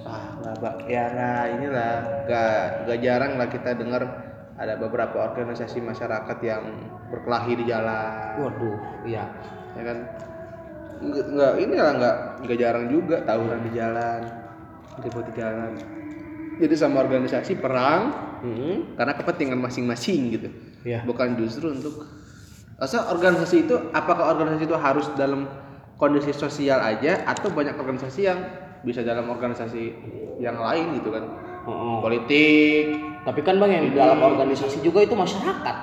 Ah, 0.06 0.26
nggak 0.42 0.76
ya 0.90 1.04
nggak 1.14 1.44
inilah, 1.58 1.94
nggak 2.26 2.58
nggak 2.86 3.00
jarang 3.02 3.32
lah 3.38 3.48
kita 3.50 3.70
dengar 3.78 4.02
ada 4.56 4.74
beberapa 4.80 5.18
organisasi 5.30 5.82
masyarakat 5.82 6.38
yang 6.42 6.64
berkelahi 7.14 7.54
di 7.58 7.66
jalan. 7.70 8.42
Waduh, 8.42 8.78
iya. 9.06 9.26
ya 9.76 9.84
kan 9.84 9.98
nggak 10.96 11.26
nggak 11.28 11.54
ini 11.60 11.76
lah 11.76 11.92
nggak 12.00 12.18
nggak 12.48 12.58
jarang 12.58 12.86
juga 12.88 13.20
tawuran 13.28 13.60
di 13.68 13.72
jalan 13.76 14.22
ribut 15.04 15.28
di 15.28 15.34
jalan 15.36 15.76
jadi 16.58 16.76
sama 16.76 17.02
organisasi 17.02 17.58
perang 17.58 18.02
Hmm. 18.36 18.94
karena 18.94 19.18
kepentingan 19.18 19.58
masing-masing 19.58 20.30
gitu 20.30 20.50
Iya. 20.86 21.02
bukan 21.02 21.34
justru 21.34 21.74
untuk 21.74 22.06
Asa 22.76 23.10
organisasi 23.10 23.66
itu 23.66 23.76
apakah 23.90 24.36
organisasi 24.36 24.68
itu 24.68 24.78
harus 24.78 25.08
dalam 25.16 25.48
kondisi 25.96 26.30
sosial 26.30 26.78
aja 26.78 27.24
atau 27.26 27.50
banyak 27.50 27.74
organisasi 27.74 28.22
yang 28.22 28.38
bisa 28.84 29.00
dalam 29.02 29.26
organisasi 29.32 29.96
yang 30.38 30.60
lain 30.60 31.00
gitu 31.00 31.10
kan 31.10 31.24
oh. 31.64 32.04
politik 32.04 33.00
Tapi 33.26 33.40
kan 33.42 33.58
bang 33.58 33.72
yang 33.74 33.86
di 33.90 33.94
dalam 33.96 34.22
organisasi 34.22 34.86
juga 34.86 35.02
itu 35.02 35.18
masyarakat. 35.18 35.78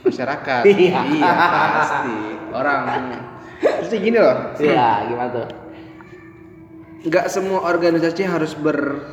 masyarakat. 0.00 0.62
Iya. 0.80 1.00
iya 1.04 1.32
pasti. 1.76 2.16
Orang 2.48 2.80
Terus 3.60 3.92
gini 3.92 4.16
loh, 4.16 4.56
Iya, 4.56 5.04
gimana 5.04 5.28
tuh? 5.28 5.46
nggak 7.00 7.26
semua 7.28 7.64
organisasi 7.64 8.24
harus 8.24 8.56
ber 8.56 9.04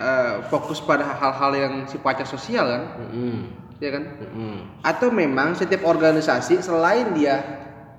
eh, 0.00 0.34
fokus 0.48 0.80
pada 0.80 1.04
hal-hal 1.04 1.52
yang 1.52 1.74
sifatnya 1.84 2.24
sosial 2.24 2.64
kan, 2.64 2.82
Mm-mm. 3.04 3.36
ya 3.78 3.90
kan? 3.92 4.04
Mm-mm. 4.16 4.56
Atau 4.80 5.12
memang 5.12 5.52
setiap 5.52 5.84
organisasi 5.84 6.64
selain 6.64 7.12
dia 7.12 7.36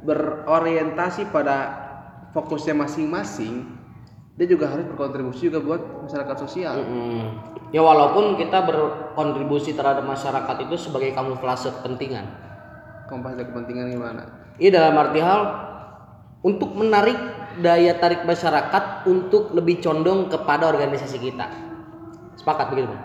berorientasi 0.01 1.29
pada 1.29 1.77
fokusnya 2.33 2.73
masing-masing, 2.73 3.69
dia 4.33 4.47
juga 4.49 4.73
harus 4.73 4.89
berkontribusi 4.89 5.53
juga 5.53 5.61
buat 5.61 5.81
masyarakat 6.09 6.37
sosial. 6.41 6.81
Mm-mm. 6.81 7.25
Ya 7.71 7.79
walaupun 7.85 8.35
kita 8.35 8.67
berkontribusi 8.67 9.77
terhadap 9.77 10.03
masyarakat 10.03 10.67
itu 10.67 10.75
sebagai 10.75 11.15
kamuflase 11.15 11.71
kepentingan. 11.79 12.25
Kompas 13.07 13.37
kepentingan 13.37 13.93
gimana? 13.93 14.23
Ini 14.59 14.73
dalam 14.73 14.97
arti 14.99 15.19
hal 15.23 15.41
untuk 16.41 16.73
menarik 16.75 17.15
daya 17.59 17.95
tarik 17.99 18.23
masyarakat 18.23 19.07
untuk 19.07 19.53
lebih 19.53 19.83
condong 19.83 20.27
kepada 20.31 20.71
organisasi 20.71 21.19
kita. 21.19 21.70
Sepakat 22.41 22.73
begitu, 22.73 22.89
Bang? 22.89 23.01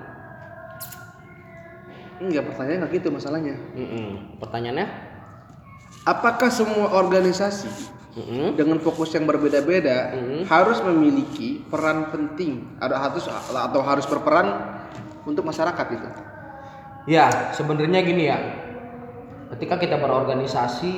Enggak, 2.17 2.49
pertanyaan 2.49 2.79
nggak 2.81 2.93
gitu 2.97 3.09
masalahnya. 3.13 3.55
Mm-mm. 3.77 4.41
Pertanyaannya? 4.41 4.89
Apakah 6.09 6.49
semua 6.49 6.89
organisasi 6.97 7.69
Mm-mm. 8.17 8.57
dengan 8.57 8.81
fokus 8.81 9.13
yang 9.13 9.29
berbeda-beda 9.29 10.17
Mhm. 10.17 10.49
harus 10.49 10.81
memiliki 10.81 11.61
peran 11.69 12.09
penting 12.09 12.81
ada 12.81 12.97
harus 12.97 13.29
atau 13.29 13.81
harus 13.85 14.09
berperan 14.09 14.81
untuk 15.29 15.45
masyarakat 15.45 15.87
itu? 15.93 16.09
Ya, 17.05 17.53
sebenarnya 17.53 18.01
gini 18.01 18.25
ya. 18.33 18.39
Ketika 19.53 19.77
kita 19.77 20.01
berorganisasi 20.01 20.95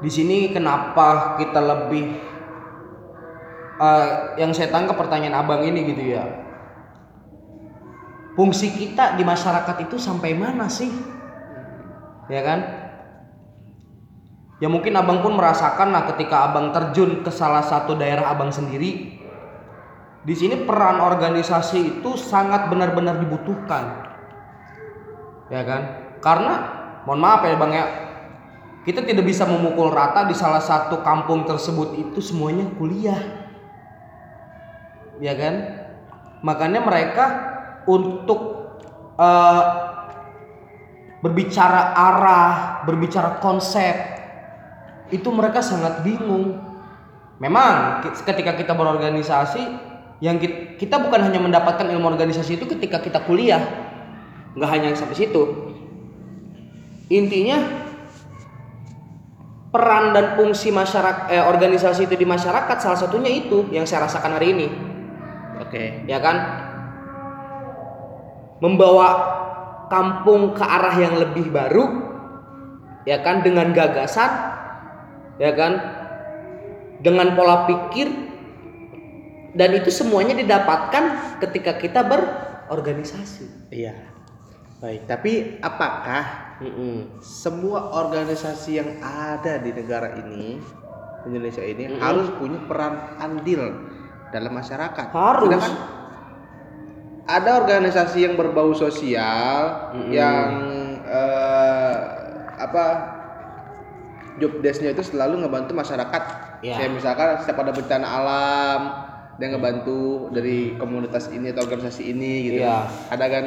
di 0.00 0.10
sini 0.10 0.50
kenapa 0.50 1.38
kita 1.38 1.60
lebih 1.60 2.18
eh, 3.80 4.06
yang 4.36 4.52
saya 4.52 4.68
tangkap 4.68 5.00
pertanyaan 5.00 5.40
Abang 5.40 5.64
ini 5.64 5.88
gitu 5.88 6.12
ya. 6.12 6.24
Fungsi 8.36 8.70
kita 8.70 9.16
di 9.16 9.24
masyarakat 9.24 9.76
itu 9.88 9.96
sampai 9.96 10.36
mana 10.36 10.68
sih? 10.68 10.92
Ya 12.30 12.44
kan? 12.44 12.60
Ya 14.60 14.68
mungkin 14.68 14.92
Abang 14.94 15.24
pun 15.24 15.34
merasakan 15.34 15.90
lah 15.90 16.04
ketika 16.14 16.52
Abang 16.52 16.70
terjun 16.76 17.24
ke 17.24 17.32
salah 17.32 17.64
satu 17.64 17.96
daerah 17.96 18.30
Abang 18.30 18.52
sendiri. 18.52 19.18
Di 20.20 20.34
sini 20.36 20.68
peran 20.68 21.00
organisasi 21.00 21.98
itu 21.98 22.12
sangat 22.20 22.68
benar-benar 22.68 23.16
dibutuhkan 23.24 24.10
ya 25.50 25.66
kan 25.66 25.82
karena 26.22 26.54
mohon 27.04 27.20
maaf 27.20 27.42
ya 27.42 27.58
bang 27.58 27.72
ya 27.74 27.86
kita 28.86 29.04
tidak 29.04 29.26
bisa 29.26 29.44
memukul 29.44 29.92
rata 29.92 30.24
di 30.24 30.32
salah 30.32 30.62
satu 30.62 31.02
kampung 31.04 31.44
tersebut 31.44 31.98
itu 31.98 32.22
semuanya 32.22 32.70
kuliah 32.78 33.39
ya 35.20 35.36
kan? 35.36 35.54
Makanya 36.40 36.80
mereka 36.80 37.24
untuk 37.84 38.40
eh, 39.20 39.62
berbicara 41.20 41.92
arah 41.92 42.80
berbicara 42.88 43.38
konsep 43.44 43.92
itu 45.12 45.28
mereka 45.28 45.60
sangat 45.60 46.00
bingung. 46.00 46.56
Memang 47.40 48.04
ketika 48.04 48.56
kita 48.56 48.72
berorganisasi 48.76 49.62
yang 50.20 50.36
ki- 50.36 50.76
kita 50.76 51.00
bukan 51.00 51.24
hanya 51.24 51.40
mendapatkan 51.40 51.88
ilmu 51.88 52.08
organisasi 52.12 52.60
itu 52.60 52.68
ketika 52.76 53.00
kita 53.00 53.20
kuliah. 53.24 53.60
Nggak 54.56 54.70
hanya 54.72 54.88
sampai 54.96 55.16
situ. 55.16 55.72
Intinya 57.10 57.58
peran 59.70 60.10
dan 60.12 60.34
fungsi 60.34 60.74
masyarakat 60.74 61.30
eh, 61.30 61.44
organisasi 61.46 62.10
itu 62.10 62.14
di 62.18 62.26
masyarakat 62.26 62.76
salah 62.82 62.98
satunya 62.98 63.30
itu 63.30 63.70
yang 63.70 63.86
saya 63.86 64.10
rasakan 64.10 64.34
hari 64.34 64.50
ini 64.50 64.89
Oke. 65.70 66.02
ya 66.10 66.18
kan 66.18 66.36
membawa 68.58 69.08
kampung 69.86 70.50
ke 70.58 70.64
arah 70.66 70.98
yang 70.98 71.14
lebih 71.14 71.46
baru 71.54 71.86
ya 73.06 73.22
kan 73.22 73.46
dengan 73.46 73.70
gagasan 73.70 74.30
ya 75.38 75.54
kan 75.54 75.78
dengan 77.00 77.38
pola 77.38 77.70
pikir 77.70 78.10
dan 79.54 79.70
itu 79.74 79.94
semuanya 79.94 80.34
didapatkan 80.34 81.38
ketika 81.42 81.78
kita 81.78 82.02
berorganisasi 82.02 83.70
Iya. 83.70 83.94
Baik, 84.80 85.04
tapi 85.04 85.60
apakah 85.60 86.56
Mm-mm. 86.64 87.20
semua 87.20 87.92
organisasi 88.00 88.80
yang 88.80 88.90
ada 89.04 89.60
di 89.60 89.76
negara 89.76 90.16
ini 90.24 90.56
Indonesia 91.28 91.60
ini 91.60 91.84
Mm-mm. 91.84 92.00
harus 92.00 92.32
punya 92.40 92.64
peran 92.64 93.20
andil 93.20 93.60
dalam 94.30 94.52
masyarakat? 94.54 95.06
Harus. 95.12 95.46
Sedangkan 95.50 95.74
ada 97.30 97.50
organisasi 97.62 98.26
yang 98.26 98.34
berbau 98.34 98.74
sosial 98.74 99.94
Mm-mm. 99.94 100.10
yang 100.10 100.48
eh, 101.06 101.96
apa 102.58 102.84
job 104.42 104.58
desk-nya 104.58 104.96
itu 104.96 105.04
selalu 105.14 105.46
ngebantu 105.46 105.72
masyarakat. 105.76 106.22
Ya. 106.66 106.76
Kayak 106.76 106.92
misalkan 106.98 107.28
setiap 107.40 107.62
ada 107.62 107.72
bencana 107.72 108.06
alam 108.06 108.80
dia 109.40 109.48
ngebantu 109.56 110.28
dari 110.36 110.76
komunitas 110.76 111.32
ini 111.32 111.54
atau 111.54 111.64
organisasi 111.64 112.12
ini 112.12 112.32
gitu. 112.50 112.60
Iya. 112.60 112.90
Ada 113.08 113.26
kan? 113.30 113.44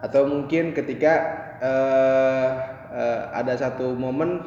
Atau 0.00 0.30
mungkin 0.30 0.72
ketika 0.72 1.12
eh, 1.60 2.48
eh, 2.94 3.20
ada 3.34 3.52
satu 3.58 3.92
momen 3.98 4.40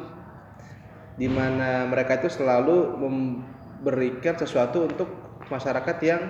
di 1.20 1.28
mana 1.28 1.86
mereka 1.86 2.18
itu 2.18 2.32
selalu 2.32 2.98
memberikan 2.98 4.34
sesuatu 4.34 4.88
untuk 4.88 5.21
masyarakat 5.52 5.96
yang 6.00 6.20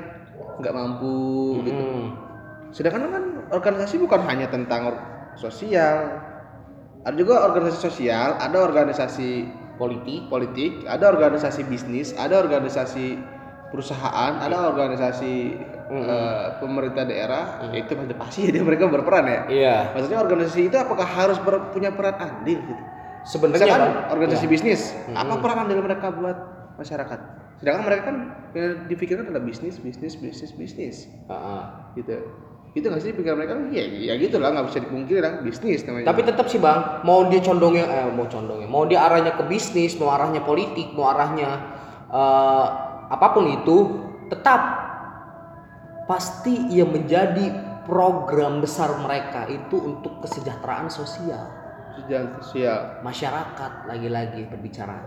nggak 0.58 0.74
mampu 0.74 1.62
gitu. 1.62 1.78
Mm-mm. 1.78 2.04
Sedangkan 2.74 3.08
kan 3.08 3.24
organisasi 3.54 4.02
bukan 4.02 4.26
hanya 4.26 4.50
tentang 4.50 4.90
sosial. 5.38 6.18
Ada 7.02 7.14
juga 7.14 7.46
organisasi 7.46 7.78
sosial, 7.82 8.38
ada 8.38 8.58
organisasi 8.62 9.46
politik 9.78 10.30
politik, 10.30 10.86
ada 10.86 11.10
organisasi 11.10 11.66
bisnis, 11.66 12.14
ada 12.14 12.38
organisasi 12.38 13.18
perusahaan, 13.74 14.38
ada 14.38 14.70
organisasi 14.70 15.34
eh, 15.90 16.44
pemerintah 16.62 17.02
daerah. 17.02 17.66
Ya 17.72 17.82
Itu 17.82 17.98
pasti 17.98 18.14
pasti 18.14 18.40
dia 18.54 18.62
mereka 18.62 18.86
berperan 18.86 19.26
ya. 19.26 19.40
iya 19.50 19.76
Maksudnya 19.96 20.22
organisasi 20.22 20.70
itu 20.70 20.76
apakah 20.78 21.08
harus 21.08 21.38
ber- 21.42 21.72
punya 21.74 21.90
peran 21.90 22.14
andil 22.18 22.60
gitu? 22.62 22.84
sebenarnya 23.22 23.78
Bang, 23.78 24.18
organisasi 24.18 24.46
iya. 24.46 24.52
bisnis, 24.52 24.80
Mm-mm. 25.06 25.14
apa 25.14 25.34
peran 25.38 25.58
andil 25.66 25.78
mereka 25.78 26.10
buat 26.10 26.38
masyarakat? 26.74 27.41
Sedangkan 27.62 27.86
mereka 27.86 28.02
kan 28.10 28.16
yang 28.58 28.90
dipikirkan 28.90 29.30
adalah 29.30 29.46
bisnis, 29.46 29.78
bisnis, 29.78 30.18
bisnis, 30.18 30.50
bisnis. 30.50 30.96
Ah. 31.30 31.94
gitu. 31.94 32.18
Itu 32.74 32.90
nggak 32.90 33.02
sih 33.06 33.14
pikiran 33.14 33.38
mereka? 33.38 33.54
Ya 33.70 33.86
ya 33.86 34.18
gitu 34.18 34.42
lah 34.42 34.50
nggak 34.50 34.66
bisa 34.66 34.82
dipungkiri 34.82 35.22
lah 35.22 35.38
bisnis 35.46 35.86
namanya. 35.86 36.10
Tapi 36.10 36.20
tetap 36.26 36.50
sih 36.50 36.58
bang, 36.58 37.06
mau 37.06 37.30
dia 37.30 37.38
condongnya, 37.38 37.86
eh, 37.86 38.10
mau 38.10 38.26
condongnya, 38.26 38.66
mau 38.66 38.82
dia 38.82 39.06
arahnya 39.06 39.38
ke 39.38 39.46
bisnis, 39.46 39.94
mau 39.94 40.10
arahnya 40.10 40.42
politik, 40.42 40.90
mau 40.98 41.06
arahnya 41.14 41.50
eh, 42.10 42.66
apa 43.14 43.26
pun 43.30 43.46
itu, 43.46 43.76
tetap 44.26 44.60
pasti 46.10 46.66
yang 46.74 46.90
menjadi 46.90 47.46
program 47.86 48.58
besar 48.58 48.90
mereka 48.98 49.46
itu 49.46 49.78
untuk 49.78 50.18
kesejahteraan 50.18 50.90
sosial. 50.90 51.46
Sejalan 51.94 52.34
sosial. 52.42 52.80
Masyarakat 53.06 53.86
lagi-lagi 53.86 54.50
berbicara. 54.50 54.98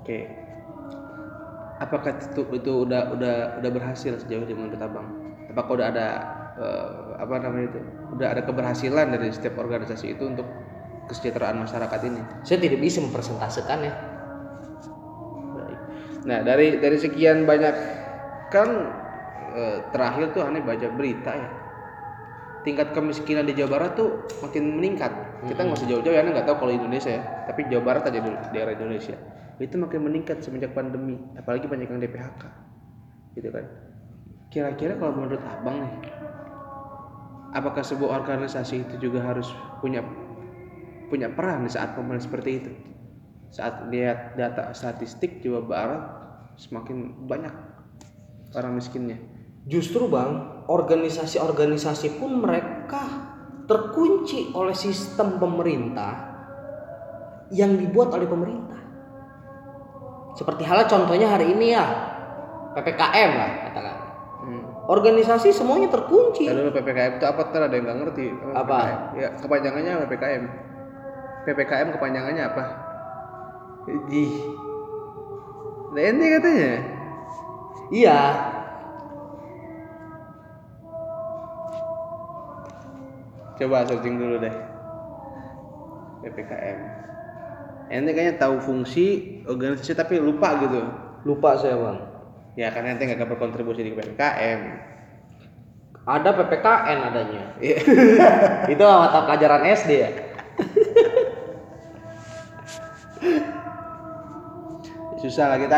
oke 0.00 0.45
apakah 1.76 2.16
itu 2.16 2.42
itu 2.56 2.72
udah 2.88 3.12
udah 3.12 3.36
udah 3.60 3.70
berhasil 3.70 4.16
sejauh 4.16 4.44
ini 4.48 4.54
menurut 4.56 4.80
abang 4.80 5.06
apakah 5.52 5.76
udah 5.76 5.86
ada 5.92 6.06
eh, 6.56 6.88
apa 7.20 7.34
namanya 7.40 7.66
itu 7.76 7.80
udah 8.16 8.28
ada 8.32 8.42
keberhasilan 8.44 9.12
dari 9.12 9.28
setiap 9.28 9.60
organisasi 9.60 10.16
itu 10.16 10.24
untuk 10.24 10.48
kesejahteraan 11.06 11.62
masyarakat 11.62 12.00
ini 12.08 12.20
Saya 12.42 12.58
tidak 12.58 12.82
bisa 12.82 12.98
mempresentasekan 12.98 13.78
ya. 13.86 13.94
Baik. 15.54 15.78
Nah 16.26 16.38
dari 16.42 16.82
dari 16.82 16.98
sekian 16.98 17.46
banyak 17.46 17.76
kan 18.50 18.68
eh, 19.52 19.78
terakhir 19.92 20.32
tuh 20.32 20.42
aneh 20.48 20.64
baca 20.64 20.88
berita 20.96 21.32
ya 21.36 21.50
tingkat 22.66 22.90
kemiskinan 22.98 23.46
di 23.46 23.54
Jawa 23.54 23.78
Barat 23.78 23.94
tuh 23.94 24.26
makin 24.42 24.82
meningkat. 24.82 25.14
Kita 25.46 25.62
nggak 25.62 25.78
usah 25.78 25.86
jauh-jauh 25.86 26.10
ya, 26.10 26.26
nggak 26.26 26.50
tahu 26.50 26.66
kalau 26.66 26.72
Indonesia 26.74 27.14
ya, 27.14 27.22
tapi 27.46 27.62
Jawa 27.70 27.94
Barat 27.94 28.10
aja 28.10 28.18
dulu 28.18 28.34
daerah 28.50 28.74
Indonesia 28.74 29.14
itu 29.56 29.74
makin 29.80 30.04
meningkat 30.04 30.44
semenjak 30.44 30.76
pandemi, 30.76 31.16
apalagi 31.36 31.64
banyak 31.64 31.88
yang 31.88 32.00
DPHK, 32.00 32.42
gitu 33.40 33.48
kan. 33.48 33.64
Kira-kira 34.52 35.00
kalau 35.00 35.16
menurut 35.16 35.40
abang 35.40 35.80
nih, 35.80 35.94
apakah 37.56 37.80
sebuah 37.80 38.20
organisasi 38.24 38.84
itu 38.84 39.08
juga 39.08 39.24
harus 39.24 39.48
punya 39.80 40.04
punya 41.08 41.30
peran 41.32 41.64
di 41.64 41.70
saat 41.72 41.96
momen 41.96 42.20
seperti 42.20 42.50
itu? 42.60 42.72
Saat 43.48 43.88
lihat 43.88 44.36
data 44.36 44.74
statistik 44.76 45.40
Jawa 45.40 45.62
Barat 45.64 46.02
semakin 46.60 47.28
banyak 47.28 47.54
orang 48.52 48.76
miskinnya. 48.76 49.16
Justru 49.66 50.06
bang, 50.06 50.64
organisasi-organisasi 50.70 52.22
pun 52.22 52.38
mereka 52.38 53.02
terkunci 53.66 54.54
oleh 54.54 54.74
sistem 54.74 55.42
pemerintah 55.42 56.14
yang 57.50 57.74
dibuat 57.74 58.14
oleh 58.14 58.26
pemerintah. 58.26 58.65
Seperti 60.36 60.68
halnya 60.68 60.84
contohnya 60.84 61.32
hari 61.32 61.56
ini 61.56 61.72
ya 61.72 61.84
PPKM 62.76 63.30
lah 63.32 63.50
katakan. 63.66 63.96
Hmm. 64.44 64.62
Organisasi 64.84 65.48
semuanya 65.48 65.88
terkunci. 65.88 66.44
Lalu 66.44 66.76
PPKM 66.76 67.16
itu 67.16 67.24
apa? 67.24 67.40
Ntar 67.48 67.72
ada 67.72 67.74
yang 67.74 67.88
nggak 67.88 67.98
ngerti. 68.04 68.26
Apa? 68.52 68.76
PPKM. 68.76 69.16
Ya 69.16 69.28
kepanjangannya 69.40 69.92
PPKM. 70.04 70.44
PPKM 71.48 71.88
kepanjangannya 71.96 72.44
apa? 72.52 72.64
Di. 74.12 74.24
Ente 75.96 76.26
katanya. 76.28 76.72
Iya. 77.88 78.18
Coba 83.56 83.88
searching 83.88 84.20
dulu 84.20 84.36
deh. 84.36 84.52
PPKM. 86.20 86.78
Ente 87.86 88.10
kayaknya 88.10 88.42
tahu 88.42 88.58
fungsi 88.58 89.38
organisasi 89.46 89.94
tapi 89.94 90.18
lupa 90.18 90.58
gitu. 90.58 90.82
Lupa 91.22 91.54
saya 91.54 91.78
bang. 91.78 91.98
Ya 92.58 92.74
karena 92.74 92.96
ente 92.96 93.06
nggak 93.06 93.30
berkontribusi 93.30 93.86
di 93.86 93.94
PPKM. 93.94 94.60
Ada 96.06 96.30
PPKN 96.34 96.98
adanya. 97.02 97.42
Iya. 97.62 97.78
Itu 98.74 98.82
mata 98.82 99.26
pelajaran 99.26 99.62
SD 99.70 99.90
ya. 99.94 100.10
Susah 105.22 105.54
lah 105.54 105.58
kita. 105.58 105.76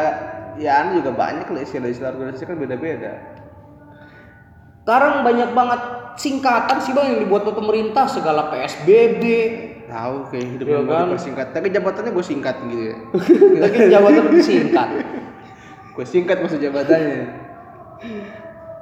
Ya 0.59 0.83
anu 0.83 0.99
juga 0.99 1.15
banyak 1.15 1.47
lah 1.47 1.63
istilah-istilah 1.63 2.19
organisasi 2.19 2.45
kan 2.45 2.59
beda-beda. 2.59 3.15
Sekarang 4.83 5.23
banyak 5.23 5.55
banget 5.55 5.81
singkatan 6.19 6.83
sih 6.83 6.93
bang 6.97 7.15
yang 7.15 7.21
dibuat 7.23 7.47
oleh 7.47 7.57
pemerintah 7.57 8.11
segala 8.11 8.51
PSBB. 8.51 9.23
Tahu 9.89 10.15
kayak 10.29 10.47
hidup 10.53 10.67
Iya 10.69 10.75
yang 10.77 10.85
kan? 10.85 11.05
dipersingkat. 11.09 11.47
Tapi 11.57 11.67
jabatannya 11.73 12.11
gue 12.13 12.25
singkat 12.25 12.57
gitu 12.69 12.83
ya. 12.93 12.97
Lagi 13.65 13.79
jabatan 13.89 14.23
lebih 14.29 14.45
singkat. 14.45 14.89
gue 15.97 16.07
singkat 16.07 16.37
masa 16.45 16.57
jabatannya. 16.61 17.21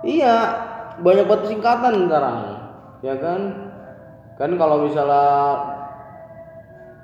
Iya, 0.05 0.35
banyak 1.01 1.25
banget 1.25 1.45
singkatan 1.49 1.95
sekarang. 2.11 2.39
Ya 3.01 3.15
kan? 3.17 3.41
Kan 4.37 4.51
kalau 4.61 4.85
misalnya 4.85 5.25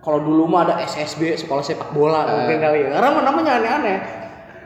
kalau 0.03 0.19
dulu 0.21 0.51
mah 0.51 0.67
ada 0.67 0.75
SSB 0.83 1.39
sekolah 1.39 1.63
sepak 1.63 1.95
bola 1.95 2.27
mungkin 2.27 2.59
kali 2.59 2.85
ya. 2.85 2.99
Karena 2.99 3.23
namanya 3.23 3.53
aneh-aneh. 3.63 3.99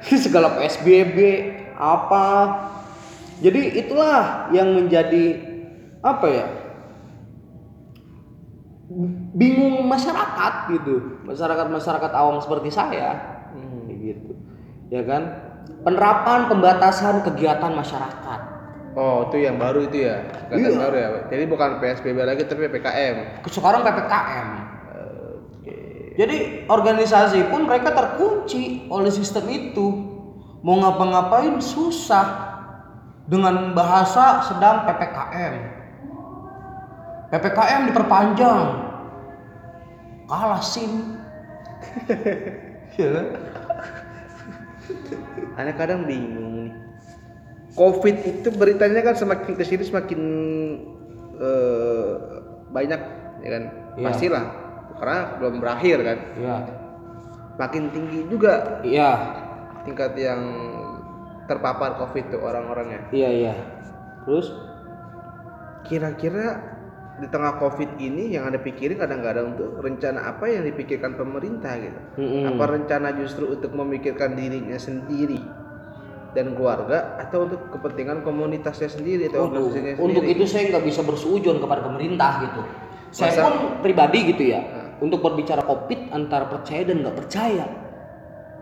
Segala 0.24 0.56
PSBB 0.56 1.18
apa. 1.76 2.26
Jadi 3.44 3.84
itulah 3.84 4.48
yang 4.50 4.72
menjadi 4.72 5.36
apa 6.00 6.26
ya? 6.26 6.46
Bingung 9.34 9.82
masyarakat 9.86 10.54
gitu. 10.78 11.22
Masyarakat-masyarakat 11.26 12.12
awam 12.14 12.38
seperti 12.38 12.70
saya. 12.70 13.42
Kayak 13.86 13.98
gitu. 13.98 14.32
Ya 14.90 15.02
kan? 15.02 15.22
Penerapan 15.82 16.46
pembatasan 16.50 17.22
kegiatan 17.26 17.74
masyarakat. 17.74 18.40
Oh, 18.96 19.28
itu 19.28 19.44
yang 19.44 19.60
baru 19.60 19.84
itu 19.84 20.08
ya. 20.08 20.24
Kata 20.48 20.56
Iya. 20.56 20.78
baru 20.78 20.96
ya. 20.96 21.08
Jadi 21.28 21.44
bukan 21.50 21.70
PSBB 21.82 22.18
lagi 22.24 22.42
tapi 22.48 22.64
PPKM. 22.64 23.44
sekarang 23.44 23.84
PPKM. 23.84 24.48
Jadi 26.16 26.64
organisasi 26.64 27.52
pun 27.52 27.68
mereka 27.68 27.92
terkunci 27.92 28.88
oleh 28.88 29.12
sistem 29.12 29.52
itu. 29.52 30.16
Mau 30.64 30.80
ngapa-ngapain 30.80 31.60
susah 31.60 32.56
dengan 33.28 33.76
bahasa 33.76 34.40
sedang 34.48 34.88
PPKM. 34.88 35.75
PPKM 37.30 37.90
diperpanjang. 37.90 38.60
Kalah 40.26 40.62
SIM. 40.62 41.18
Kan? 42.96 43.26
Aneh 45.60 45.74
kadang 45.76 46.08
bingung 46.08 46.64
nih. 46.64 46.72
Covid 47.76 48.16
itu 48.24 48.48
beritanya 48.56 49.04
kan 49.04 49.12
semakin 49.12 49.52
ke 49.52 49.64
sini 49.68 49.84
semakin 49.84 50.20
eh, 51.36 52.12
banyak 52.72 53.00
ya 53.44 53.48
kan. 53.52 53.62
Iya. 54.00 54.04
Pastilah 54.08 54.44
karena 54.96 55.18
belum 55.36 55.54
berakhir 55.60 55.98
kan. 56.00 56.18
Iya. 56.40 56.56
Makin 57.60 57.82
tinggi 57.92 58.20
juga 58.32 58.80
Iya. 58.80 59.12
tingkat 59.84 60.16
yang 60.16 60.40
terpapar 61.44 62.00
Covid 62.00 62.32
tuh 62.32 62.40
orang-orangnya. 62.40 63.12
Iya, 63.12 63.28
iya. 63.28 63.54
Terus 64.24 64.48
Kira-kira 65.86 66.75
di 67.16 67.26
tengah 67.32 67.56
Covid 67.56 67.96
ini 67.96 68.36
yang 68.36 68.44
ada 68.44 68.60
pikirin 68.60 69.00
kadang-kadang 69.00 69.56
tuh 69.56 69.80
rencana 69.80 70.36
apa 70.36 70.52
yang 70.52 70.68
dipikirkan 70.68 71.16
pemerintah 71.16 71.72
gitu. 71.80 72.00
Mm-mm. 72.20 72.52
Apa 72.52 72.64
rencana 72.76 73.16
justru 73.16 73.48
untuk 73.56 73.72
memikirkan 73.72 74.36
dirinya 74.36 74.76
sendiri 74.76 75.40
dan 76.36 76.52
keluarga 76.52 77.16
atau 77.16 77.48
untuk 77.48 77.72
kepentingan 77.72 78.20
komunitasnya 78.20 78.92
sendiri 78.92 79.32
atau 79.32 79.48
Waduh, 79.48 79.64
organisasinya 79.64 79.92
untuk 79.96 80.22
sendiri? 80.28 80.36
itu 80.36 80.44
saya 80.44 80.62
nggak 80.68 80.84
bisa 80.84 81.00
bersujon 81.00 81.56
kepada 81.56 81.80
pemerintah 81.88 82.32
gitu. 82.44 82.60
Saya 83.08 83.32
Masa- 83.32 83.44
pun 83.48 83.54
pribadi 83.80 84.18
gitu 84.36 84.42
ya, 84.52 84.60
untuk 85.00 85.24
berbicara 85.24 85.64
covid 85.64 86.12
antara 86.12 86.44
percaya 86.52 86.84
dan 86.84 87.00
nggak 87.00 87.16
percaya. 87.16 87.64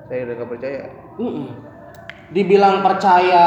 Saya 0.04 0.20
udah 0.30 0.34
gak 0.36 0.50
percaya. 0.52 0.80
Mm-mm. 1.16 1.48
Dibilang 2.30 2.84
percaya, 2.84 3.44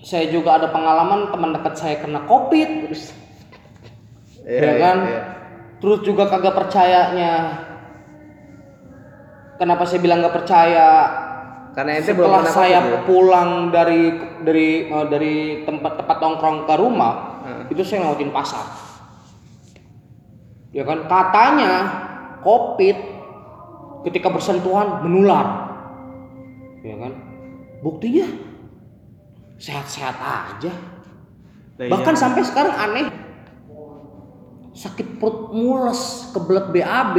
saya 0.00 0.30
juga 0.30 0.62
ada 0.62 0.70
pengalaman 0.70 1.34
teman 1.34 1.50
dekat 1.58 1.74
saya 1.74 1.96
kena 1.98 2.22
covid, 2.24 2.86
ya 4.48 4.72
kan? 4.80 4.98
iya. 5.04 5.22
Terus 5.78 6.00
juga 6.02 6.26
kagak 6.26 6.56
percayanya. 6.56 7.34
Kenapa 9.58 9.86
saya 9.86 10.00
bilang 10.02 10.22
nggak 10.22 10.36
percaya? 10.42 10.88
Karena 11.74 12.00
ente 12.00 12.10
belum 12.10 12.26
Setelah 12.26 12.42
pernah 12.42 12.54
saya 12.54 12.78
ya? 12.82 12.98
pulang 13.06 13.50
dari 13.70 14.02
dari 14.42 14.68
eh, 14.90 15.06
dari 15.06 15.34
tempat 15.62 16.02
tempat 16.02 16.16
nongkrong 16.18 16.66
ke 16.66 16.74
rumah, 16.74 17.14
Heeh. 17.46 17.62
itu 17.70 17.82
saya 17.86 18.02
ngelewatin 18.02 18.34
pasar. 18.34 18.66
Ya 20.74 20.82
kan 20.82 21.06
katanya 21.06 21.72
COVID 22.42 22.96
ketika 24.10 24.28
bersentuhan 24.30 25.06
menular. 25.06 25.46
Ya 26.82 26.98
kan? 26.98 27.12
Buktinya 27.82 28.26
sehat-sehat 29.58 30.18
aja. 30.18 30.74
Lah 31.78 31.84
iya. 31.86 31.90
Bahkan 31.94 32.14
sampai 32.18 32.42
sekarang 32.42 32.74
aneh 32.74 33.06
sakit 34.78 35.18
perut 35.18 35.50
mules, 35.50 36.30
kebelet 36.30 36.70
BAB, 36.70 37.16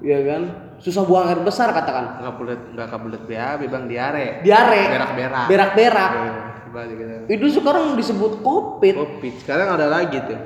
ya 0.00 0.18
kan? 0.22 0.42
Susah 0.78 1.02
buang 1.02 1.26
air 1.26 1.40
besar 1.40 1.72
katakan. 1.72 2.20
nggak 2.20 2.30
kebelet 2.30 2.60
nggak 2.72 2.88
kebelet 2.88 3.22
BAB 3.24 3.60
bang 3.66 3.84
diare. 3.86 4.26
Diare, 4.40 4.82
Berak-berak. 4.86 5.46
berak-berak. 5.48 6.10
Eh, 6.14 6.34
Kembali 6.66 6.92
gitu. 6.94 7.12
Itu 7.26 7.46
sekarang 7.58 7.96
disebut 7.96 8.32
COVID. 8.38 8.94
Covid. 8.94 9.34
Sekarang 9.40 9.74
ada 9.74 9.88
lagi 9.88 10.20
tuh. 10.20 10.38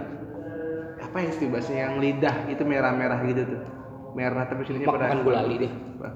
Apa 1.03 1.17
ya 1.19 1.29
itu 1.29 1.51
bahasa 1.51 1.75
yang 1.75 1.99
lidah 1.99 2.47
itu 2.47 2.63
merah-merah 2.63 3.19
gitu 3.27 3.43
tuh. 3.45 3.61
Merah 4.11 4.43
tapi 4.47 4.67
sininya 4.67 4.91
pada 4.91 5.07
Makan 5.07 5.21
gulali 5.23 5.55
deh. 5.63 5.73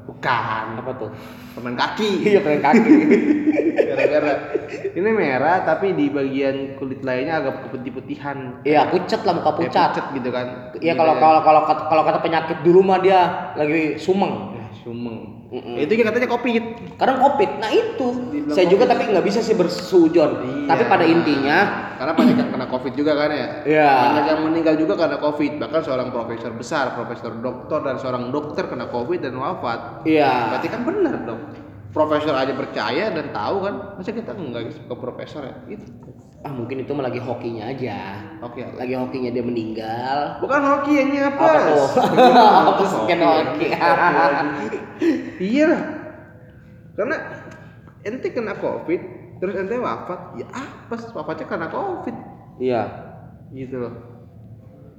Bukan. 0.09 0.64
Apa 0.80 0.90
tuh? 0.99 1.11
Permen 1.55 1.74
kaki. 1.78 2.11
Iya 2.34 2.40
pengen 2.42 2.62
kaki. 2.62 2.95
Merah-merah. 3.95 4.36
Ini 4.95 5.11
merah 5.11 5.57
tapi 5.62 5.95
di 5.95 6.11
bagian 6.11 6.78
kulit 6.78 7.03
lainnya 7.03 7.42
agak 7.42 7.68
keputih-putihan. 7.68 8.62
Iya 8.66 8.90
pucat 8.90 9.20
lah 9.22 9.32
muka 9.38 9.51
Kayak 9.55 9.59
pucat. 9.70 9.90
pucat 9.92 10.07
gitu 10.16 10.28
kan. 10.34 10.47
Iya 10.78 10.95
kalau 10.99 11.14
kalau 11.18 11.40
kalau 11.42 11.62
kata, 11.66 11.82
kalau 11.90 12.03
kata 12.03 12.18
penyakit 12.22 12.59
dulu 12.66 12.80
mah 12.82 12.99
dia 12.99 13.53
lagi 13.55 13.99
sumeng. 14.01 14.59
Ya, 14.59 14.66
sumeng. 14.82 15.43
Mm-mm. 15.55 15.78
Itu 15.78 15.94
yang 15.94 16.11
katanya 16.11 16.28
covid. 16.34 16.64
Sekarang 16.98 17.16
COVID. 17.22 17.50
Nah 17.62 17.70
itu 17.70 18.09
Dibilang 18.34 18.57
saya 18.59 18.66
juga 18.66 18.84
tapi 18.90 19.02
nggak 19.07 19.22
bisa 19.22 19.38
sih 19.38 19.55
bersujon. 19.55 20.30
Iya. 20.42 20.66
Tapi 20.66 20.82
pada 20.90 21.05
intinya 21.07 21.59
Karena 21.94 22.11
banyak 22.11 22.36
yang 22.42 22.50
kena 22.50 22.66
covid 22.66 22.92
juga 22.98 23.12
kan 23.14 23.30
ya. 23.30 23.48
Iya. 23.62 23.90
Banyak 23.94 24.24
yang 24.34 24.40
meninggal 24.50 24.74
juga 24.74 24.94
karena 24.98 25.16
covid. 25.22 25.52
Bahkan 25.62 25.80
seorang 25.86 26.09
profesor 26.11 26.50
besar, 26.59 26.84
profesor 26.98 27.32
doktor 27.38 27.86
dan 27.86 28.02
seorang 28.02 28.34
dokter 28.34 28.66
kena 28.66 28.90
covid 28.90 29.22
dan 29.22 29.38
wafat. 29.38 30.02
iya 30.02 30.50
Berarti 30.50 30.66
kan 30.66 30.82
benar 30.82 31.14
dong. 31.22 31.63
Profesor 31.95 32.34
aja 32.34 32.51
percaya 32.59 33.14
dan 33.14 33.30
tahu 33.30 33.57
kan. 33.62 33.74
Masa 33.95 34.11
kita 34.11 34.34
enggak 34.34 34.74
ke 34.74 34.95
profesor 34.99 35.47
ya? 35.47 35.55
Gitu. 35.70 35.86
ah 36.45 36.53
mungkin 36.53 36.84
itu 36.84 36.92
lagi 36.92 37.16
hokinya 37.22 37.72
aja. 37.72 38.20
Oke. 38.45 38.61
Lagi 38.76 38.92
hokinya 38.92 39.32
dia 39.32 39.40
meninggal. 39.40 40.42
Bukan 40.45 40.61
hoki 40.61 40.92
yang 41.01 41.32
apa? 41.32 41.40
Apa 41.40 41.59
tuh? 41.72 41.86
Apa 42.74 42.82
sekian 42.84 43.20
hoki? 43.24 43.66
Iya 45.40 45.64
lah. 45.72 45.82
Karena 46.95 47.16
ente 48.05 48.28
kena 48.30 48.55
covid, 48.61 49.01
terus 49.40 49.55
ente 49.59 49.74
wafat, 49.80 50.38
ya 50.38 50.47
apes 50.53 51.11
wafatnya 51.11 51.47
karena 51.49 51.68
covid, 51.72 52.14
Iya. 52.61 52.82
gitu 53.51 53.82
loh. 53.82 53.95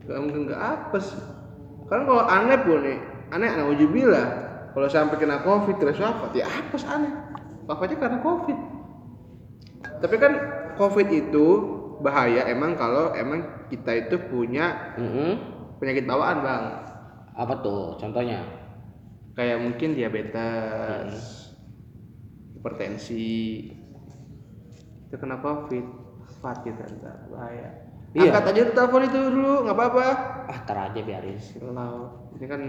Gak 0.04 0.20
mungkin 0.22 0.52
gak 0.52 0.60
apes. 0.60 1.16
Kan 1.88 2.04
kalau 2.04 2.26
aneh 2.26 2.58
pun 2.66 2.82
nih, 2.84 2.98
aneh 3.32 3.48
aneh 3.48 3.66
ujubillah. 3.70 4.45
Kalau 4.76 4.88
sampai 4.88 5.16
kena 5.16 5.40
covid 5.40 5.80
terus 5.80 5.96
wafat, 5.98 6.36
ya 6.36 6.46
apes 6.46 6.84
aneh. 6.84 7.12
Wafatnya 7.64 7.96
karena 7.96 8.20
covid. 8.20 8.58
Tapi 10.04 10.16
kan 10.20 10.34
covid 10.76 11.08
itu 11.08 11.46
bahaya 11.98 12.44
emang 12.46 12.76
kalau 12.76 13.16
emang 13.16 13.40
kita 13.72 13.96
itu 13.96 14.20
punya 14.28 14.94
Mm-mm. 15.00 15.32
penyakit 15.80 16.04
bawaan 16.04 16.44
bang 16.44 16.64
Apa 17.32 17.64
tuh 17.64 17.96
contohnya? 17.96 18.44
kayak 19.32 19.60
mungkin 19.60 19.96
diabetes 19.96 21.12
hipertensi 22.54 23.68
itu 25.08 25.16
kena 25.16 25.40
covid 25.40 25.84
fat 26.40 26.60
kita 26.62 26.84
ntar 27.00 27.28
bahaya 27.28 27.70
Iya. 28.12 28.32
angkat 28.32 28.56
aja 28.56 28.62
telepon 28.72 29.04
itu 29.04 29.20
dulu 29.20 29.68
nggak 29.68 29.76
apa-apa 29.76 30.06
Ah, 30.48 30.60
tar 30.64 30.88
aja 30.88 31.00
biarin. 31.00 31.36
Kalau 31.36 32.32
ini 32.32 32.46
kan 32.48 32.62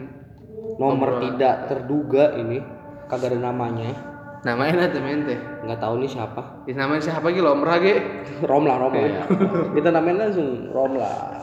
Nomor 0.76 1.20
tidak 1.24 1.68
terduga 1.68 2.36
ini 2.36 2.60
kagak 3.08 3.32
ada 3.32 3.52
namanya. 3.52 3.90
namanya 4.44 4.86
nanti 4.86 5.02
temen 5.02 5.26
teh 5.26 5.40
Nggak 5.66 5.80
tahu 5.82 5.94
nih 6.06 6.10
siapa. 6.12 6.62
Ini 6.70 6.78
namanya 6.78 7.02
siapa 7.02 7.26
lagi 7.26 7.40
lo 7.42 7.56
merage 7.58 7.94
Romla, 8.46 8.78
Romla 8.78 9.02
ya. 9.02 9.22
Kita 9.74 9.88
namain 9.90 10.16
langsung 10.16 10.70
Romla. 10.70 11.42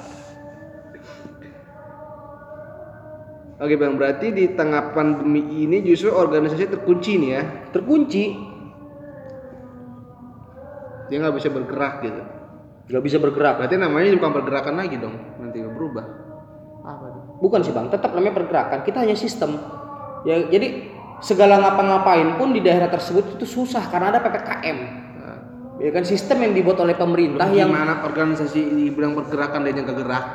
Oke 3.64 3.80
bang, 3.80 3.95
berarti 3.95 4.32
di 4.36 4.45
tengah 4.55 4.91
pandemi 4.91 5.64
ini 5.64 5.84
justru 5.84 6.11
organisasi 6.11 6.68
terkunci 6.68 7.16
nih 7.16 7.30
ya. 7.32 7.43
Terkunci, 7.72 8.24
Dia 11.11 11.18
nggak 11.20 11.36
bisa 11.38 11.49
bergerak 11.51 11.93
gitu. 12.03 12.24
nggak 12.89 13.03
bisa 13.03 13.18
bergerak. 13.20 13.64
Berarti 13.64 13.76
namanya 13.80 14.16
bukan 14.20 14.34
pergerakan 14.34 14.76
lagi 14.80 14.95
dong, 14.99 15.16
nanti 15.39 15.59
berubah. 15.64 16.23
Bukan 17.42 17.66
sih 17.66 17.74
bang, 17.74 17.90
tetap 17.90 18.14
namanya 18.14 18.36
pergerakan. 18.36 18.86
Kita 18.86 19.02
hanya 19.02 19.18
sistem. 19.18 19.58
Ya, 20.24 20.40
jadi 20.48 20.94
segala 21.24 21.60
ngapa-ngapain 21.64 22.36
pun 22.36 22.52
di 22.52 22.60
daerah 22.60 22.92
tersebut 22.92 23.40
itu 23.40 23.46
susah 23.48 23.88
karena 23.88 24.12
ada 24.12 24.20
ppkm. 24.20 24.78
Nah, 25.20 25.40
Ya 25.82 25.90
kan 25.90 26.04
sistem 26.06 26.44
yang 26.46 26.54
dibuat 26.54 26.78
oleh 26.80 26.94
pemerintah 26.94 27.50
yang 27.50 27.74
gimana 27.74 28.04
organisasi 28.06 28.60
dibilang 28.78 29.18
pergerakan 29.18 29.66
dan 29.66 29.74
yang 29.84 29.88
kegerak? 29.90 30.26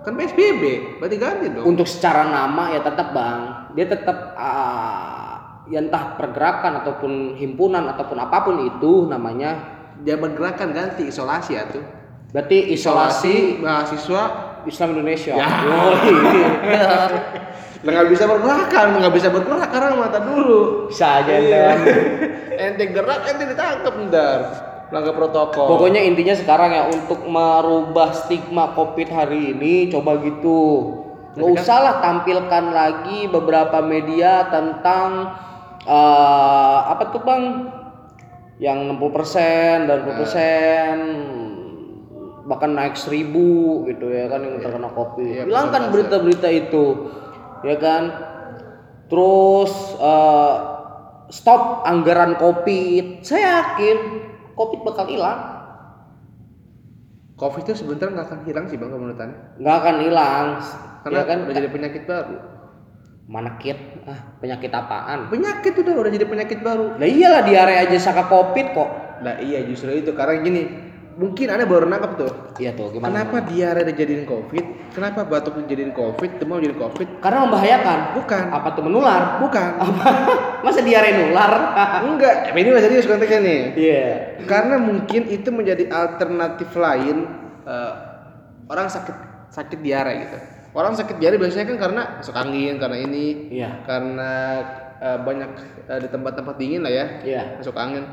Kan 0.00 0.16
PSBB, 0.16 0.96
berarti 0.96 1.16
ganti 1.20 1.46
dong. 1.52 1.64
untuk 1.76 1.84
secara 1.84 2.24
nama 2.24 2.72
ya 2.72 2.80
tetap 2.80 3.12
bang, 3.12 3.40
dia 3.76 3.84
tetap 3.84 4.32
ah, 4.32 5.64
ya 5.68 5.84
entah 5.84 6.16
pergerakan 6.16 6.80
ataupun 6.84 7.36
himpunan 7.36 7.84
ataupun 7.92 8.18
apa 8.18 8.36
pun 8.42 8.56
itu 8.64 9.06
namanya. 9.06 9.78
Dia 10.00 10.16
bergerakan 10.16 10.72
ganti 10.72 11.12
isolasi 11.12 11.52
ya 11.52 11.68
tuh. 11.68 11.84
Berarti 12.32 12.72
isolasi 12.72 13.60
mahasiswa 13.60 14.49
Islam 14.66 14.88
Indonesia. 14.98 15.34
Ya. 15.36 15.46
Oh, 15.46 15.94
iya. 16.10 16.50
nggak 17.80 18.06
bisa 18.12 18.28
bergerakan, 18.28 18.86
nggak 19.00 19.14
bisa 19.16 19.28
bergerak 19.32 19.68
karena 19.72 19.96
mata 19.96 20.20
dulu. 20.20 20.88
Bisa 20.88 21.24
aja 21.24 21.32
Iya. 21.32 21.66
ente. 22.68 22.84
gerak, 22.92 23.24
ente 23.24 23.44
ditangkap 23.46 23.94
ntar. 24.08 24.40
Langkah 24.90 25.14
protokol. 25.14 25.66
Pokoknya 25.70 26.02
intinya 26.02 26.34
sekarang 26.34 26.74
ya 26.74 26.82
untuk 26.90 27.22
merubah 27.24 28.10
stigma 28.10 28.74
COVID 28.74 29.08
hari 29.08 29.54
ini 29.54 29.86
coba 29.88 30.18
gitu. 30.18 30.92
Nggak 31.38 31.46
kan- 31.46 31.56
usah 31.62 31.78
lah 31.78 31.94
tampilkan 32.02 32.64
lagi 32.74 33.30
beberapa 33.30 33.78
media 33.80 34.50
tentang 34.50 35.30
eh, 35.86 36.78
apa 36.90 37.14
tuh 37.14 37.22
bang? 37.22 37.44
Yang 38.60 38.92
60% 38.92 39.88
dan 39.88 39.98
20% 40.04 41.49
bahkan 42.50 42.74
naik 42.74 42.98
1000 42.98 43.30
gitu 43.94 44.06
ya 44.10 44.26
kan 44.26 44.42
yang 44.42 44.58
terkena 44.58 44.90
COVID. 44.90 45.22
Iya, 45.22 45.42
Hilangkan 45.46 45.82
berita-berita 45.94 46.48
itu, 46.50 46.84
ya 47.62 47.76
kan? 47.78 48.02
Terus 49.06 49.72
eh, 50.02 50.56
stop 51.30 51.86
anggaran 51.86 52.34
COVID. 52.42 53.22
Saya 53.22 53.62
yakin 53.62 53.98
COVID 54.58 54.80
bakal 54.82 55.06
hilang. 55.06 55.62
Covid 57.38 57.70
itu 57.70 57.86
sebentar 57.86 58.10
nggak 58.10 58.26
akan 58.26 58.40
hilang 58.44 58.66
sih 58.66 58.76
bang 58.76 58.90
menurut 58.90 59.16
anda? 59.16 59.56
Nggak 59.56 59.76
akan 59.80 59.96
hilang. 60.02 60.46
Karena 61.06 61.20
ya 61.22 61.24
kan? 61.24 61.38
udah 61.46 61.54
jadi 61.54 61.70
penyakit 61.72 62.02
baru. 62.04 62.36
Mana 63.30 63.50
kit? 63.62 63.78
Ah, 64.10 64.36
penyakit 64.42 64.74
apaan? 64.74 65.30
Penyakit 65.30 65.72
udah 65.78 65.94
udah 66.02 66.10
jadi 66.10 66.26
penyakit 66.26 66.58
baru. 66.66 66.98
Lah 66.98 67.08
iyalah 67.08 67.46
diare 67.46 67.78
aja 67.78 67.96
saka 67.96 68.26
COVID 68.26 68.66
kok. 68.74 68.90
Nah 69.22 69.38
iya 69.38 69.62
justru 69.64 69.94
itu 69.94 70.12
karena 70.12 70.42
gini 70.42 70.89
mungkin 71.20 71.52
anda 71.52 71.68
baru 71.68 71.84
nangkap 71.84 72.16
tuh. 72.16 72.32
Iya 72.56 72.72
tuh, 72.72 72.96
gimana? 72.96 73.12
Kenapa 73.12 73.44
diare 73.44 73.84
dijadiin 73.84 74.24
covid? 74.24 74.64
Kenapa 74.96 75.28
batuk 75.28 75.60
dijadiin 75.60 75.92
covid? 75.92 76.40
Demam 76.40 76.64
jadi 76.64 76.72
covid? 76.72 77.20
Karena 77.20 77.44
membahayakan. 77.44 77.98
Bukan. 78.16 78.44
Apa 78.48 78.68
tuh 78.72 78.82
menular? 78.88 79.36
Bukan. 79.44 79.68
Apa? 79.76 80.04
Masa 80.64 80.80
diare 80.80 81.12
nular? 81.12 81.52
Enggak. 82.08 82.48
Tapi 82.48 82.58
ini 82.64 82.68
nggak 82.72 82.84
serius 82.88 83.04
konteksnya 83.04 83.40
nih. 83.44 83.60
Iya. 83.76 84.04
Karena 84.48 84.80
mungkin 84.80 85.28
itu 85.28 85.52
menjadi 85.52 85.84
alternatif 85.92 86.72
lain 86.72 87.28
eh, 87.68 87.92
orang 88.72 88.88
sakit 88.88 89.16
sakit 89.52 89.78
diare 89.84 90.12
gitu. 90.24 90.38
Orang 90.72 90.94
sakit 90.96 91.20
diare 91.20 91.36
biasanya 91.36 91.66
kan 91.74 91.78
karena 91.82 92.02
masuk 92.22 92.34
angin, 92.38 92.78
karena 92.78 92.96
ini, 93.02 93.50
Iya. 93.50 93.82
karena 93.82 94.32
eh, 95.02 95.18
banyak 95.18 95.50
eh, 95.90 95.98
di 96.00 96.08
tempat-tempat 96.08 96.54
dingin 96.56 96.86
lah 96.86 96.92
ya, 96.94 97.06
Iya. 97.26 97.42
masuk 97.58 97.74
angin. 97.74 98.06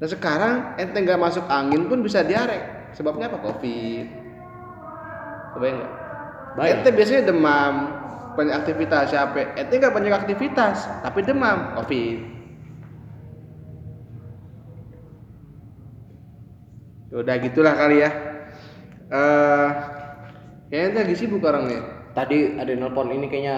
Nah 0.00 0.08
sekarang 0.08 0.80
ente 0.80 0.96
nggak 0.96 1.20
masuk 1.20 1.44
angin 1.44 1.84
pun 1.84 2.00
bisa 2.00 2.24
diare. 2.24 2.88
Sebabnya 2.96 3.28
apa? 3.28 3.38
Covid. 3.44 4.06
Kebayang 5.54 5.76
nggak? 5.76 5.92
Baik. 6.56 6.70
Ente 6.80 6.88
biasanya 6.96 7.22
demam, 7.28 7.74
banyak 8.34 8.54
aktivitas 8.64 9.12
capek. 9.12 9.46
Ente 9.60 9.76
nggak 9.76 9.92
banyak 9.92 10.14
aktivitas, 10.16 10.88
tapi 11.04 11.20
demam, 11.20 11.76
covid. 11.76 12.18
Udah 17.10 17.36
gitulah 17.42 17.74
kali 17.76 18.00
ya. 18.00 18.10
Eh, 19.10 19.68
kayaknya 20.72 20.86
ente 20.88 20.98
lagi 21.04 21.16
sibuk 21.20 21.44
orang 21.44 21.68
nih. 21.68 21.80
Tadi 22.16 22.38
ada 22.56 22.72
nelpon 22.72 23.12
ini 23.12 23.28
kayaknya 23.28 23.56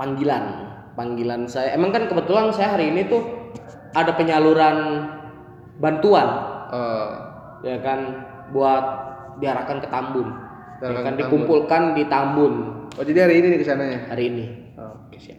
panggilan. 0.00 0.44
Panggilan 0.96 1.44
saya. 1.46 1.76
Emang 1.76 1.92
kan 1.92 2.08
kebetulan 2.08 2.48
saya 2.50 2.80
hari 2.80 2.90
ini 2.90 3.06
tuh 3.12 3.22
ada 3.94 4.14
penyaluran 4.14 5.06
bantuan 5.80 6.28
Eh, 6.70 7.10
ya 7.66 7.82
kan 7.82 7.98
buat 8.54 8.84
diarahkan 9.42 9.82
ke 9.82 9.90
Tambun. 9.90 10.28
Ya 10.78 10.86
Diarahkan 10.86 11.02
kan 11.02 11.02
ke 11.02 11.02
Tambun. 11.02 11.18
dikumpulkan 11.18 11.82
di 11.98 12.04
Tambun 12.06 12.54
oh 12.94 13.04
jadi 13.06 13.18
hari 13.26 13.34
ini 13.42 13.46
nih 13.54 13.58
ke 13.58 13.66
sananya. 13.66 14.00
hari 14.06 14.30
ini. 14.30 14.44
Oke 14.78 15.18
siap. 15.18 15.38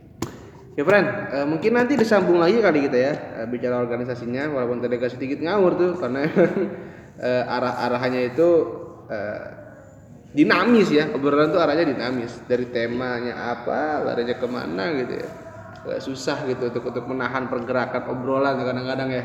Ya 0.75 0.83
friend, 0.87 1.07
eh, 1.31 1.45
mungkin 1.47 1.71
nanti 1.75 1.95
disambung 1.99 2.39
lagi 2.39 2.59
kali 2.59 2.87
kita 2.87 2.97
ya 2.99 3.13
eh, 3.43 3.47
bicara 3.47 3.79
organisasinya 3.79 4.51
walaupun 4.51 4.83
tadi 4.83 4.99
agak 4.99 5.15
sedikit 5.15 5.39
ngawur 5.39 5.71
tuh 5.79 5.91
karena 5.99 6.27
eh, 7.27 7.43
arah-arahannya 7.47 8.35
itu 8.35 8.49
eh, 9.07 9.43
dinamis 10.31 10.87
ya 10.91 11.11
obrolan 11.11 11.51
tuh 11.51 11.59
arahnya 11.59 11.91
dinamis 11.91 12.39
dari 12.47 12.71
temanya 12.71 13.55
apa 13.55 13.99
larinya 14.03 14.35
ke 14.39 14.47
mana 14.47 14.95
gitu 14.95 15.13
ya 15.19 15.27
susah 15.99 16.47
gitu 16.47 16.71
untuk 16.71 16.87
untuk 16.87 17.03
menahan 17.11 17.51
pergerakan 17.51 18.07
obrolan 18.15 18.55
kadang-kadang 18.63 19.11
ya 19.11 19.23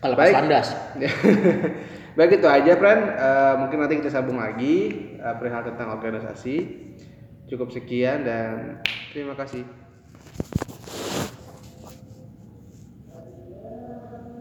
Kalau 0.00 0.14
Baik. 0.16 0.34
landas. 0.36 0.68
Baik 2.16 2.40
itu 2.40 2.48
aja 2.48 2.72
friend 2.80 3.02
Eh, 3.12 3.54
mungkin 3.60 3.76
nanti 3.84 4.00
kita 4.00 4.08
sambung 4.08 4.40
lagi 4.40 4.74
eh, 5.20 5.34
perihal 5.36 5.68
tentang 5.68 5.92
organisasi 6.00 6.56
cukup 7.46 7.70
sekian 7.70 8.26
dan 8.26 8.80
terima 9.14 9.38
kasih 9.38 9.62